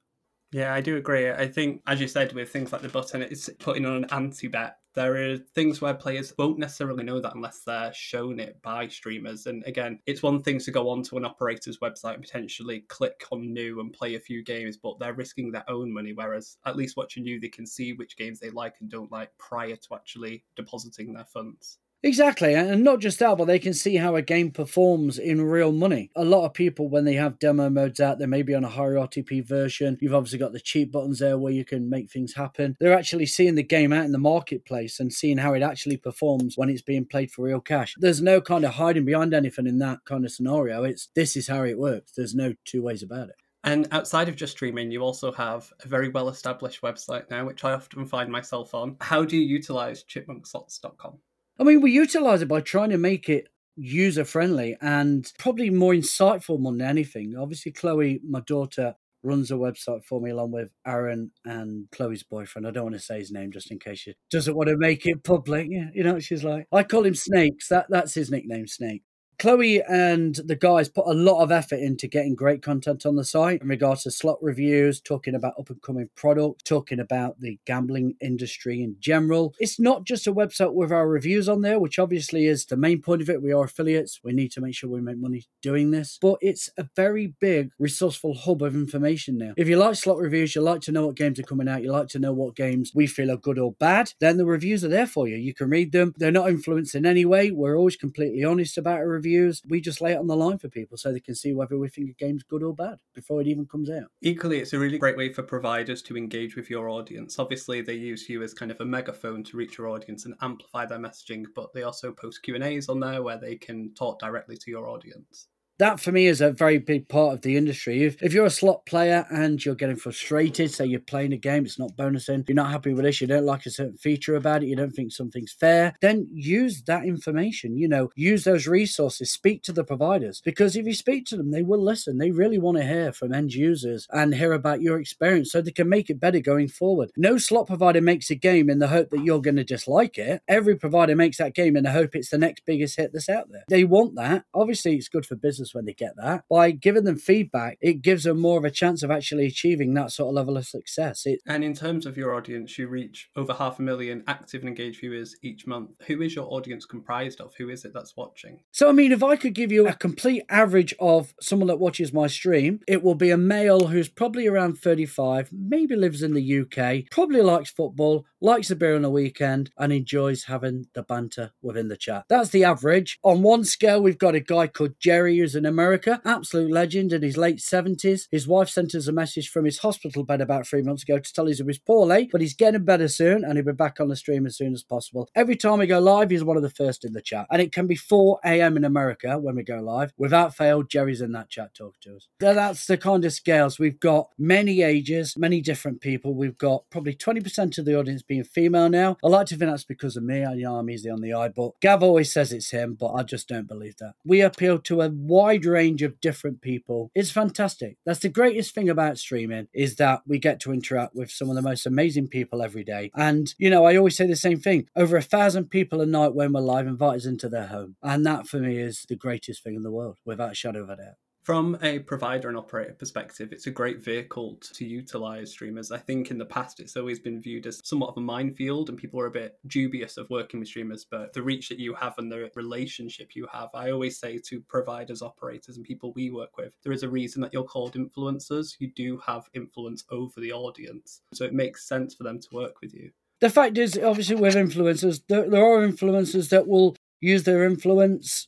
Yeah, 0.51 0.73
I 0.73 0.81
do 0.81 0.97
agree. 0.97 1.31
I 1.31 1.47
think, 1.47 1.81
as 1.87 2.01
you 2.01 2.09
said, 2.09 2.33
with 2.33 2.49
things 2.49 2.73
like 2.73 2.81
the 2.81 2.89
button, 2.89 3.21
it's 3.21 3.49
putting 3.59 3.85
on 3.85 4.03
an 4.03 4.05
ante 4.11 4.47
bet. 4.47 4.77
There 4.93 5.31
are 5.31 5.37
things 5.37 5.79
where 5.79 5.93
players 5.93 6.33
won't 6.37 6.59
necessarily 6.59 7.05
know 7.05 7.21
that 7.21 7.35
unless 7.35 7.61
they're 7.63 7.93
shown 7.93 8.41
it 8.41 8.61
by 8.61 8.89
streamers. 8.89 9.45
And 9.45 9.63
again, 9.65 9.99
it's 10.05 10.21
one 10.21 10.43
thing 10.43 10.59
to 10.59 10.71
go 10.71 10.89
onto 10.89 11.15
an 11.15 11.23
operator's 11.23 11.79
website 11.79 12.15
and 12.15 12.21
potentially 12.21 12.81
click 12.89 13.23
on 13.31 13.53
new 13.53 13.79
and 13.79 13.93
play 13.93 14.15
a 14.15 14.19
few 14.19 14.43
games, 14.43 14.75
but 14.75 14.99
they're 14.99 15.13
risking 15.13 15.53
their 15.53 15.69
own 15.69 15.93
money. 15.93 16.11
Whereas 16.11 16.57
at 16.65 16.75
least 16.75 16.97
watching 16.97 17.23
you, 17.23 17.39
they 17.39 17.47
can 17.47 17.65
see 17.65 17.93
which 17.93 18.17
games 18.17 18.41
they 18.41 18.49
like 18.49 18.75
and 18.81 18.89
don't 18.89 19.11
like 19.11 19.29
prior 19.37 19.77
to 19.77 19.95
actually 19.95 20.43
depositing 20.57 21.13
their 21.13 21.23
funds. 21.23 21.77
Exactly, 22.03 22.55
and 22.55 22.83
not 22.83 22.99
just 22.99 23.19
that, 23.19 23.37
but 23.37 23.45
they 23.45 23.59
can 23.59 23.75
see 23.75 23.97
how 23.97 24.15
a 24.15 24.23
game 24.23 24.49
performs 24.49 25.19
in 25.19 25.39
real 25.39 25.71
money. 25.71 26.09
A 26.15 26.25
lot 26.25 26.45
of 26.45 26.53
people, 26.55 26.89
when 26.89 27.05
they 27.05 27.13
have 27.13 27.37
demo 27.37 27.69
modes 27.69 27.99
out, 27.99 28.17
they 28.17 28.25
may 28.25 28.41
be 28.41 28.55
on 28.55 28.63
a 28.63 28.69
higher 28.69 28.95
RTP 28.95 29.47
version. 29.47 29.99
You've 30.01 30.15
obviously 30.15 30.39
got 30.39 30.51
the 30.51 30.59
cheap 30.59 30.91
buttons 30.91 31.19
there 31.19 31.37
where 31.37 31.53
you 31.53 31.63
can 31.63 31.91
make 31.91 32.09
things 32.09 32.33
happen. 32.33 32.75
They're 32.79 32.97
actually 32.97 33.27
seeing 33.27 33.53
the 33.53 33.61
game 33.61 33.93
out 33.93 34.05
in 34.05 34.13
the 34.13 34.17
marketplace 34.17 34.99
and 34.99 35.13
seeing 35.13 35.37
how 35.37 35.53
it 35.53 35.61
actually 35.61 35.97
performs 35.97 36.57
when 36.57 36.69
it's 36.69 36.81
being 36.81 37.05
played 37.05 37.29
for 37.29 37.43
real 37.43 37.61
cash. 37.61 37.93
There's 37.99 38.21
no 38.21 38.41
kind 38.41 38.65
of 38.65 38.73
hiding 38.73 39.05
behind 39.05 39.35
anything 39.35 39.67
in 39.67 39.77
that 39.79 39.99
kind 40.05 40.25
of 40.25 40.31
scenario. 40.31 40.83
It's 40.83 41.09
this 41.13 41.35
is 41.35 41.47
how 41.47 41.63
it 41.65 41.77
works. 41.77 42.13
There's 42.13 42.33
no 42.33 42.55
two 42.65 42.81
ways 42.81 43.03
about 43.03 43.29
it. 43.29 43.35
And 43.63 43.87
outside 43.91 44.27
of 44.27 44.35
just 44.35 44.53
streaming, 44.53 44.89
you 44.89 45.01
also 45.01 45.31
have 45.33 45.71
a 45.83 45.87
very 45.87 46.09
well 46.09 46.29
established 46.29 46.81
website 46.81 47.29
now, 47.29 47.45
which 47.45 47.63
I 47.63 47.73
often 47.73 48.07
find 48.07 48.31
myself 48.31 48.73
on. 48.73 48.97
How 49.01 49.23
do 49.23 49.37
you 49.37 49.45
utilize 49.45 50.03
chipmunkslots.com? 50.03 51.19
I 51.61 51.63
mean, 51.63 51.81
we 51.81 51.91
utilize 51.91 52.41
it 52.41 52.47
by 52.47 52.61
trying 52.61 52.89
to 52.89 52.97
make 52.97 53.29
it 53.29 53.47
user 53.75 54.25
friendly 54.25 54.77
and 54.81 55.31
probably 55.37 55.69
more 55.69 55.93
insightful 55.93 56.59
more 56.59 56.71
than 56.71 56.81
anything. 56.81 57.35
Obviously, 57.37 57.71
Chloe, 57.71 58.19
my 58.27 58.39
daughter, 58.39 58.95
runs 59.23 59.51
a 59.51 59.53
website 59.53 60.03
for 60.03 60.19
me 60.19 60.31
along 60.31 60.51
with 60.51 60.71
Aaron 60.87 61.29
and 61.45 61.85
Chloe's 61.91 62.23
boyfriend. 62.23 62.67
I 62.67 62.71
don't 62.71 62.85
want 62.85 62.95
to 62.95 62.99
say 62.99 63.19
his 63.19 63.31
name 63.31 63.51
just 63.51 63.69
in 63.69 63.77
case 63.77 63.99
she 63.99 64.15
doesn't 64.31 64.55
want 64.55 64.69
to 64.69 64.77
make 64.77 65.05
it 65.05 65.23
public. 65.23 65.67
Yeah, 65.69 65.89
you 65.93 66.03
know, 66.03 66.17
she's 66.17 66.43
like, 66.43 66.65
I 66.71 66.81
call 66.81 67.05
him 67.05 67.13
Snakes. 67.13 67.67
That 67.67 67.85
that's 67.89 68.15
his 68.15 68.31
nickname, 68.31 68.65
Snake. 68.65 69.03
Chloe 69.41 69.81
and 69.81 70.35
the 70.45 70.55
guys 70.55 70.87
put 70.87 71.07
a 71.07 71.15
lot 71.15 71.41
of 71.41 71.51
effort 71.51 71.79
into 71.79 72.07
getting 72.07 72.35
great 72.35 72.61
content 72.61 73.07
on 73.07 73.15
the 73.15 73.23
site 73.25 73.63
in 73.63 73.67
regards 73.67 74.03
to 74.03 74.11
slot 74.11 74.37
reviews, 74.39 75.01
talking 75.01 75.33
about 75.33 75.55
up 75.57 75.71
and 75.71 75.81
coming 75.81 76.09
products, 76.15 76.61
talking 76.61 76.99
about 76.99 77.39
the 77.39 77.57
gambling 77.65 78.13
industry 78.21 78.83
in 78.83 78.97
general. 78.99 79.55
It's 79.59 79.79
not 79.79 80.03
just 80.05 80.27
a 80.27 80.33
website 80.33 80.75
with 80.75 80.91
our 80.91 81.07
reviews 81.07 81.49
on 81.49 81.61
there, 81.61 81.79
which 81.79 81.97
obviously 81.97 82.45
is 82.45 82.67
the 82.67 82.77
main 82.77 83.01
point 83.01 83.23
of 83.23 83.31
it. 83.31 83.41
We 83.41 83.51
are 83.51 83.63
affiliates. 83.63 84.19
We 84.23 84.31
need 84.31 84.51
to 84.51 84.61
make 84.61 84.75
sure 84.75 84.91
we 84.91 85.01
make 85.01 85.17
money 85.17 85.45
doing 85.63 85.89
this, 85.89 86.19
but 86.21 86.37
it's 86.41 86.69
a 86.77 86.87
very 86.95 87.33
big, 87.41 87.71
resourceful 87.79 88.35
hub 88.35 88.61
of 88.61 88.75
information 88.75 89.39
now. 89.39 89.53
If 89.57 89.67
you 89.67 89.75
like 89.75 89.95
slot 89.95 90.19
reviews, 90.19 90.53
you 90.53 90.61
like 90.61 90.81
to 90.81 90.91
know 90.91 91.07
what 91.07 91.15
games 91.15 91.39
are 91.39 91.43
coming 91.43 91.67
out, 91.67 91.81
you 91.81 91.91
like 91.91 92.09
to 92.09 92.19
know 92.19 92.31
what 92.31 92.55
games 92.55 92.91
we 92.93 93.07
feel 93.07 93.31
are 93.31 93.37
good 93.37 93.57
or 93.57 93.71
bad, 93.71 94.13
then 94.19 94.37
the 94.37 94.45
reviews 94.45 94.85
are 94.85 94.89
there 94.89 95.07
for 95.07 95.27
you. 95.27 95.37
You 95.37 95.55
can 95.55 95.71
read 95.71 95.93
them. 95.93 96.13
They're 96.15 96.31
not 96.31 96.49
influenced 96.49 96.93
in 96.93 97.07
any 97.07 97.25
way. 97.25 97.49
We're 97.49 97.75
always 97.75 97.95
completely 97.95 98.43
honest 98.43 98.77
about 98.77 99.01
a 99.01 99.07
review 99.07 99.30
reviews, 99.31 99.61
we 99.67 99.81
just 99.81 100.01
lay 100.01 100.13
it 100.13 100.17
on 100.17 100.27
the 100.27 100.35
line 100.35 100.57
for 100.57 100.69
people 100.69 100.97
so 100.97 101.11
they 101.11 101.19
can 101.19 101.35
see 101.35 101.53
whether 101.53 101.77
we 101.77 101.89
think 101.89 102.09
a 102.09 102.13
game's 102.13 102.43
good 102.43 102.63
or 102.63 102.73
bad 102.73 102.97
before 103.13 103.41
it 103.41 103.47
even 103.47 103.65
comes 103.65 103.89
out. 103.89 104.05
Equally, 104.21 104.59
it's 104.59 104.73
a 104.73 104.79
really 104.79 104.97
great 104.97 105.17
way 105.17 105.31
for 105.31 105.43
providers 105.43 106.01
to 106.03 106.17
engage 106.17 106.55
with 106.55 106.69
your 106.69 106.89
audience. 106.89 107.39
Obviously, 107.39 107.81
they 107.81 107.93
use 107.93 108.27
you 108.29 108.43
as 108.43 108.53
kind 108.53 108.71
of 108.71 108.79
a 108.81 108.85
megaphone 108.85 109.43
to 109.45 109.57
reach 109.57 109.77
your 109.77 109.89
audience 109.89 110.25
and 110.25 110.35
amplify 110.41 110.85
their 110.85 110.99
messaging, 110.99 111.45
but 111.55 111.73
they 111.73 111.83
also 111.83 112.11
post 112.11 112.43
Q 112.43 112.55
and 112.55 112.63
A's 112.63 112.89
on 112.89 112.99
there 112.99 113.23
where 113.23 113.37
they 113.37 113.55
can 113.55 113.93
talk 113.93 114.19
directly 114.19 114.57
to 114.57 114.71
your 114.71 114.87
audience 114.87 115.47
that 115.81 115.99
for 115.99 116.11
me 116.11 116.27
is 116.27 116.41
a 116.41 116.51
very 116.51 116.77
big 116.77 117.09
part 117.09 117.33
of 117.33 117.41
the 117.41 117.57
industry. 117.57 118.03
If, 118.03 118.21
if 118.21 118.33
you're 118.33 118.45
a 118.45 118.51
slot 118.51 118.85
player 118.85 119.25
and 119.31 119.63
you're 119.65 119.73
getting 119.73 119.95
frustrated, 119.95 120.69
say 120.69 120.85
you're 120.85 120.99
playing 120.99 121.33
a 121.33 121.37
game, 121.37 121.65
it's 121.65 121.79
not 121.79 121.97
bonusing, 121.97 122.47
you're 122.47 122.55
not 122.55 122.69
happy 122.69 122.93
with 122.93 123.03
this, 123.03 123.19
you 123.19 123.25
don't 123.25 123.47
like 123.47 123.65
a 123.65 123.71
certain 123.71 123.97
feature 123.97 124.35
about 124.35 124.61
it, 124.61 124.67
you 124.67 124.75
don't 124.75 124.91
think 124.91 125.11
something's 125.11 125.51
fair, 125.51 125.95
then 125.99 126.27
use 126.31 126.83
that 126.83 127.05
information. 127.05 127.79
You 127.79 127.87
know, 127.87 128.11
use 128.15 128.43
those 128.43 128.67
resources, 128.67 129.31
speak 129.31 129.63
to 129.63 129.73
the 129.73 129.83
providers 129.83 130.39
because 130.45 130.75
if 130.75 130.85
you 130.85 130.93
speak 130.93 131.25
to 131.27 131.35
them, 131.35 131.49
they 131.49 131.63
will 131.63 131.83
listen. 131.83 132.19
They 132.19 132.29
really 132.29 132.59
want 132.59 132.77
to 132.77 132.85
hear 132.85 133.11
from 133.11 133.33
end 133.33 133.55
users 133.55 134.07
and 134.11 134.35
hear 134.35 134.53
about 134.53 134.83
your 134.83 134.99
experience 134.99 135.51
so 135.51 135.61
they 135.61 135.71
can 135.71 135.89
make 135.89 136.11
it 136.11 136.19
better 136.19 136.41
going 136.41 136.67
forward. 136.67 137.09
No 137.17 137.39
slot 137.39 137.65
provider 137.65 138.01
makes 138.01 138.29
a 138.29 138.35
game 138.35 138.69
in 138.69 138.77
the 138.77 138.89
hope 138.89 139.09
that 139.09 139.23
you're 139.23 139.41
going 139.41 139.55
to 139.55 139.63
dislike 139.63 140.19
it. 140.19 140.43
Every 140.47 140.75
provider 140.75 141.15
makes 141.15 141.37
that 141.37 141.55
game 141.55 141.75
in 141.75 141.85
the 141.85 141.91
hope 141.91 142.15
it's 142.15 142.29
the 142.29 142.37
next 142.37 142.65
biggest 142.67 142.97
hit 142.97 143.13
that's 143.13 143.29
out 143.29 143.49
there. 143.49 143.63
They 143.67 143.83
want 143.83 144.13
that. 144.17 144.45
Obviously, 144.53 144.95
it's 144.95 145.09
good 145.09 145.25
for 145.25 145.35
business 145.35 145.70
when 145.73 145.85
they 145.85 145.93
get 145.93 146.15
that. 146.17 146.43
By 146.49 146.71
giving 146.71 147.03
them 147.03 147.17
feedback, 147.17 147.77
it 147.81 148.01
gives 148.01 148.23
them 148.23 148.39
more 148.39 148.57
of 148.57 148.65
a 148.65 148.71
chance 148.71 149.03
of 149.03 149.11
actually 149.11 149.45
achieving 149.45 149.93
that 149.93 150.11
sort 150.11 150.29
of 150.29 150.35
level 150.35 150.57
of 150.57 150.65
success. 150.65 151.25
It, 151.25 151.39
and 151.45 151.63
in 151.63 151.73
terms 151.73 152.05
of 152.05 152.17
your 152.17 152.33
audience, 152.35 152.77
you 152.77 152.87
reach 152.87 153.29
over 153.35 153.53
half 153.53 153.79
a 153.79 153.81
million 153.81 154.23
active 154.27 154.61
and 154.61 154.69
engaged 154.69 154.99
viewers 154.99 155.35
each 155.41 155.67
month. 155.67 155.91
Who 156.07 156.21
is 156.21 156.35
your 156.35 156.51
audience 156.51 156.85
comprised 156.85 157.41
of? 157.41 157.53
Who 157.57 157.69
is 157.69 157.85
it 157.85 157.93
that's 157.93 158.15
watching? 158.15 158.59
So, 158.71 158.89
I 158.89 158.91
mean, 158.91 159.11
if 159.11 159.23
I 159.23 159.35
could 159.35 159.53
give 159.53 159.71
you 159.71 159.87
a 159.87 159.93
complete 159.93 160.43
average 160.49 160.93
of 160.99 161.33
someone 161.41 161.67
that 161.67 161.79
watches 161.79 162.13
my 162.13 162.27
stream, 162.27 162.79
it 162.87 163.03
will 163.03 163.15
be 163.15 163.29
a 163.29 163.37
male 163.37 163.87
who's 163.87 164.09
probably 164.09 164.47
around 164.47 164.77
35, 164.77 165.49
maybe 165.51 165.95
lives 165.95 166.21
in 166.21 166.33
the 166.33 166.61
UK, 166.61 167.09
probably 167.11 167.41
likes 167.41 167.69
football, 167.69 168.25
likes 168.41 168.71
a 168.71 168.75
beer 168.75 168.95
on 168.95 169.05
a 169.05 169.09
weekend, 169.09 169.71
and 169.77 169.93
enjoys 169.93 170.45
having 170.45 170.87
the 170.93 171.03
banter 171.03 171.51
within 171.61 171.87
the 171.87 171.97
chat. 171.97 172.25
That's 172.27 172.49
the 172.49 172.63
average. 172.63 173.19
On 173.23 173.41
one 173.41 173.63
scale, 173.63 174.01
we've 174.01 174.17
got 174.17 174.35
a 174.35 174.39
guy 174.39 174.67
called 174.67 174.99
Jerry 174.99 175.37
who's 175.37 175.55
in 175.55 175.65
America, 175.65 176.21
absolute 176.25 176.71
legend 176.71 177.13
in 177.13 177.21
his 177.21 177.37
late 177.37 177.57
70s. 177.57 178.27
His 178.31 178.47
wife 178.47 178.69
sent 178.69 178.95
us 178.95 179.07
a 179.07 179.11
message 179.11 179.49
from 179.49 179.65
his 179.65 179.79
hospital 179.79 180.23
bed 180.23 180.41
about 180.41 180.67
three 180.67 180.81
months 180.81 181.03
ago 181.03 181.19
to 181.19 181.33
tell 181.33 181.47
us 181.47 181.57
he 181.57 181.63
was 181.63 181.77
poorly, 181.77 182.29
but 182.31 182.41
he's 182.41 182.53
getting 182.53 182.83
better 182.83 183.07
soon 183.07 183.43
and 183.43 183.57
he'll 183.57 183.65
be 183.65 183.71
back 183.71 183.99
on 183.99 184.07
the 184.07 184.15
stream 184.15 184.45
as 184.45 184.57
soon 184.57 184.73
as 184.73 184.83
possible. 184.83 185.29
Every 185.35 185.55
time 185.55 185.79
we 185.79 185.87
go 185.87 185.99
live, 185.99 186.29
he's 186.29 186.43
one 186.43 186.57
of 186.57 186.63
the 186.63 186.69
first 186.69 187.05
in 187.05 187.13
the 187.13 187.21
chat. 187.21 187.47
And 187.51 187.61
it 187.61 187.71
can 187.71 187.87
be 187.87 187.95
4 187.95 188.39
a.m. 188.45 188.77
in 188.77 188.85
America 188.85 189.37
when 189.37 189.55
we 189.55 189.63
go 189.63 189.79
live. 189.79 190.13
Without 190.17 190.55
fail, 190.55 190.83
Jerry's 190.83 191.21
in 191.21 191.31
that 191.33 191.49
chat 191.49 191.73
talking 191.73 191.99
to 192.01 192.15
us. 192.15 192.27
That's 192.39 192.85
the 192.87 192.97
kind 192.97 193.23
of 193.25 193.33
scales. 193.33 193.79
We've 193.79 193.99
got 193.99 194.29
many 194.37 194.81
ages, 194.81 195.37
many 195.37 195.61
different 195.61 196.01
people. 196.01 196.33
We've 196.33 196.57
got 196.57 196.89
probably 196.89 197.13
20% 197.13 197.77
of 197.77 197.85
the 197.85 197.97
audience 197.97 198.23
being 198.31 198.43
female 198.45 198.89
now. 198.89 199.17
I 199.21 199.27
like 199.27 199.47
to 199.47 199.57
think 199.57 199.69
that's 199.69 199.83
because 199.83 200.15
of 200.15 200.23
me. 200.23 200.45
I 200.45 200.53
know 200.53 200.77
I'm 200.77 200.89
easy 200.89 201.09
on 201.09 201.19
the 201.19 201.33
eye, 201.33 201.49
but 201.49 201.71
Gav 201.81 202.01
always 202.01 202.31
says 202.31 202.53
it's 202.53 202.71
him, 202.71 202.95
but 202.97 203.11
I 203.11 203.23
just 203.23 203.49
don't 203.49 203.67
believe 203.67 203.97
that. 203.97 204.13
We 204.23 204.39
appeal 204.39 204.79
to 204.79 205.01
a 205.01 205.09
wide 205.09 205.65
range 205.65 206.01
of 206.01 206.21
different 206.21 206.61
people. 206.61 207.11
It's 207.13 207.29
fantastic. 207.29 207.97
That's 208.05 208.21
the 208.21 208.29
greatest 208.29 208.73
thing 208.73 208.87
about 208.87 209.17
streaming 209.17 209.67
is 209.73 209.97
that 209.97 210.21
we 210.25 210.39
get 210.39 210.61
to 210.61 210.71
interact 210.71 211.13
with 211.13 211.29
some 211.29 211.49
of 211.49 211.55
the 211.57 211.61
most 211.61 211.85
amazing 211.85 212.29
people 212.29 212.61
every 212.61 212.85
day. 212.85 213.11
And, 213.15 213.53
you 213.57 213.69
know, 213.69 213.83
I 213.83 213.97
always 213.97 214.15
say 214.15 214.27
the 214.27 214.37
same 214.37 214.61
thing. 214.61 214.87
Over 214.95 215.17
a 215.17 215.21
thousand 215.21 215.65
people 215.65 215.99
a 215.99 216.05
night 216.05 216.33
when 216.33 216.53
we're 216.53 216.61
live 216.61 216.87
invite 216.87 217.17
us 217.17 217.25
into 217.25 217.49
their 217.49 217.67
home. 217.67 217.97
And 218.01 218.25
that 218.25 218.47
for 218.47 218.59
me 218.59 218.77
is 218.77 219.05
the 219.09 219.17
greatest 219.17 219.61
thing 219.61 219.75
in 219.75 219.83
the 219.83 219.91
world, 219.91 220.19
without 220.25 220.53
a 220.53 220.55
shadow 220.55 220.83
of 220.83 220.89
a 220.89 220.95
doubt. 220.95 221.15
From 221.51 221.77
a 221.81 221.99
provider 221.99 222.47
and 222.47 222.57
operator 222.57 222.93
perspective, 222.93 223.51
it's 223.51 223.67
a 223.67 223.71
great 223.71 224.01
vehicle 224.01 224.57
to 224.73 224.85
utilize 224.85 225.51
streamers. 225.51 225.91
I 225.91 225.97
think 225.97 226.31
in 226.31 226.37
the 226.37 226.45
past 226.45 226.79
it's 226.79 226.95
always 226.95 227.19
been 227.19 227.41
viewed 227.41 227.67
as 227.67 227.81
somewhat 227.83 228.11
of 228.11 228.15
a 228.15 228.21
minefield 228.21 228.87
and 228.87 228.97
people 228.97 229.19
are 229.19 229.25
a 229.25 229.31
bit 229.31 229.57
dubious 229.67 230.15
of 230.15 230.29
working 230.29 230.61
with 230.61 230.69
streamers, 230.69 231.03
but 231.03 231.33
the 231.33 231.41
reach 231.41 231.67
that 231.67 231.77
you 231.77 231.93
have 231.93 232.13
and 232.17 232.31
the 232.31 232.49
relationship 232.55 233.35
you 233.35 233.49
have, 233.51 233.67
I 233.73 233.91
always 233.91 234.17
say 234.17 234.39
to 234.45 234.61
providers, 234.61 235.21
operators, 235.21 235.75
and 235.75 235.85
people 235.85 236.13
we 236.15 236.31
work 236.31 236.55
with, 236.55 236.71
there 236.83 236.93
is 236.93 237.03
a 237.03 237.09
reason 237.09 237.41
that 237.41 237.51
you're 237.51 237.65
called 237.65 237.95
influencers. 237.95 238.77
You 238.79 238.89
do 238.95 239.17
have 239.25 239.49
influence 239.53 240.05
over 240.09 240.39
the 240.39 240.53
audience. 240.53 241.19
So 241.33 241.43
it 241.43 241.53
makes 241.53 241.85
sense 241.85 242.15
for 242.15 242.23
them 242.23 242.39
to 242.39 242.47
work 242.53 242.75
with 242.79 242.93
you. 242.93 243.11
The 243.41 243.49
fact 243.49 243.77
is, 243.77 243.97
obviously, 243.97 244.37
with 244.37 244.55
influencers, 244.55 245.21
there, 245.27 245.49
there 245.49 245.65
are 245.65 245.85
influencers 245.85 246.47
that 246.47 246.65
will 246.65 246.95
use 247.19 247.43
their 247.43 247.65
influence 247.65 248.47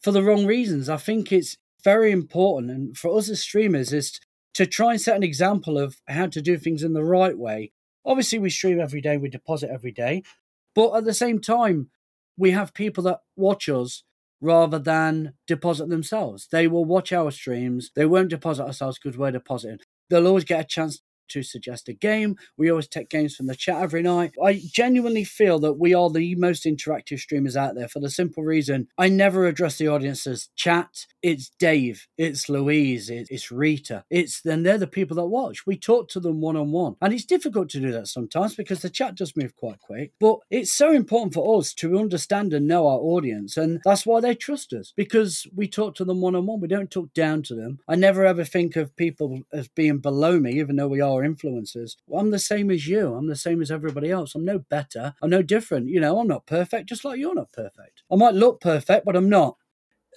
for 0.00 0.12
the 0.12 0.22
wrong 0.22 0.46
reasons. 0.46 0.88
I 0.88 0.96
think 0.96 1.32
it's 1.32 1.56
very 1.84 2.10
important, 2.10 2.70
and 2.70 2.96
for 2.96 3.16
us 3.16 3.28
as 3.28 3.40
streamers, 3.40 3.92
is 3.92 4.20
to 4.54 4.66
try 4.66 4.92
and 4.92 5.00
set 5.00 5.16
an 5.16 5.22
example 5.22 5.78
of 5.78 5.96
how 6.08 6.26
to 6.26 6.42
do 6.42 6.58
things 6.58 6.82
in 6.82 6.92
the 6.92 7.04
right 7.04 7.36
way. 7.36 7.72
Obviously, 8.04 8.38
we 8.38 8.50
stream 8.50 8.80
every 8.80 9.00
day, 9.00 9.16
we 9.16 9.28
deposit 9.28 9.70
every 9.70 9.92
day, 9.92 10.22
but 10.74 10.92
at 10.94 11.04
the 11.04 11.14
same 11.14 11.40
time, 11.40 11.90
we 12.36 12.50
have 12.50 12.74
people 12.74 13.04
that 13.04 13.20
watch 13.36 13.68
us 13.68 14.04
rather 14.40 14.78
than 14.78 15.34
deposit 15.46 15.88
themselves. 15.88 16.48
They 16.50 16.66
will 16.66 16.84
watch 16.84 17.12
our 17.12 17.30
streams, 17.30 17.90
they 17.94 18.06
won't 18.06 18.30
deposit 18.30 18.64
ourselves 18.64 18.98
because 19.02 19.16
we're 19.16 19.30
depositing. 19.30 19.78
They'll 20.10 20.26
always 20.26 20.44
get 20.44 20.60
a 20.60 20.64
chance 20.64 21.00
to 21.32 21.42
suggest 21.42 21.88
a 21.88 21.92
game. 21.92 22.36
We 22.56 22.70
always 22.70 22.88
take 22.88 23.08
games 23.08 23.36
from 23.36 23.46
the 23.46 23.56
chat 23.56 23.82
every 23.82 24.02
night. 24.02 24.32
I 24.42 24.62
genuinely 24.72 25.24
feel 25.24 25.58
that 25.60 25.74
we 25.74 25.94
are 25.94 26.10
the 26.10 26.34
most 26.36 26.64
interactive 26.64 27.18
streamers 27.18 27.56
out 27.56 27.74
there 27.74 27.88
for 27.88 28.00
the 28.00 28.10
simple 28.10 28.42
reason 28.42 28.88
I 28.98 29.08
never 29.08 29.46
address 29.46 29.78
the 29.78 29.88
audience 29.88 30.26
as 30.26 30.48
chat. 30.56 31.06
It's 31.22 31.50
Dave, 31.58 32.08
it's 32.18 32.48
Louise, 32.48 33.08
it's 33.10 33.50
Rita. 33.50 34.04
It's 34.10 34.40
then 34.42 34.62
they're 34.62 34.78
the 34.78 34.86
people 34.86 35.16
that 35.16 35.26
watch. 35.26 35.66
We 35.66 35.76
talk 35.76 36.08
to 36.10 36.20
them 36.20 36.40
one 36.40 36.56
on 36.56 36.72
one. 36.72 36.96
And 37.00 37.12
it's 37.12 37.24
difficult 37.24 37.68
to 37.70 37.80
do 37.80 37.92
that 37.92 38.08
sometimes 38.08 38.54
because 38.54 38.82
the 38.82 38.90
chat 38.90 39.14
does 39.14 39.36
move 39.36 39.56
quite 39.56 39.80
quick. 39.80 40.12
But 40.20 40.38
it's 40.50 40.72
so 40.72 40.92
important 40.92 41.34
for 41.34 41.58
us 41.58 41.72
to 41.74 41.98
understand 41.98 42.52
and 42.52 42.66
know 42.66 42.86
our 42.86 42.98
audience. 42.98 43.56
And 43.56 43.80
that's 43.84 44.06
why 44.06 44.20
they 44.20 44.34
trust 44.34 44.72
us 44.72 44.92
because 44.96 45.46
we 45.54 45.68
talk 45.68 45.94
to 45.96 46.04
them 46.04 46.20
one 46.20 46.34
on 46.34 46.46
one. 46.46 46.60
We 46.60 46.68
don't 46.68 46.90
talk 46.90 47.12
down 47.14 47.42
to 47.44 47.54
them. 47.54 47.78
I 47.88 47.94
never 47.94 48.26
ever 48.26 48.44
think 48.44 48.76
of 48.76 48.96
people 48.96 49.42
as 49.52 49.68
being 49.68 49.98
below 49.98 50.38
me, 50.38 50.52
even 50.58 50.76
though 50.76 50.88
we 50.88 51.00
are 51.00 51.21
influencers. 51.22 51.96
Well, 52.06 52.20
I'm 52.20 52.30
the 52.30 52.38
same 52.38 52.70
as 52.70 52.86
you. 52.86 53.14
I'm 53.14 53.26
the 53.26 53.36
same 53.36 53.62
as 53.62 53.70
everybody 53.70 54.10
else. 54.10 54.34
I'm 54.34 54.44
no 54.44 54.58
better. 54.58 55.14
I'm 55.22 55.30
no 55.30 55.42
different. 55.42 55.88
You 55.88 56.00
know, 56.00 56.18
I'm 56.18 56.28
not 56.28 56.46
perfect, 56.46 56.88
just 56.88 57.04
like 57.04 57.18
you're 57.18 57.34
not 57.34 57.52
perfect. 57.52 58.02
I 58.10 58.16
might 58.16 58.34
look 58.34 58.60
perfect, 58.60 59.04
but 59.04 59.16
I'm 59.16 59.28
not. 59.28 59.56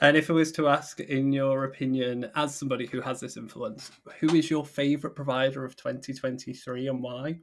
And 0.02 0.18
if 0.18 0.30
I 0.30 0.34
was 0.34 0.52
to 0.54 0.68
ask, 0.68 1.00
in 1.00 1.32
your 1.32 1.64
opinion, 1.64 2.30
as 2.36 2.54
somebody 2.54 2.86
who 2.86 3.00
has 3.02 3.22
this 3.22 3.38
influence, 3.38 3.92
who 4.20 4.36
is 4.36 4.50
your 4.50 4.66
favourite 4.66 5.16
provider 5.16 5.64
of 5.64 5.78
2023 5.78 6.88
and 6.88 7.02
why? 7.02 7.40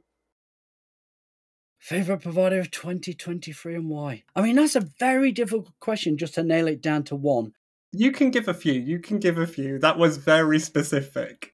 Favorite 1.79 2.21
provider 2.21 2.59
of 2.59 2.69
2023 2.69 3.75
and 3.75 3.89
why? 3.89 4.23
I 4.35 4.41
mean, 4.41 4.55
that's 4.55 4.75
a 4.75 4.87
very 4.99 5.31
difficult 5.31 5.71
question 5.79 6.17
just 6.17 6.35
to 6.35 6.43
nail 6.43 6.67
it 6.67 6.81
down 6.81 7.03
to 7.05 7.15
one. 7.15 7.53
You 7.91 8.11
can 8.11 8.31
give 8.31 8.47
a 8.47 8.53
few. 8.53 8.73
You 8.73 8.99
can 8.99 9.19
give 9.19 9.37
a 9.37 9.47
few. 9.47 9.79
That 9.79 9.97
was 9.97 10.17
very 10.17 10.59
specific. 10.59 11.52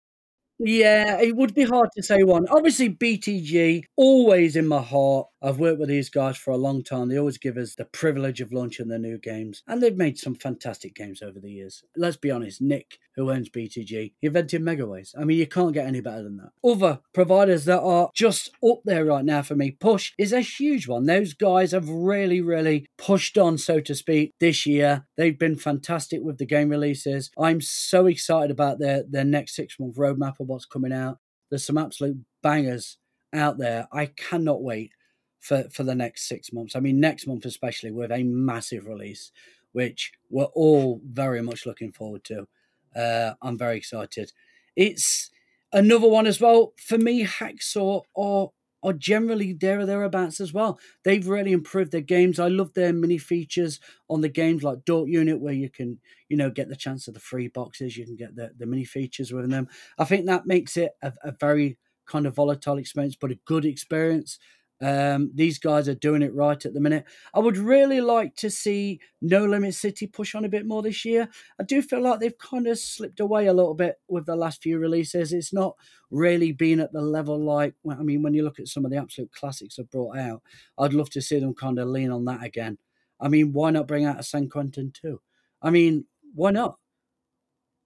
Yeah, 0.62 1.20
it 1.22 1.36
would 1.38 1.54
be 1.56 1.64
hard 1.64 1.90
to 1.96 2.04
say 2.04 2.24
one. 2.24 2.46
Obviously, 2.50 2.90
BTG 2.90 3.86
always 3.96 4.56
in 4.58 4.68
my 4.68 4.82
heart. 4.82 5.28
I've 5.42 5.60
worked 5.60 5.80
with 5.80 5.90
these 5.90 6.10
guys 6.10 6.38
for 6.38 6.52
a 6.52 6.58
long 6.58 6.84
time. 6.84 7.08
They 7.08 7.18
always 7.18 7.38
give 7.38 7.58
us 7.58 7.76
the 7.76 7.86
privilege 7.86 8.42
of 8.42 8.52
launching 8.52 8.90
their 8.90 9.00
new 9.00 9.18
games, 9.18 9.64
and 9.68 9.82
they've 9.82 9.96
made 9.96 10.18
some 10.18 10.36
fantastic 10.36 10.94
games 10.96 11.22
over 11.22 11.40
the 11.40 11.52
years. 11.52 11.84
Let's 11.96 12.18
be 12.18 12.32
honest, 12.32 12.62
Nick, 12.62 13.00
who 13.16 13.32
owns 13.32 13.50
BTG, 13.50 14.14
invented 14.22 14.62
Megaways. 14.62 15.14
I 15.18 15.24
mean, 15.24 15.38
you 15.38 15.48
can't 15.48 15.74
get 15.74 15.88
any 15.88 16.02
better 16.02 16.24
than 16.24 16.38
that. 16.38 16.52
Other 16.64 17.00
providers 17.14 17.66
that 17.66 17.82
are 17.82 18.10
just 18.14 18.52
up 18.64 18.80
there 18.84 19.06
right 19.06 19.24
now 19.24 19.42
for 19.42 19.56
me, 19.56 19.72
Push 19.72 20.14
is 20.18 20.34
a 20.34 20.42
huge 20.42 20.88
one. 20.88 21.06
Those 21.06 21.34
guys 21.34 21.72
have 21.72 21.90
really, 21.90 22.42
really 22.42 22.88
pushed 22.98 23.38
on, 23.38 23.58
so 23.58 23.80
to 23.80 23.96
speak, 23.96 24.34
this 24.40 24.66
year. 24.66 25.06
They've 25.16 25.40
been 25.40 25.56
fantastic 25.56 26.22
with 26.22 26.38
the 26.38 26.46
game 26.46 26.70
releases. 26.70 27.32
I'm 27.38 27.62
so 27.62 28.08
excited 28.08 28.52
about 28.52 28.80
their, 28.80 29.04
their 29.10 29.26
next 29.26 29.56
six 29.56 29.80
month 29.80 29.96
roadmap 29.96 30.40
of 30.40 30.48
what's 30.48 30.66
coming 30.66 30.94
out. 30.94 31.20
There's 31.50 31.66
some 31.66 31.78
absolute 31.78 32.18
bangers 32.44 32.98
out 33.34 33.58
there. 33.58 33.88
I 33.92 34.08
cannot 34.08 34.62
wait 34.62 34.92
for, 35.40 35.66
for 35.72 35.84
the 35.84 35.96
next 35.96 36.28
six 36.28 36.52
months. 36.52 36.76
I 36.76 36.80
mean, 36.80 37.00
next 37.00 37.28
month 37.28 37.46
especially 37.46 37.92
with 37.92 38.12
a 38.12 38.24
massive 38.24 38.86
release, 38.86 39.32
which 39.72 40.12
we're 40.30 40.46
all 40.46 41.02
very 41.04 41.42
much 41.42 41.66
looking 41.66 41.92
forward 41.92 42.24
to. 42.26 42.48
Uh, 42.96 43.34
I'm 43.42 43.58
very 43.58 43.78
excited. 43.78 44.32
It's 44.76 45.30
another 45.72 46.08
one 46.08 46.28
as 46.28 46.42
well 46.42 46.74
for 46.78 46.98
me. 46.98 47.26
Hacksaw 47.26 48.04
or 48.14 48.52
are 48.82 48.94
generally 48.94 49.54
there 49.54 49.80
or 49.80 49.86
thereabouts 49.86 50.40
as 50.40 50.54
well. 50.54 50.80
They've 51.04 51.28
really 51.28 51.52
improved 51.52 51.92
their 51.92 52.02
games. 52.02 52.40
I 52.40 52.48
love 52.48 52.74
their 52.74 52.94
mini 52.94 53.18
features 53.18 53.80
on 54.10 54.22
the 54.22 54.30
games 54.30 54.64
like 54.64 54.86
Dork 54.86 55.10
Unit, 55.10 55.40
where 55.40 55.54
you 55.54 55.70
can, 55.70 56.00
you 56.30 56.38
know, 56.38 56.50
get 56.50 56.70
the 56.70 56.76
chance 56.76 57.08
of 57.08 57.14
the 57.14 57.20
free 57.20 57.50
boxes. 57.50 57.98
You 57.98 58.06
can 58.06 58.16
get 58.16 58.36
the, 58.36 58.52
the 58.58 58.66
mini 58.66 58.86
features 58.86 59.34
within 59.34 59.52
them. 59.52 59.68
I 59.98 60.06
think 60.06 60.26
that 60.26 60.46
makes 60.46 60.78
it 60.78 60.92
a, 61.02 61.14
a 61.24 61.32
very 61.32 61.78
kind 62.08 62.26
of 62.26 62.36
volatile 62.36 62.78
experience, 62.78 63.16
but 63.20 63.32
a 63.32 63.40
good 63.46 63.66
experience. 63.66 64.40
Um, 64.82 65.32
these 65.36 65.60
guys 65.60 65.90
are 65.90 65.96
doing 65.96 66.22
it 66.22 66.34
right 66.34 66.64
at 66.66 66.74
the 66.74 66.80
minute. 66.80 67.06
I 67.34 67.40
would 67.40 67.58
really 67.58 68.00
like 68.00 68.36
to 68.38 68.50
see 68.50 69.02
Nolimit 69.24 69.74
City 69.74 70.08
push 70.08 70.36
on 70.36 70.46
a 70.46 70.50
bit 70.50 70.66
more 70.66 70.82
this 70.82 71.04
year. 71.04 71.28
I 71.60 71.64
do 71.64 71.82
feel 71.82 72.02
like 72.02 72.20
they've 72.20 72.38
kind 72.38 72.68
of 72.68 72.80
slipped 72.80 73.20
away 73.20 73.48
a 73.48 73.54
little 73.54 73.74
bit 73.74 74.00
with 74.08 74.26
the 74.26 74.36
last 74.36 74.62
few 74.62 74.78
releases. 74.80 75.34
It's 75.34 75.54
not 75.54 75.76
really 76.12 76.52
been 76.54 76.80
at 76.80 76.94
the 76.94 77.02
level 77.02 77.38
like, 77.38 77.76
I 77.90 78.04
mean, 78.04 78.22
when 78.22 78.34
you 78.34 78.44
look 78.44 78.60
at 78.60 78.68
some 78.68 78.86
of 78.86 78.92
the 78.92 78.98
absolute 78.98 79.32
classics 79.34 79.76
they've 79.76 79.90
brought 79.90 80.18
out, 80.18 80.42
I'd 80.78 80.94
love 80.94 81.10
to 81.12 81.22
see 81.22 81.40
them 81.40 81.54
kind 81.54 81.78
of 81.78 81.90
lean 81.90 82.12
on 82.12 82.26
that 82.26 82.44
again. 82.44 82.78
I 83.20 83.28
mean, 83.28 83.52
why 83.52 83.72
not 83.72 83.88
bring 83.88 84.06
out 84.06 84.20
a 84.20 84.24
San 84.24 84.48
Quentin 84.48 84.92
too? 84.94 85.20
I 85.62 85.72
mean, 85.72 86.06
why 86.34 86.52
not? 86.52 86.78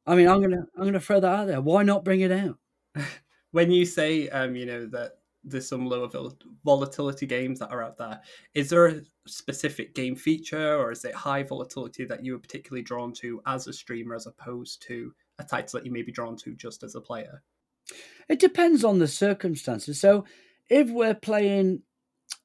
I 0.05 0.15
mean, 0.15 0.27
I'm 0.27 0.41
gonna 0.41 0.65
I'm 0.77 0.85
gonna 0.85 0.99
throw 0.99 1.19
that 1.19 1.39
out 1.39 1.47
there. 1.47 1.61
Why 1.61 1.83
not 1.83 2.03
bring 2.03 2.21
it 2.21 2.31
out? 2.31 2.57
when 3.51 3.71
you 3.71 3.85
say, 3.85 4.27
um, 4.29 4.55
you 4.55 4.65
know, 4.65 4.85
that 4.87 5.13
there's 5.43 5.67
some 5.67 5.85
lower 5.85 6.09
volatility 6.63 7.25
games 7.25 7.59
that 7.59 7.71
are 7.71 7.83
out 7.83 7.97
there. 7.97 8.21
Is 8.53 8.69
there 8.69 8.87
a 8.87 9.01
specific 9.27 9.93
game 9.93 10.15
feature 10.15 10.77
or 10.77 10.91
is 10.91 11.03
it 11.05 11.13
high 11.13 11.43
volatility 11.43 12.05
that 12.05 12.23
you 12.23 12.35
are 12.35 12.39
particularly 12.39 12.83
drawn 12.83 13.13
to 13.13 13.41
as 13.45 13.67
a 13.67 13.73
streamer 13.73 14.15
as 14.15 14.27
opposed 14.27 14.81
to 14.87 15.13
a 15.39 15.43
title 15.43 15.79
that 15.79 15.85
you 15.85 15.91
may 15.91 16.01
be 16.01 16.11
drawn 16.11 16.37
to 16.37 16.55
just 16.55 16.83
as 16.83 16.95
a 16.95 17.01
player? 17.01 17.43
It 18.29 18.39
depends 18.39 18.83
on 18.83 18.99
the 18.99 19.07
circumstances. 19.07 19.99
So 19.99 20.25
if 20.69 20.89
we're 20.89 21.15
playing 21.15 21.81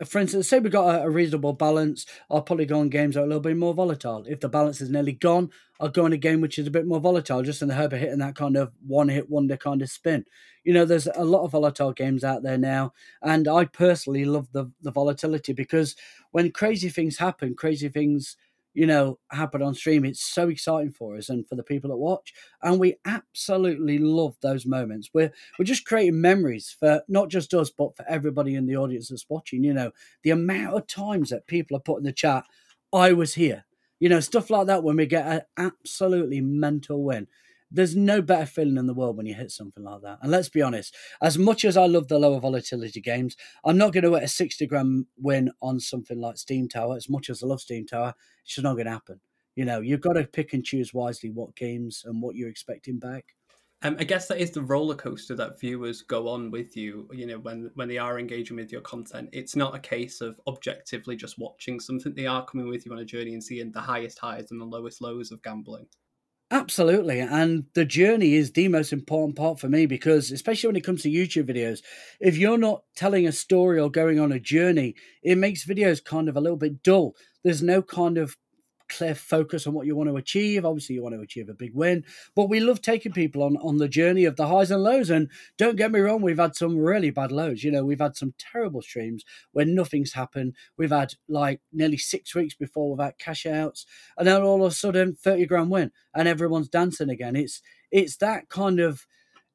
for 0.04 0.20
instance, 0.20 0.48
say 0.48 0.60
we've 0.60 0.70
got 0.70 0.94
a, 0.94 1.02
a, 1.04 1.10
reasonable 1.10 1.52
balance, 1.52 2.06
our 2.30 2.42
polygon 2.42 2.88
games 2.88 3.16
are 3.16 3.24
a 3.24 3.26
little 3.26 3.40
bit 3.40 3.56
more 3.56 3.74
volatile. 3.74 4.24
If 4.28 4.40
the 4.40 4.48
balance 4.48 4.80
is 4.80 4.90
nearly 4.90 5.12
gone, 5.12 5.50
I'll 5.80 5.88
go 5.88 6.06
in 6.06 6.12
a 6.12 6.16
game 6.16 6.40
which 6.40 6.58
is 6.58 6.66
a 6.66 6.72
bit 6.72 6.86
more 6.86 7.00
volatile, 7.00 7.42
just 7.42 7.62
in 7.62 7.68
the 7.68 7.74
hope 7.74 7.92
of 7.92 7.98
hitting 7.98 8.18
that 8.18 8.36
kind 8.36 8.56
of 8.56 8.72
one 8.86 9.08
hit 9.08 9.28
wonder 9.28 9.56
kind 9.56 9.82
of 9.82 9.90
spin. 9.90 10.24
You 10.64 10.72
know, 10.72 10.84
there's 10.84 11.08
a 11.14 11.24
lot 11.24 11.44
of 11.44 11.52
volatile 11.52 11.92
games 11.92 12.22
out 12.22 12.42
there 12.42 12.58
now, 12.58 12.92
and 13.22 13.48
I 13.48 13.64
personally 13.64 14.24
love 14.24 14.48
the, 14.52 14.70
the 14.82 14.92
volatility 14.92 15.52
because 15.52 15.96
when 16.30 16.52
crazy 16.52 16.90
things 16.90 17.18
happen, 17.18 17.54
crazy 17.54 17.88
things 17.88 18.36
you 18.78 18.86
know, 18.86 19.18
happen 19.32 19.60
on 19.60 19.74
stream. 19.74 20.04
It's 20.04 20.22
so 20.22 20.48
exciting 20.48 20.92
for 20.92 21.16
us 21.16 21.30
and 21.30 21.46
for 21.48 21.56
the 21.56 21.64
people 21.64 21.90
that 21.90 21.96
watch. 21.96 22.32
And 22.62 22.78
we 22.78 22.94
absolutely 23.04 23.98
love 23.98 24.36
those 24.40 24.66
moments. 24.66 25.10
We're 25.12 25.32
we're 25.58 25.64
just 25.64 25.84
creating 25.84 26.20
memories 26.20 26.76
for 26.78 27.02
not 27.08 27.28
just 27.28 27.52
us, 27.54 27.70
but 27.70 27.96
for 27.96 28.04
everybody 28.08 28.54
in 28.54 28.66
the 28.66 28.76
audience 28.76 29.08
that's 29.08 29.26
watching. 29.28 29.64
You 29.64 29.74
know, 29.74 29.90
the 30.22 30.30
amount 30.30 30.76
of 30.76 30.86
times 30.86 31.30
that 31.30 31.48
people 31.48 31.76
are 31.76 31.80
put 31.80 31.98
in 31.98 32.04
the 32.04 32.12
chat, 32.12 32.44
I 32.92 33.14
was 33.14 33.34
here. 33.34 33.64
You 33.98 34.08
know, 34.08 34.20
stuff 34.20 34.48
like 34.48 34.68
that 34.68 34.84
when 34.84 34.96
we 34.96 35.06
get 35.06 35.26
an 35.26 35.40
absolutely 35.56 36.40
mental 36.40 37.02
win 37.02 37.26
there's 37.70 37.96
no 37.96 38.22
better 38.22 38.46
feeling 38.46 38.76
in 38.76 38.86
the 38.86 38.94
world 38.94 39.16
when 39.16 39.26
you 39.26 39.34
hit 39.34 39.50
something 39.50 39.84
like 39.84 40.02
that. 40.02 40.18
And 40.22 40.30
let's 40.30 40.48
be 40.48 40.62
honest, 40.62 40.94
as 41.22 41.38
much 41.38 41.64
as 41.64 41.76
I 41.76 41.86
love 41.86 42.08
the 42.08 42.18
lower 42.18 42.40
volatility 42.40 43.00
games, 43.00 43.36
I'm 43.64 43.76
not 43.76 43.92
going 43.92 44.04
to 44.04 44.10
get 44.10 44.22
a 44.22 44.28
60 44.28 44.66
gram 44.66 45.06
win 45.18 45.50
on 45.60 45.80
something 45.80 46.20
like 46.20 46.38
Steam 46.38 46.68
Tower. 46.68 46.96
As 46.96 47.08
much 47.08 47.28
as 47.30 47.42
I 47.42 47.46
love 47.46 47.60
Steam 47.60 47.86
Tower, 47.86 48.14
it's 48.44 48.54
just 48.54 48.64
not 48.64 48.74
going 48.74 48.86
to 48.86 48.92
happen. 48.92 49.20
You 49.56 49.64
know, 49.64 49.80
you've 49.80 50.00
got 50.00 50.12
to 50.14 50.24
pick 50.24 50.52
and 50.52 50.64
choose 50.64 50.94
wisely 50.94 51.30
what 51.30 51.56
games 51.56 52.04
and 52.06 52.22
what 52.22 52.36
you're 52.36 52.48
expecting 52.48 52.98
back. 52.98 53.34
Um, 53.82 53.96
I 54.00 54.04
guess 54.04 54.26
that 54.26 54.40
is 54.40 54.50
the 54.50 54.62
roller 54.62 54.96
coaster 54.96 55.36
that 55.36 55.60
viewers 55.60 56.02
go 56.02 56.28
on 56.28 56.50
with 56.50 56.76
you. 56.76 57.08
You 57.12 57.26
know, 57.26 57.38
when 57.38 57.70
when 57.74 57.86
they 57.86 57.98
are 57.98 58.18
engaging 58.18 58.56
with 58.56 58.72
your 58.72 58.80
content, 58.80 59.28
it's 59.32 59.54
not 59.54 59.74
a 59.74 59.78
case 59.78 60.20
of 60.20 60.40
objectively 60.48 61.14
just 61.14 61.38
watching 61.38 61.78
something. 61.78 62.12
They 62.12 62.26
are 62.26 62.44
coming 62.44 62.68
with 62.68 62.84
you 62.84 62.92
on 62.92 62.98
a 62.98 63.04
journey 63.04 63.34
and 63.34 63.42
seeing 63.42 63.70
the 63.70 63.80
highest 63.80 64.18
highs 64.18 64.50
and 64.50 64.60
the 64.60 64.64
lowest 64.64 65.00
lows 65.00 65.30
of 65.30 65.42
gambling. 65.42 65.86
Absolutely. 66.50 67.20
And 67.20 67.64
the 67.74 67.84
journey 67.84 68.34
is 68.34 68.52
the 68.52 68.68
most 68.68 68.92
important 68.92 69.36
part 69.36 69.60
for 69.60 69.68
me 69.68 69.84
because, 69.84 70.30
especially 70.30 70.68
when 70.68 70.76
it 70.76 70.84
comes 70.84 71.02
to 71.02 71.10
YouTube 71.10 71.48
videos, 71.50 71.82
if 72.20 72.38
you're 72.38 72.56
not 72.56 72.84
telling 72.96 73.26
a 73.26 73.32
story 73.32 73.78
or 73.78 73.90
going 73.90 74.18
on 74.18 74.32
a 74.32 74.40
journey, 74.40 74.94
it 75.22 75.36
makes 75.36 75.66
videos 75.66 76.02
kind 76.02 76.26
of 76.28 76.36
a 76.36 76.40
little 76.40 76.56
bit 76.56 76.82
dull. 76.82 77.14
There's 77.44 77.62
no 77.62 77.82
kind 77.82 78.16
of 78.16 78.36
clear 78.88 79.14
focus 79.14 79.66
on 79.66 79.74
what 79.74 79.86
you 79.86 79.96
want 79.96 80.08
to 80.08 80.16
achieve. 80.16 80.64
Obviously, 80.64 80.94
you 80.94 81.02
want 81.02 81.14
to 81.14 81.20
achieve 81.20 81.48
a 81.48 81.54
big 81.54 81.74
win, 81.74 82.04
but 82.34 82.48
we 82.48 82.60
love 82.60 82.80
taking 82.82 83.12
people 83.12 83.42
on 83.42 83.56
on 83.58 83.78
the 83.78 83.88
journey 83.88 84.24
of 84.24 84.36
the 84.36 84.46
highs 84.46 84.70
and 84.70 84.82
lows. 84.82 85.10
And 85.10 85.30
don't 85.56 85.76
get 85.76 85.92
me 85.92 86.00
wrong, 86.00 86.22
we've 86.22 86.38
had 86.38 86.56
some 86.56 86.76
really 86.76 87.10
bad 87.10 87.32
lows. 87.32 87.62
You 87.64 87.70
know, 87.70 87.84
we've 87.84 88.00
had 88.00 88.16
some 88.16 88.34
terrible 88.38 88.82
streams 88.82 89.24
where 89.52 89.66
nothing's 89.66 90.12
happened. 90.12 90.54
We've 90.76 90.90
had 90.90 91.14
like 91.28 91.60
nearly 91.72 91.98
six 91.98 92.34
weeks 92.34 92.54
before 92.54 92.92
without 92.92 93.18
cash 93.18 93.46
outs, 93.46 93.86
and 94.16 94.26
then 94.26 94.42
all 94.42 94.64
of 94.64 94.72
a 94.72 94.74
sudden, 94.74 95.14
thirty 95.14 95.46
grand 95.46 95.70
win, 95.70 95.92
and 96.14 96.28
everyone's 96.28 96.68
dancing 96.68 97.10
again. 97.10 97.36
It's 97.36 97.62
it's 97.90 98.16
that 98.18 98.48
kind 98.48 98.80
of 98.80 99.06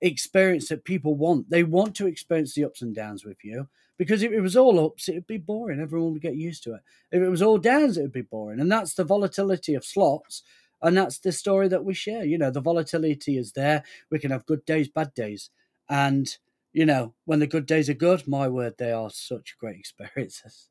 experience 0.01 0.69
that 0.69 0.83
people 0.83 1.15
want. 1.15 1.49
They 1.49 1.63
want 1.63 1.95
to 1.95 2.07
experience 2.07 2.53
the 2.53 2.65
ups 2.65 2.81
and 2.81 2.93
downs 2.93 3.23
with 3.25 3.37
you. 3.43 3.67
Because 3.97 4.23
if 4.23 4.31
it 4.31 4.41
was 4.41 4.57
all 4.57 4.83
ups, 4.83 5.07
it 5.07 5.15
would 5.15 5.27
be 5.27 5.37
boring. 5.37 5.79
Everyone 5.79 6.13
would 6.13 6.21
get 6.21 6.35
used 6.35 6.63
to 6.63 6.73
it. 6.73 6.81
If 7.11 7.21
it 7.21 7.29
was 7.29 7.41
all 7.41 7.57
downs, 7.57 7.97
it 7.97 8.01
would 8.01 8.11
be 8.11 8.21
boring. 8.21 8.59
And 8.59 8.71
that's 8.71 8.95
the 8.95 9.03
volatility 9.03 9.75
of 9.75 9.85
slots. 9.85 10.43
And 10.81 10.97
that's 10.97 11.19
the 11.19 11.31
story 11.31 11.67
that 11.69 11.85
we 11.85 11.93
share. 11.93 12.25
You 12.25 12.37
know, 12.37 12.51
the 12.51 12.59
volatility 12.59 13.37
is 13.37 13.53
there. 13.53 13.83
We 14.09 14.19
can 14.19 14.31
have 14.31 14.45
good 14.45 14.65
days, 14.65 14.89
bad 14.89 15.13
days. 15.13 15.49
And, 15.89 16.35
you 16.73 16.85
know, 16.85 17.13
when 17.25 17.39
the 17.39 17.47
good 17.47 17.65
days 17.65 17.89
are 17.89 17.93
good, 17.93 18.27
my 18.27 18.47
word, 18.47 18.75
they 18.77 18.91
are 18.91 19.09
such 19.09 19.57
great 19.59 19.77
experiences. 19.79 20.69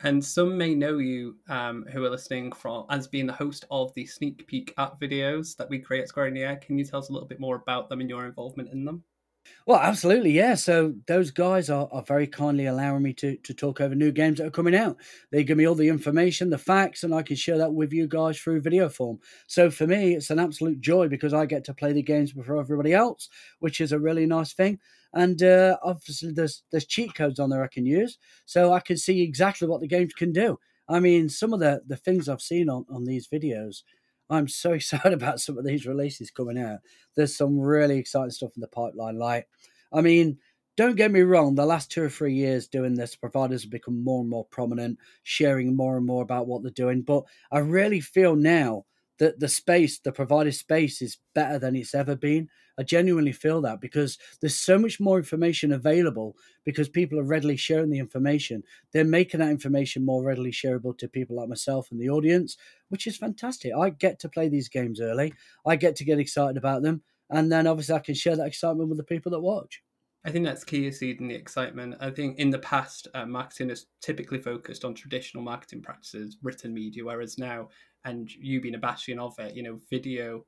And 0.00 0.24
some 0.24 0.56
may 0.56 0.76
know 0.76 0.98
you 0.98 1.36
um, 1.48 1.84
who 1.92 2.04
are 2.04 2.10
listening 2.10 2.52
from 2.52 2.86
as 2.88 3.08
being 3.08 3.26
the 3.26 3.32
host 3.32 3.64
of 3.68 3.92
the 3.94 4.06
sneak 4.06 4.46
peek 4.46 4.72
at 4.78 4.98
videos 5.00 5.56
that 5.56 5.68
we 5.68 5.80
create 5.80 6.02
at 6.02 6.08
Square 6.08 6.28
in 6.28 6.34
the 6.34 6.44
Air. 6.44 6.56
Can 6.56 6.78
you 6.78 6.84
tell 6.84 7.00
us 7.00 7.08
a 7.08 7.12
little 7.12 7.26
bit 7.26 7.40
more 7.40 7.56
about 7.56 7.88
them 7.88 8.00
and 8.00 8.08
your 8.08 8.24
involvement 8.24 8.70
in 8.70 8.84
them? 8.84 9.02
Well, 9.66 9.78
absolutely, 9.78 10.30
yeah. 10.32 10.54
So 10.54 10.94
those 11.06 11.30
guys 11.30 11.68
are, 11.68 11.88
are 11.92 12.02
very 12.02 12.26
kindly 12.26 12.66
allowing 12.66 13.02
me 13.02 13.12
to 13.14 13.36
to 13.36 13.54
talk 13.54 13.80
over 13.80 13.94
new 13.94 14.12
games 14.12 14.38
that 14.38 14.46
are 14.46 14.50
coming 14.50 14.74
out. 14.74 14.96
They 15.30 15.44
give 15.44 15.58
me 15.58 15.66
all 15.66 15.74
the 15.74 15.88
information, 15.88 16.50
the 16.50 16.58
facts, 16.58 17.02
and 17.04 17.14
I 17.14 17.22
can 17.22 17.36
share 17.36 17.58
that 17.58 17.74
with 17.74 17.92
you 17.92 18.06
guys 18.08 18.38
through 18.38 18.60
video 18.62 18.88
form. 18.88 19.18
So 19.46 19.70
for 19.70 19.86
me, 19.86 20.14
it's 20.14 20.30
an 20.30 20.38
absolute 20.38 20.80
joy 20.80 21.08
because 21.08 21.34
I 21.34 21.46
get 21.46 21.64
to 21.64 21.74
play 21.74 21.92
the 21.92 22.02
games 22.02 22.32
before 22.32 22.58
everybody 22.58 22.94
else, 22.94 23.28
which 23.60 23.80
is 23.80 23.92
a 23.92 23.98
really 23.98 24.26
nice 24.26 24.52
thing. 24.54 24.78
And 25.12 25.42
uh, 25.42 25.76
obviously, 25.82 26.32
there's 26.32 26.62
there's 26.70 26.86
cheat 26.86 27.14
codes 27.14 27.38
on 27.38 27.50
there 27.50 27.62
I 27.64 27.68
can 27.68 27.86
use, 27.86 28.18
so 28.46 28.72
I 28.72 28.80
can 28.80 28.96
see 28.96 29.22
exactly 29.22 29.68
what 29.68 29.80
the 29.80 29.88
games 29.88 30.14
can 30.14 30.32
do. 30.32 30.58
I 30.88 31.00
mean, 31.00 31.28
some 31.28 31.52
of 31.52 31.60
the 31.60 31.82
the 31.86 31.96
things 31.96 32.28
I've 32.28 32.42
seen 32.42 32.68
on 32.70 32.86
on 32.90 33.04
these 33.04 33.28
videos 33.28 33.82
I'm 34.30 34.48
so 34.48 34.72
excited 34.74 35.12
about 35.12 35.40
some 35.40 35.58
of 35.58 35.64
these 35.64 35.86
releases 35.86 36.30
coming 36.30 36.58
out. 36.58 36.80
There's 37.16 37.36
some 37.36 37.58
really 37.58 37.98
exciting 37.98 38.30
stuff 38.30 38.52
in 38.56 38.60
the 38.60 38.68
pipeline. 38.68 39.18
Like, 39.18 39.48
I 39.92 40.00
mean, 40.00 40.38
don't 40.76 40.96
get 40.96 41.10
me 41.10 41.20
wrong, 41.22 41.54
the 41.56 41.66
last 41.66 41.90
two 41.90 42.04
or 42.04 42.08
three 42.08 42.34
years 42.34 42.68
doing 42.68 42.94
this, 42.94 43.16
providers 43.16 43.62
have 43.62 43.70
become 43.70 44.04
more 44.04 44.20
and 44.20 44.30
more 44.30 44.44
prominent, 44.44 44.98
sharing 45.24 45.74
more 45.74 45.96
and 45.96 46.06
more 46.06 46.22
about 46.22 46.46
what 46.46 46.62
they're 46.62 46.70
doing. 46.70 47.02
But 47.02 47.24
I 47.50 47.58
really 47.58 48.00
feel 48.00 48.36
now 48.36 48.84
that 49.18 49.40
the 49.40 49.48
space, 49.48 49.98
the 49.98 50.12
provided 50.12 50.54
space, 50.54 51.02
is 51.02 51.18
better 51.34 51.58
than 51.58 51.76
it's 51.76 51.94
ever 51.94 52.16
been. 52.16 52.48
I 52.78 52.84
genuinely 52.84 53.32
feel 53.32 53.60
that 53.62 53.80
because 53.80 54.18
there's 54.40 54.56
so 54.56 54.78
much 54.78 55.00
more 55.00 55.18
information 55.18 55.72
available 55.72 56.36
because 56.64 56.88
people 56.88 57.18
are 57.18 57.24
readily 57.24 57.56
sharing 57.56 57.90
the 57.90 57.98
information. 57.98 58.62
They're 58.92 59.04
making 59.04 59.40
that 59.40 59.50
information 59.50 60.04
more 60.04 60.22
readily 60.22 60.52
shareable 60.52 60.96
to 60.98 61.08
people 61.08 61.36
like 61.36 61.48
myself 61.48 61.90
and 61.90 62.00
the 62.00 62.10
audience, 62.10 62.56
which 62.88 63.06
is 63.06 63.16
fantastic. 63.16 63.72
I 63.74 63.90
get 63.90 64.20
to 64.20 64.28
play 64.28 64.48
these 64.48 64.68
games 64.68 65.00
early, 65.00 65.34
I 65.66 65.76
get 65.76 65.96
to 65.96 66.04
get 66.04 66.20
excited 66.20 66.56
about 66.56 66.82
them, 66.82 67.02
and 67.30 67.50
then 67.50 67.66
obviously 67.66 67.96
I 67.96 68.00
can 68.00 68.14
share 68.14 68.36
that 68.36 68.46
excitement 68.46 68.88
with 68.88 68.98
the 68.98 69.04
people 69.04 69.32
that 69.32 69.40
watch. 69.40 69.82
I 70.24 70.30
think 70.30 70.44
that's 70.44 70.64
key 70.64 70.86
is 70.86 70.98
seeding 70.98 71.28
the 71.28 71.34
excitement. 71.34 71.94
I 72.00 72.10
think 72.10 72.38
in 72.38 72.50
the 72.50 72.58
past, 72.58 73.08
uh, 73.14 73.24
marketing 73.24 73.68
has 73.70 73.86
typically 74.02 74.38
focused 74.38 74.84
on 74.84 74.92
traditional 74.92 75.42
marketing 75.42 75.80
practices, 75.80 76.38
written 76.42 76.74
media, 76.74 77.04
whereas 77.04 77.38
now, 77.38 77.68
and 78.08 78.30
you 78.34 78.60
being 78.60 78.74
a 78.74 78.78
bastion 78.78 79.18
of 79.18 79.38
it, 79.38 79.54
you 79.54 79.62
know, 79.62 79.78
video 79.90 80.44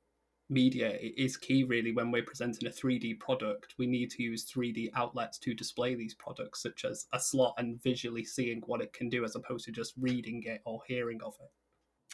media 0.49 0.99
is 1.01 1.37
key 1.37 1.63
really 1.63 1.93
when 1.93 2.11
we're 2.11 2.25
presenting 2.25 2.67
a 2.67 2.71
3D 2.71 3.21
product. 3.21 3.75
We 3.79 3.87
need 3.87 4.11
to 4.13 4.23
use 4.23 4.51
3D 4.51 4.91
outlets 4.97 5.39
to 5.41 5.55
display 5.55 5.95
these 5.95 6.15
products, 6.15 6.63
such 6.63 6.85
as 6.85 7.07
a 7.13 7.21
slot 7.21 7.55
and 7.59 7.81
visually 7.83 8.25
seeing 8.25 8.63
what 8.67 8.81
it 8.81 8.93
can 8.93 9.09
do 9.09 9.25
as 9.25 9.37
opposed 9.37 9.67
to 9.67 9.73
just 9.73 9.95
reading 9.99 10.43
it 10.45 10.61
or 10.65 10.81
hearing 10.89 11.21
of 11.23 11.35
it. 11.41 11.51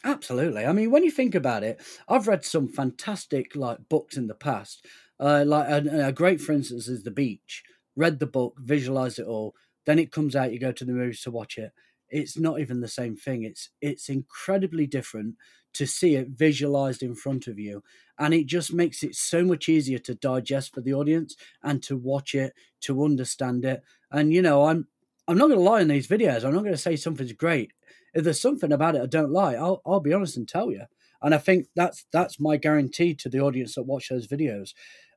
Absolutely. 0.05 0.67
I 0.67 0.73
mean, 0.73 0.91
when 0.91 1.05
you 1.05 1.11
think 1.11 1.35
about 1.35 1.63
it, 1.63 1.83
I've 2.09 2.29
read 2.29 2.45
some 2.45 2.69
fantastic 2.69 3.57
like 3.57 3.89
books 3.89 4.17
in 4.17 4.27
the 4.27 4.35
past. 4.35 4.85
Uh, 5.19 5.45
like 5.47 5.69
a, 5.69 6.09
a 6.09 6.13
great, 6.13 6.41
for 6.41 6.53
instance, 6.53 6.89
is 6.89 7.03
The 7.03 7.11
Beach. 7.11 7.65
Read 7.97 8.19
the 8.19 8.27
book, 8.27 8.59
visualized 8.61 9.19
it 9.19 9.27
all. 9.27 9.55
Then 9.87 9.99
it 9.99 10.13
comes 10.13 10.37
out. 10.37 10.53
You 10.53 10.61
go 10.61 10.73
to 10.73 10.85
the 10.85 10.93
movies 10.93 11.23
to 11.23 11.31
watch 11.31 11.57
it. 11.57 11.73
It's 12.11 12.39
not 12.39 12.61
even 12.61 12.81
the 12.81 12.89
same 12.89 13.17
thing. 13.17 13.43
It's 13.45 13.71
it's 13.81 14.09
incredibly 14.09 14.87
different 14.87 15.37
to 15.75 15.87
see 15.87 16.15
it 16.15 16.29
visualized 16.29 17.03
in 17.03 17.15
front 17.15 17.47
of 17.49 17.59
you, 17.59 17.83
and 18.19 18.33
it 18.35 18.47
just 18.47 18.73
makes 18.73 19.03
it 19.03 19.15
so 19.15 19.45
much 19.45 19.69
easier 19.69 19.99
to 19.99 20.15
digest 20.15 20.75
for 20.75 20.81
the 20.81 20.95
audience 20.95 21.37
and 21.63 21.83
to 21.85 21.97
watch 21.97 22.35
it, 22.35 22.55
to 22.83 23.05
understand 23.05 23.65
it. 23.65 23.83
And 24.11 24.33
you 24.33 24.43
know, 24.43 24.65
I'm 24.67 24.89
I'm 25.29 25.39
not 25.39 25.49
going 25.49 25.59
to 25.59 25.65
lie 25.65 25.81
in 25.81 25.89
these 25.89 26.09
videos. 26.09 26.45
I'm 26.45 26.55
not 26.55 26.63
going 26.63 26.73
to 26.75 26.77
say 26.79 26.97
something's 26.97 27.33
great 27.33 27.73
if 28.15 28.25
there's 28.25 28.41
something 28.41 28.73
about 28.73 28.95
it 28.97 29.03
I 29.03 29.07
don't 29.07 29.33
like, 29.33 29.57
I'll 29.57 29.83
I'll 29.85 30.01
be 30.01 30.13
honest 30.13 30.37
and 30.37 30.49
tell 30.49 30.71
you. 30.71 30.83
And 31.23 31.35
I 31.35 31.39
think 31.39 31.67
that's 31.75 32.07
that's 32.13 32.41
my 32.41 32.57
guarantee 32.57 33.15
to 33.17 33.29
the 33.29 33.41
audience 33.41 33.75
that 33.75 33.83
watch 33.85 34.09
those 34.09 34.27
videos. 34.29 34.73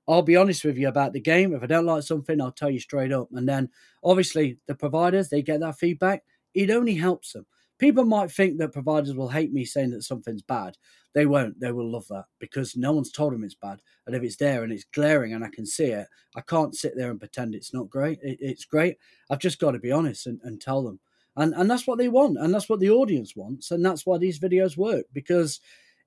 I'll 0.08 0.22
be 0.24 0.36
honest 0.36 0.66
with 0.66 0.78
you 0.78 0.88
about 0.88 1.14
the 1.14 1.20
game. 1.20 1.54
If 1.54 1.62
I 1.62 1.68
don't 1.68 1.86
like 1.86 2.04
something, 2.04 2.42
I'll 2.42 2.52
tell 2.52 2.70
you 2.72 2.80
straight 2.80 3.12
up. 3.12 3.30
And 3.32 3.48
then 3.48 3.70
obviously 4.04 4.58
the 4.68 4.74
providers, 4.76 5.30
they 5.30 5.42
get 5.44 5.60
that 5.60 5.78
feedback. 5.78 6.24
It 6.54 6.70
only 6.72 6.96
helps 6.96 7.34
them. 7.34 7.46
People 7.78 8.04
might 8.04 8.32
think 8.32 8.58
that 8.58 8.74
providers 8.74 9.16
will 9.16 9.30
hate 9.30 9.54
me 9.54 9.64
saying 9.64 9.92
that 9.92 10.04
something's 10.04 10.42
bad. 10.42 10.76
They 11.14 11.26
won't. 11.26 11.60
They 11.60 11.72
will 11.72 11.90
love 11.90 12.08
that 12.10 12.26
because 12.40 12.76
no 12.76 12.92
one's 12.92 13.12
told 13.12 13.34
them 13.34 13.44
it's 13.44 13.56
bad. 13.56 13.82
And 14.06 14.16
if 14.16 14.22
it's 14.22 14.36
there 14.36 14.64
and 14.64 14.74
it's 14.74 14.84
glaring 14.94 15.34
and 15.34 15.46
I 15.46 15.50
can 15.50 15.66
see 15.66 15.86
it, 15.86 16.08
I 16.36 16.42
can't 16.42 16.76
sit 16.76 16.94
there 16.98 17.10
and 17.10 17.20
pretend 17.20 17.56
it's 17.56 17.74
not 17.74 17.90
great. 17.90 18.20
It, 18.22 18.38
it's 18.42 18.66
great. 18.66 18.98
I've 19.30 19.40
just 19.40 19.60
got 19.60 19.72
to 19.72 19.80
be 19.80 19.94
honest 19.94 20.28
and, 20.28 20.40
and 20.44 20.60
tell 20.60 20.84
them 20.84 21.00
and 21.40 21.54
and 21.56 21.70
that's 21.70 21.88
what 21.88 21.98
they 21.98 22.10
want 22.10 22.38
and 22.38 22.54
that's 22.54 22.70
what 22.70 22.80
the 22.80 22.90
audience 22.90 23.36
wants 23.36 23.72
and 23.72 23.84
that's 23.84 24.06
why 24.06 24.18
these 24.18 24.40
videos 24.40 24.78
work 24.78 25.06
because 25.14 25.60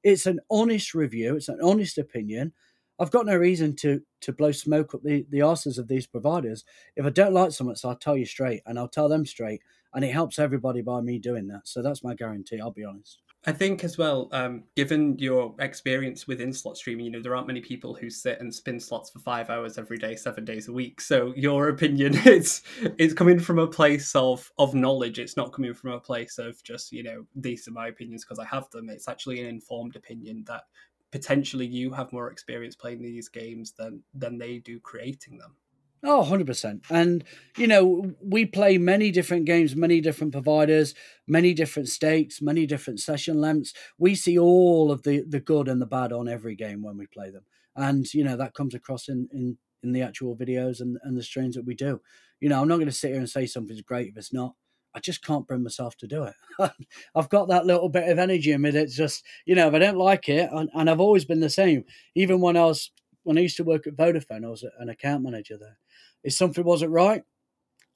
it's 0.03 0.27
an 0.27 0.41
honest 0.51 0.95
review 0.95 1.37
it's 1.37 1.49
an 1.49 1.59
honest 1.63 1.99
opinion 1.99 2.53
i've 2.99 3.11
got 3.11 3.27
no 3.27 3.37
reason 3.37 3.75
to 3.75 4.01
to 4.21 4.33
blow 4.33 4.53
smoke 4.53 4.95
up 4.95 5.03
the 5.03 5.27
the 5.31 5.39
arses 5.39 5.79
of 5.79 5.89
these 5.89 6.07
providers 6.07 6.65
if 6.97 7.05
i 7.07 7.11
don't 7.11 7.33
like 7.33 7.53
something 7.53 7.77
so 7.77 7.89
i'll 7.89 7.97
tell 7.97 8.17
you 8.17 8.27
straight 8.27 8.63
and 8.67 8.79
i'll 8.79 8.89
tell 8.89 9.09
them 9.09 9.25
straight 9.25 9.63
and 9.95 10.05
it 10.05 10.13
helps 10.13 10.39
everybody 10.39 10.83
by 10.83 11.01
me 11.01 11.19
doing 11.19 11.47
that 11.47 11.63
so 11.65 11.83
that's 11.83 12.05
my 12.05 12.15
guarantee 12.15 12.61
i'll 12.61 12.71
be 12.71 12.85
honest 12.85 13.21
I 13.45 13.51
think 13.51 13.83
as 13.83 13.99
well, 13.99 14.29
um, 14.31 14.63
given 14.77 15.19
your 15.19 15.57
experience 15.59 16.29
within 16.29 16.53
slot 16.53 16.77
streaming, 16.77 17.07
you 17.07 17.11
know 17.11 17.21
there 17.21 17.35
aren't 17.35 17.49
many 17.49 17.61
people 17.61 17.93
who 17.93 18.09
sit 18.09 18.41
and 18.41 18.55
spin 18.55 18.79
slots 18.79 19.11
for 19.11 19.19
five 19.19 19.51
hours 19.51 19.79
every 19.79 19.99
day, 19.99 20.15
seven 20.15 20.45
days 20.45 20.69
a 20.69 20.73
week. 20.73 21.01
So 21.01 21.33
your 21.35 21.69
opinion 21.69 22.15
is 22.25 22.63
is 22.99 23.13
coming 23.13 23.41
from 23.41 23.59
a 23.59 23.67
place 23.67 24.15
of 24.15 24.49
of 24.59 24.75
knowledge. 24.75 25.19
It's 25.19 25.37
not 25.37 25.53
coming 25.53 25.75
from 25.75 25.91
a 25.91 25.99
place 25.99 26.39
of 26.39 26.63
just 26.63 26.93
you 26.93 27.03
know 27.03 27.27
these 27.35 27.67
are 27.67 27.73
my 27.73 27.89
opinions 27.89 28.25
because 28.25 28.39
I 28.39 28.45
have 28.45 28.71
them. 28.71 28.89
It's 28.89 29.09
actually 29.09 29.41
an 29.41 29.49
informed 29.49 29.97
opinion 29.97 30.45
that 30.47 30.63
potentially 31.11 31.67
you 31.67 31.91
have 31.91 32.13
more 32.13 32.31
experience 32.31 32.77
playing 32.77 33.03
these 33.03 33.29
games 33.29 33.73
than 33.73 34.05
than 34.15 34.39
they 34.39 34.59
do 34.59 34.79
creating 34.79 35.39
them. 35.39 35.57
Oh, 36.05 36.21
100%. 36.23 36.83
And, 36.91 37.23
you 37.57 37.69
know, 37.69 38.13
we 38.21 38.45
play 38.45 38.77
many 38.77 39.13
different 39.13 39.45
games, 39.45 39.77
many 39.77 40.01
different 40.01 40.33
providers, 40.33 40.95
many 41.29 41.55
different 41.55 41.89
stakes, 41.89 42.43
many 42.43 42.67
different 42.67 42.99
session 42.99 43.41
lengths. 43.41 43.73
We 43.99 44.17
see 44.17 44.37
all 44.37 44.91
of 44.91 45.03
the, 45.05 45.23
the 45.29 45.39
good 45.39 45.69
and 45.69 45.81
the 45.81 45.87
bad 45.87 46.13
on 46.13 46.27
every 46.29 46.57
game 46.57 46.83
when 46.83 46.97
we 46.97 47.07
play 47.07 47.31
them. 47.31 47.45
And, 47.77 48.13
you 48.13 48.25
know, 48.25 48.37
that 48.37 48.55
comes 48.55 48.75
across 48.75 49.09
in, 49.09 49.29
in, 49.33 49.57
in 49.85 49.93
the 49.93 50.03
actual 50.03 50.37
videos 50.37 50.81
and, 50.81 50.99
and 51.05 51.17
the 51.17 51.23
streams 51.23 51.55
that 51.55 51.65
we 51.65 51.75
do. 51.75 52.01
You 52.41 52.49
know, 52.49 52.61
I'm 52.61 52.69
not 52.69 52.77
going 52.77 52.87
to 52.87 52.93
sit 52.93 53.11
here 53.13 53.21
and 53.21 53.31
say 53.31 53.47
something's 53.47 53.83
great 53.83 54.09
if 54.09 54.17
it's 54.17 54.33
not. 54.33 54.55
I 54.95 54.99
just 55.01 55.25
can't 55.25 55.47
bring 55.47 55.63
myself 55.63 55.97
to 55.99 56.09
do 56.09 56.25
it. 56.25 56.35
I've 57.15 57.29
got 57.31 57.49
that 57.49 57.65
little 57.65 57.89
bit 57.89 58.09
of 58.09 58.19
energy 58.19 58.51
in 58.51 58.61
me 58.61 58.71
that's 58.73 58.97
just, 58.97 59.25
you 59.47 59.55
know, 59.55 59.69
if 59.69 59.75
I 59.75 59.79
don't 59.79 59.97
like 59.97 60.29
it, 60.29 60.51
and, 60.53 60.69
and 60.75 60.91
I've 60.91 61.01
always 61.01 61.25
been 61.25 61.41
the 61.41 61.49
same. 61.49 61.85
Even 62.17 62.41
when 62.41 62.57
I 62.57 62.65
was, 62.65 62.91
when 63.23 63.39
I 63.39 63.43
used 63.43 63.57
to 63.59 63.65
work 63.65 63.87
at 63.87 63.97
Vodafone, 63.97 64.45
I 64.45 64.51
was 64.51 64.65
an 64.81 64.89
account 64.91 65.23
manager 65.23 65.57
there 65.57 65.79
if 66.25 66.33
something 66.33 66.65
wasn't 66.65 66.93
right, 66.93 67.23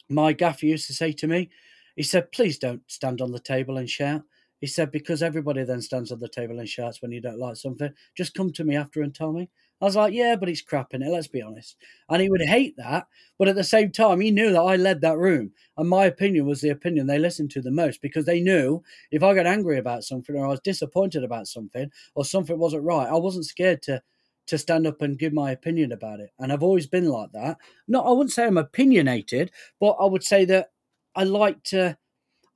my 0.09 0.33
gaffer 0.33 0.66
used 0.66 0.87
to 0.87 0.95
say 0.95 1.12
to 1.12 1.27
me, 1.27 1.51
he 1.97 2.03
said, 2.03 2.33
please 2.33 2.59
don't 2.59 2.83
stand 2.87 3.20
on 3.20 3.33
the 3.33 3.41
table 3.41 3.79
and 3.79 3.89
shout. 3.89 4.22
He 4.61 4.66
said, 4.66 4.91
because 4.91 5.22
everybody 5.22 5.64
then 5.64 5.83
stands 5.83 6.11
on 6.11 6.18
the 6.18 6.29
table 6.29 6.59
and 6.59 6.68
shouts 6.68 7.03
when 7.03 7.12
you 7.12 7.20
don't 7.20 7.39
like 7.39 7.57
something. 7.57 7.93
Just 8.16 8.35
come 8.35 8.53
to 8.53 8.64
me 8.64 8.77
after 8.77 9.03
and 9.03 9.14
tell 9.14 9.33
me. 9.33 9.51
I 9.81 9.85
was 9.85 9.97
like, 9.97 10.14
yeah, 10.14 10.37
but 10.37 10.49
it's 10.49 10.62
crap 10.62 10.95
in 10.95 11.03
it, 11.03 11.11
let's 11.11 11.29
be 11.29 11.43
honest. 11.43 11.77
And 12.09 12.22
he 12.22 12.31
would 12.31 12.41
hate 12.41 12.74
that. 12.79 13.07
But 13.39 13.49
at 13.49 13.57
the 13.57 13.64
same 13.64 13.93
time, 13.93 14.20
he 14.20 14.31
knew 14.31 14.51
that 14.53 14.62
I 14.62 14.77
led 14.77 15.03
that 15.03 15.18
room. 15.18 15.53
And 15.77 15.89
my 15.89 16.07
opinion 16.07 16.47
was 16.47 16.62
the 16.62 16.70
opinion 16.70 17.07
they 17.07 17.18
listened 17.18 17.51
to 17.53 17.61
the 17.61 17.70
most 17.70 18.01
because 18.01 18.24
they 18.24 18.41
knew 18.41 18.83
if 19.11 19.22
I 19.22 19.35
got 19.35 19.47
angry 19.47 19.77
about 19.77 20.05
something 20.05 20.35
or 20.35 20.47
I 20.47 20.51
was 20.51 20.61
disappointed 20.61 21.24
about 21.24 21.47
something 21.47 21.91
or 22.14 22.24
something 22.24 22.59
wasn't 22.59 22.85
right, 22.85 23.07
I 23.07 23.16
wasn't 23.16 23.45
scared 23.45 23.83
to 23.83 24.03
to 24.47 24.59
stand 24.59 24.86
up 24.86 25.03
and 25.03 25.18
give 25.18 25.32
my 25.32 25.51
opinion 25.51 25.92
about 25.92 26.20
it. 26.20 26.30
And 26.38 26.53
I've 26.53 26.62
always 26.62 26.86
been 26.86 27.09
like 27.09 27.32
that. 27.32 27.59
Not 27.88 28.07
I 28.07 28.11
wouldn't 28.11 28.32
say 28.32 28.47
I'm 28.47 28.59
opinionated, 28.59 29.51
but 29.80 29.97
I 30.01 30.07
would 30.07 30.24
say 30.24 30.44
that 30.47 30.70
I 31.14 31.24
like 31.24 31.62
to 31.64 31.97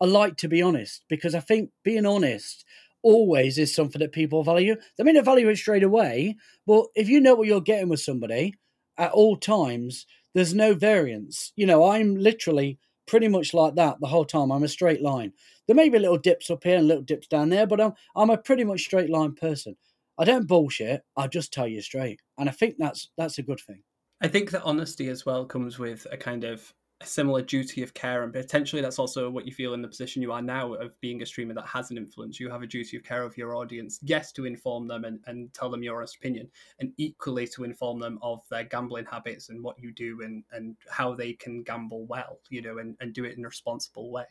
I 0.00 0.06
like 0.06 0.36
to 0.38 0.48
be 0.48 0.62
honest 0.62 1.04
because 1.08 1.34
I 1.34 1.40
think 1.40 1.70
being 1.84 2.06
honest 2.06 2.64
always 3.02 3.58
is 3.58 3.74
something 3.74 4.00
that 4.00 4.12
people 4.12 4.42
value. 4.44 4.76
They 4.96 5.04
may 5.04 5.12
not 5.12 5.24
value 5.24 5.48
it 5.48 5.56
straight 5.56 5.82
away, 5.82 6.36
but 6.66 6.86
if 6.94 7.08
you 7.08 7.20
know 7.20 7.34
what 7.34 7.46
you're 7.46 7.60
getting 7.60 7.88
with 7.88 8.00
somebody 8.00 8.54
at 8.98 9.12
all 9.12 9.36
times, 9.36 10.06
there's 10.34 10.54
no 10.54 10.74
variance. 10.74 11.52
You 11.56 11.66
know, 11.66 11.90
I'm 11.90 12.16
literally 12.16 12.78
pretty 13.06 13.28
much 13.28 13.52
like 13.52 13.74
that 13.74 14.00
the 14.00 14.06
whole 14.06 14.24
time. 14.24 14.52
I'm 14.52 14.62
a 14.62 14.68
straight 14.68 15.02
line. 15.02 15.32
There 15.66 15.76
may 15.76 15.88
be 15.88 15.98
little 15.98 16.18
dips 16.18 16.50
up 16.50 16.64
here 16.64 16.76
and 16.76 16.86
little 16.86 17.02
dips 17.02 17.26
down 17.26 17.48
there, 17.48 17.66
but 17.66 17.80
I'm 17.80 17.92
I'm 18.16 18.30
a 18.30 18.38
pretty 18.38 18.64
much 18.64 18.82
straight 18.82 19.10
line 19.10 19.34
person. 19.34 19.76
I 20.20 20.24
don't 20.24 20.46
bullshit. 20.46 21.02
I 21.16 21.28
just 21.28 21.50
tell 21.50 21.66
you 21.66 21.80
straight, 21.80 22.20
and 22.36 22.46
I 22.46 22.52
think 22.52 22.74
that's 22.78 23.08
that's 23.16 23.38
a 23.38 23.42
good 23.42 23.58
thing. 23.58 23.82
I 24.20 24.28
think 24.28 24.50
that 24.50 24.64
honesty 24.64 25.08
as 25.08 25.24
well 25.24 25.46
comes 25.46 25.78
with 25.78 26.06
a 26.12 26.16
kind 26.18 26.44
of 26.44 26.74
a 27.00 27.06
similar 27.06 27.40
duty 27.40 27.82
of 27.82 27.94
care, 27.94 28.22
and 28.22 28.30
potentially 28.30 28.82
that's 28.82 28.98
also 28.98 29.30
what 29.30 29.46
you 29.46 29.52
feel 29.52 29.72
in 29.72 29.80
the 29.80 29.88
position 29.88 30.20
you 30.20 30.30
are 30.30 30.42
now 30.42 30.74
of 30.74 31.00
being 31.00 31.22
a 31.22 31.26
streamer 31.26 31.54
that 31.54 31.66
has 31.66 31.90
an 31.90 31.96
influence. 31.96 32.38
You 32.38 32.50
have 32.50 32.60
a 32.60 32.66
duty 32.66 32.98
of 32.98 33.02
care 33.02 33.22
of 33.22 33.38
your 33.38 33.56
audience, 33.56 33.98
yes, 34.02 34.30
to 34.32 34.44
inform 34.44 34.86
them 34.88 35.04
and, 35.04 35.20
and 35.26 35.54
tell 35.54 35.70
them 35.70 35.82
your 35.82 35.96
honest 35.96 36.16
opinion, 36.16 36.50
and 36.80 36.92
equally 36.98 37.46
to 37.54 37.64
inform 37.64 37.98
them 37.98 38.18
of 38.20 38.42
their 38.50 38.64
gambling 38.64 39.06
habits 39.06 39.48
and 39.48 39.64
what 39.64 39.76
you 39.78 39.90
do 39.90 40.20
and, 40.20 40.44
and 40.52 40.76
how 40.90 41.14
they 41.14 41.32
can 41.32 41.62
gamble 41.62 42.04
well, 42.04 42.40
you 42.50 42.60
know, 42.60 42.76
and, 42.76 42.94
and 43.00 43.14
do 43.14 43.24
it 43.24 43.38
in 43.38 43.44
a 43.46 43.48
responsible 43.48 44.12
way. 44.12 44.26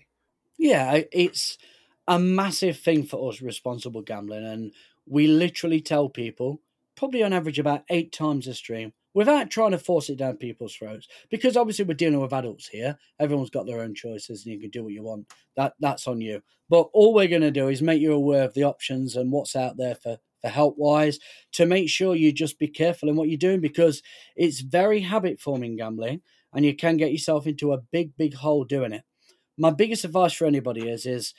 Yeah, 0.56 1.02
it's 1.12 1.58
a 2.08 2.20
massive 2.20 2.78
thing 2.78 3.04
for 3.04 3.30
us, 3.30 3.42
responsible 3.42 4.02
gambling, 4.02 4.46
and 4.46 4.74
we 5.10 5.28
literally 5.28 5.82
tell 5.82 6.08
people, 6.10 6.62
probably 6.96 7.24
on 7.24 7.34
average 7.34 7.60
about 7.60 7.84
eight 7.90 8.12
times 8.12 8.48
a 8.48 8.54
stream, 8.54 8.94
without 9.14 9.50
trying 9.50 9.72
to 9.72 9.80
force 9.80 10.10
it 10.10 10.18
down 10.18 10.38
people's 10.38 10.76
throats. 10.76 11.08
Because 11.30 11.58
obviously 11.58 11.86
we're 11.86 11.96
dealing 11.96 12.20
with 12.20 12.34
adults 12.34 12.68
here. 12.68 12.98
Everyone's 13.20 13.50
got 13.50 13.66
their 13.66 13.82
own 13.82 13.96
choices 13.96 14.46
and 14.46 14.54
you 14.54 14.60
can 14.60 14.70
do 14.70 14.84
what 14.84 14.94
you 14.94 15.04
want. 15.04 15.28
That 15.56 15.74
that's 15.80 16.08
on 16.08 16.22
you. 16.22 16.42
But 16.70 16.90
all 16.94 17.14
we're 17.14 17.28
gonna 17.28 17.52
do 17.52 17.68
is 17.68 17.82
make 17.82 18.02
you 18.02 18.14
aware 18.14 18.44
of 18.44 18.54
the 18.54 18.64
options 18.64 19.16
and 19.16 19.32
what's 19.32 19.56
out 19.56 19.78
there 19.78 19.96
for 19.96 20.18
for 20.42 20.48
help 20.48 20.76
wise 20.78 21.20
to 21.52 21.66
make 21.66 21.90
sure 21.90 22.16
you 22.16 22.32
just 22.32 22.60
be 22.60 22.68
careful 22.68 23.10
in 23.10 23.16
what 23.18 23.28
you're 23.28 23.38
doing 23.38 23.60
because 23.60 24.02
it's 24.38 24.62
very 24.62 25.02
habit 25.02 25.40
forming 25.40 25.76
gambling 25.76 26.22
and 26.54 26.64
you 26.64 26.76
can 26.76 26.98
get 26.98 27.12
yourself 27.12 27.46
into 27.46 27.74
a 27.74 27.82
big, 27.92 28.16
big 28.18 28.34
hole 28.36 28.64
doing 28.64 28.94
it. 28.94 29.04
My 29.58 29.72
biggest 29.72 30.06
advice 30.06 30.34
for 30.34 30.46
anybody 30.46 30.88
is 30.88 31.06
is 31.06 31.34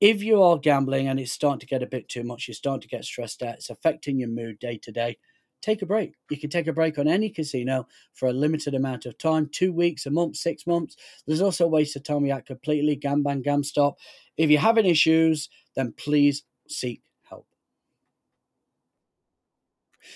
if 0.00 0.22
you 0.22 0.42
are 0.42 0.58
gambling 0.58 1.08
and 1.08 1.18
it's 1.18 1.32
starting 1.32 1.60
to 1.60 1.66
get 1.66 1.82
a 1.82 1.86
bit 1.86 2.08
too 2.08 2.22
much, 2.22 2.48
you're 2.48 2.54
starting 2.54 2.82
to 2.82 2.88
get 2.88 3.04
stressed 3.04 3.42
out, 3.42 3.54
it's 3.54 3.70
affecting 3.70 4.18
your 4.18 4.28
mood 4.28 4.58
day 4.58 4.78
to 4.78 4.92
day, 4.92 5.16
take 5.62 5.82
a 5.82 5.86
break. 5.86 6.14
You 6.30 6.38
can 6.38 6.50
take 6.50 6.66
a 6.66 6.72
break 6.72 6.98
on 6.98 7.08
any 7.08 7.30
casino 7.30 7.86
for 8.14 8.28
a 8.28 8.32
limited 8.32 8.74
amount 8.74 9.06
of 9.06 9.18
time 9.18 9.48
two 9.50 9.72
weeks, 9.72 10.06
a 10.06 10.10
month, 10.10 10.36
six 10.36 10.66
months. 10.66 10.96
There's 11.26 11.40
also 11.40 11.66
ways 11.66 11.92
to 11.94 12.00
tell 12.00 12.20
me 12.20 12.30
out 12.30 12.46
completely, 12.46 12.96
Gamban, 12.96 13.44
GamStop. 13.44 13.94
If 14.36 14.50
you're 14.50 14.60
having 14.60 14.86
issues, 14.86 15.48
then 15.74 15.92
please 15.96 16.44
seek 16.68 17.02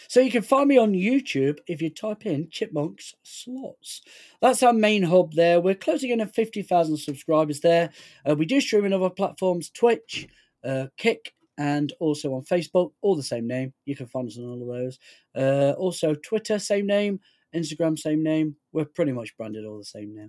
so 0.08 0.20
you 0.20 0.30
can 0.30 0.42
find 0.42 0.68
me 0.68 0.78
on 0.78 0.92
YouTube 0.92 1.58
if 1.66 1.80
you 1.82 1.90
type 1.90 2.26
in 2.26 2.46
Chipmonkz 2.48 3.14
Slots. 3.22 4.02
That's 4.40 4.62
our 4.62 4.72
main 4.72 5.02
hub 5.04 5.34
there. 5.34 5.60
We're 5.60 5.74
closing 5.74 6.10
in 6.10 6.20
at 6.20 6.34
50,000 6.34 6.96
subscribers 6.96 7.60
there. 7.60 7.90
Uh, 8.28 8.34
we 8.34 8.46
do 8.46 8.60
stream 8.60 8.84
on 8.84 8.92
other 8.92 9.10
platforms 9.10 9.70
Twitch, 9.70 10.28
uh, 10.64 10.86
Kick, 10.96 11.34
and 11.58 11.92
also 12.00 12.34
on 12.34 12.42
Facebook, 12.42 12.92
all 13.02 13.16
the 13.16 13.22
same 13.22 13.46
name. 13.46 13.72
You 13.84 13.94
can 13.94 14.06
find 14.06 14.26
us 14.26 14.38
on 14.38 14.44
all 14.44 14.62
of 14.62 14.68
those. 14.68 14.98
Uh, 15.36 15.72
also, 15.78 16.14
Twitter, 16.14 16.58
same 16.58 16.86
name. 16.86 17.20
Instagram, 17.54 17.98
same 17.98 18.22
name. 18.22 18.56
We're 18.72 18.84
pretty 18.84 19.12
much 19.12 19.36
branded 19.36 19.64
all 19.64 19.78
the 19.78 19.84
same 19.84 20.14
now. 20.14 20.28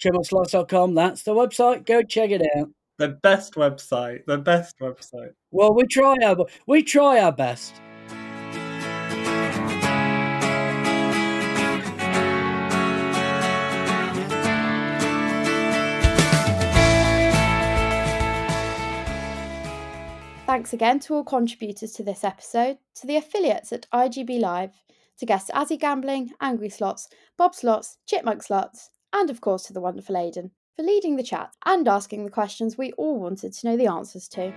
Chipmonkzslots.com, 0.00 0.94
that's 0.94 1.22
the 1.22 1.34
website. 1.34 1.86
Go 1.86 2.02
check 2.02 2.30
it 2.30 2.42
out. 2.56 2.68
The 2.98 3.08
best 3.08 3.54
website. 3.54 4.26
The 4.26 4.38
best 4.38 4.78
website. 4.78 5.32
Well, 5.50 5.74
we 5.74 5.84
try 5.86 6.16
our 6.22 6.36
we 6.66 6.82
try 6.82 7.20
our 7.20 7.32
best. 7.32 7.80
Thanks 20.60 20.74
again 20.74 21.00
to 21.00 21.14
all 21.14 21.24
contributors 21.24 21.92
to 21.92 22.02
this 22.02 22.22
episode, 22.22 22.76
to 22.96 23.06
the 23.06 23.16
affiliates 23.16 23.72
at 23.72 23.86
IGB 23.94 24.38
Live, 24.38 24.72
to 25.16 25.24
guests 25.24 25.50
Azzi 25.54 25.80
Gambling, 25.80 26.32
Angry 26.38 26.68
Slots, 26.68 27.08
Bob 27.38 27.54
Slots, 27.54 27.96
Chipmonkz 28.06 28.44
Slots, 28.44 28.90
and 29.10 29.30
of 29.30 29.40
course 29.40 29.62
to 29.62 29.72
the 29.72 29.80
wonderful 29.80 30.18
Aidan 30.18 30.50
for 30.76 30.82
leading 30.82 31.16
the 31.16 31.22
chat 31.22 31.54
and 31.64 31.88
asking 31.88 32.26
the 32.26 32.30
questions 32.30 32.76
we 32.76 32.92
all 32.98 33.18
wanted 33.18 33.54
to 33.54 33.66
know 33.68 33.76
the 33.78 33.86
answers 33.86 34.28
to. 34.28 34.52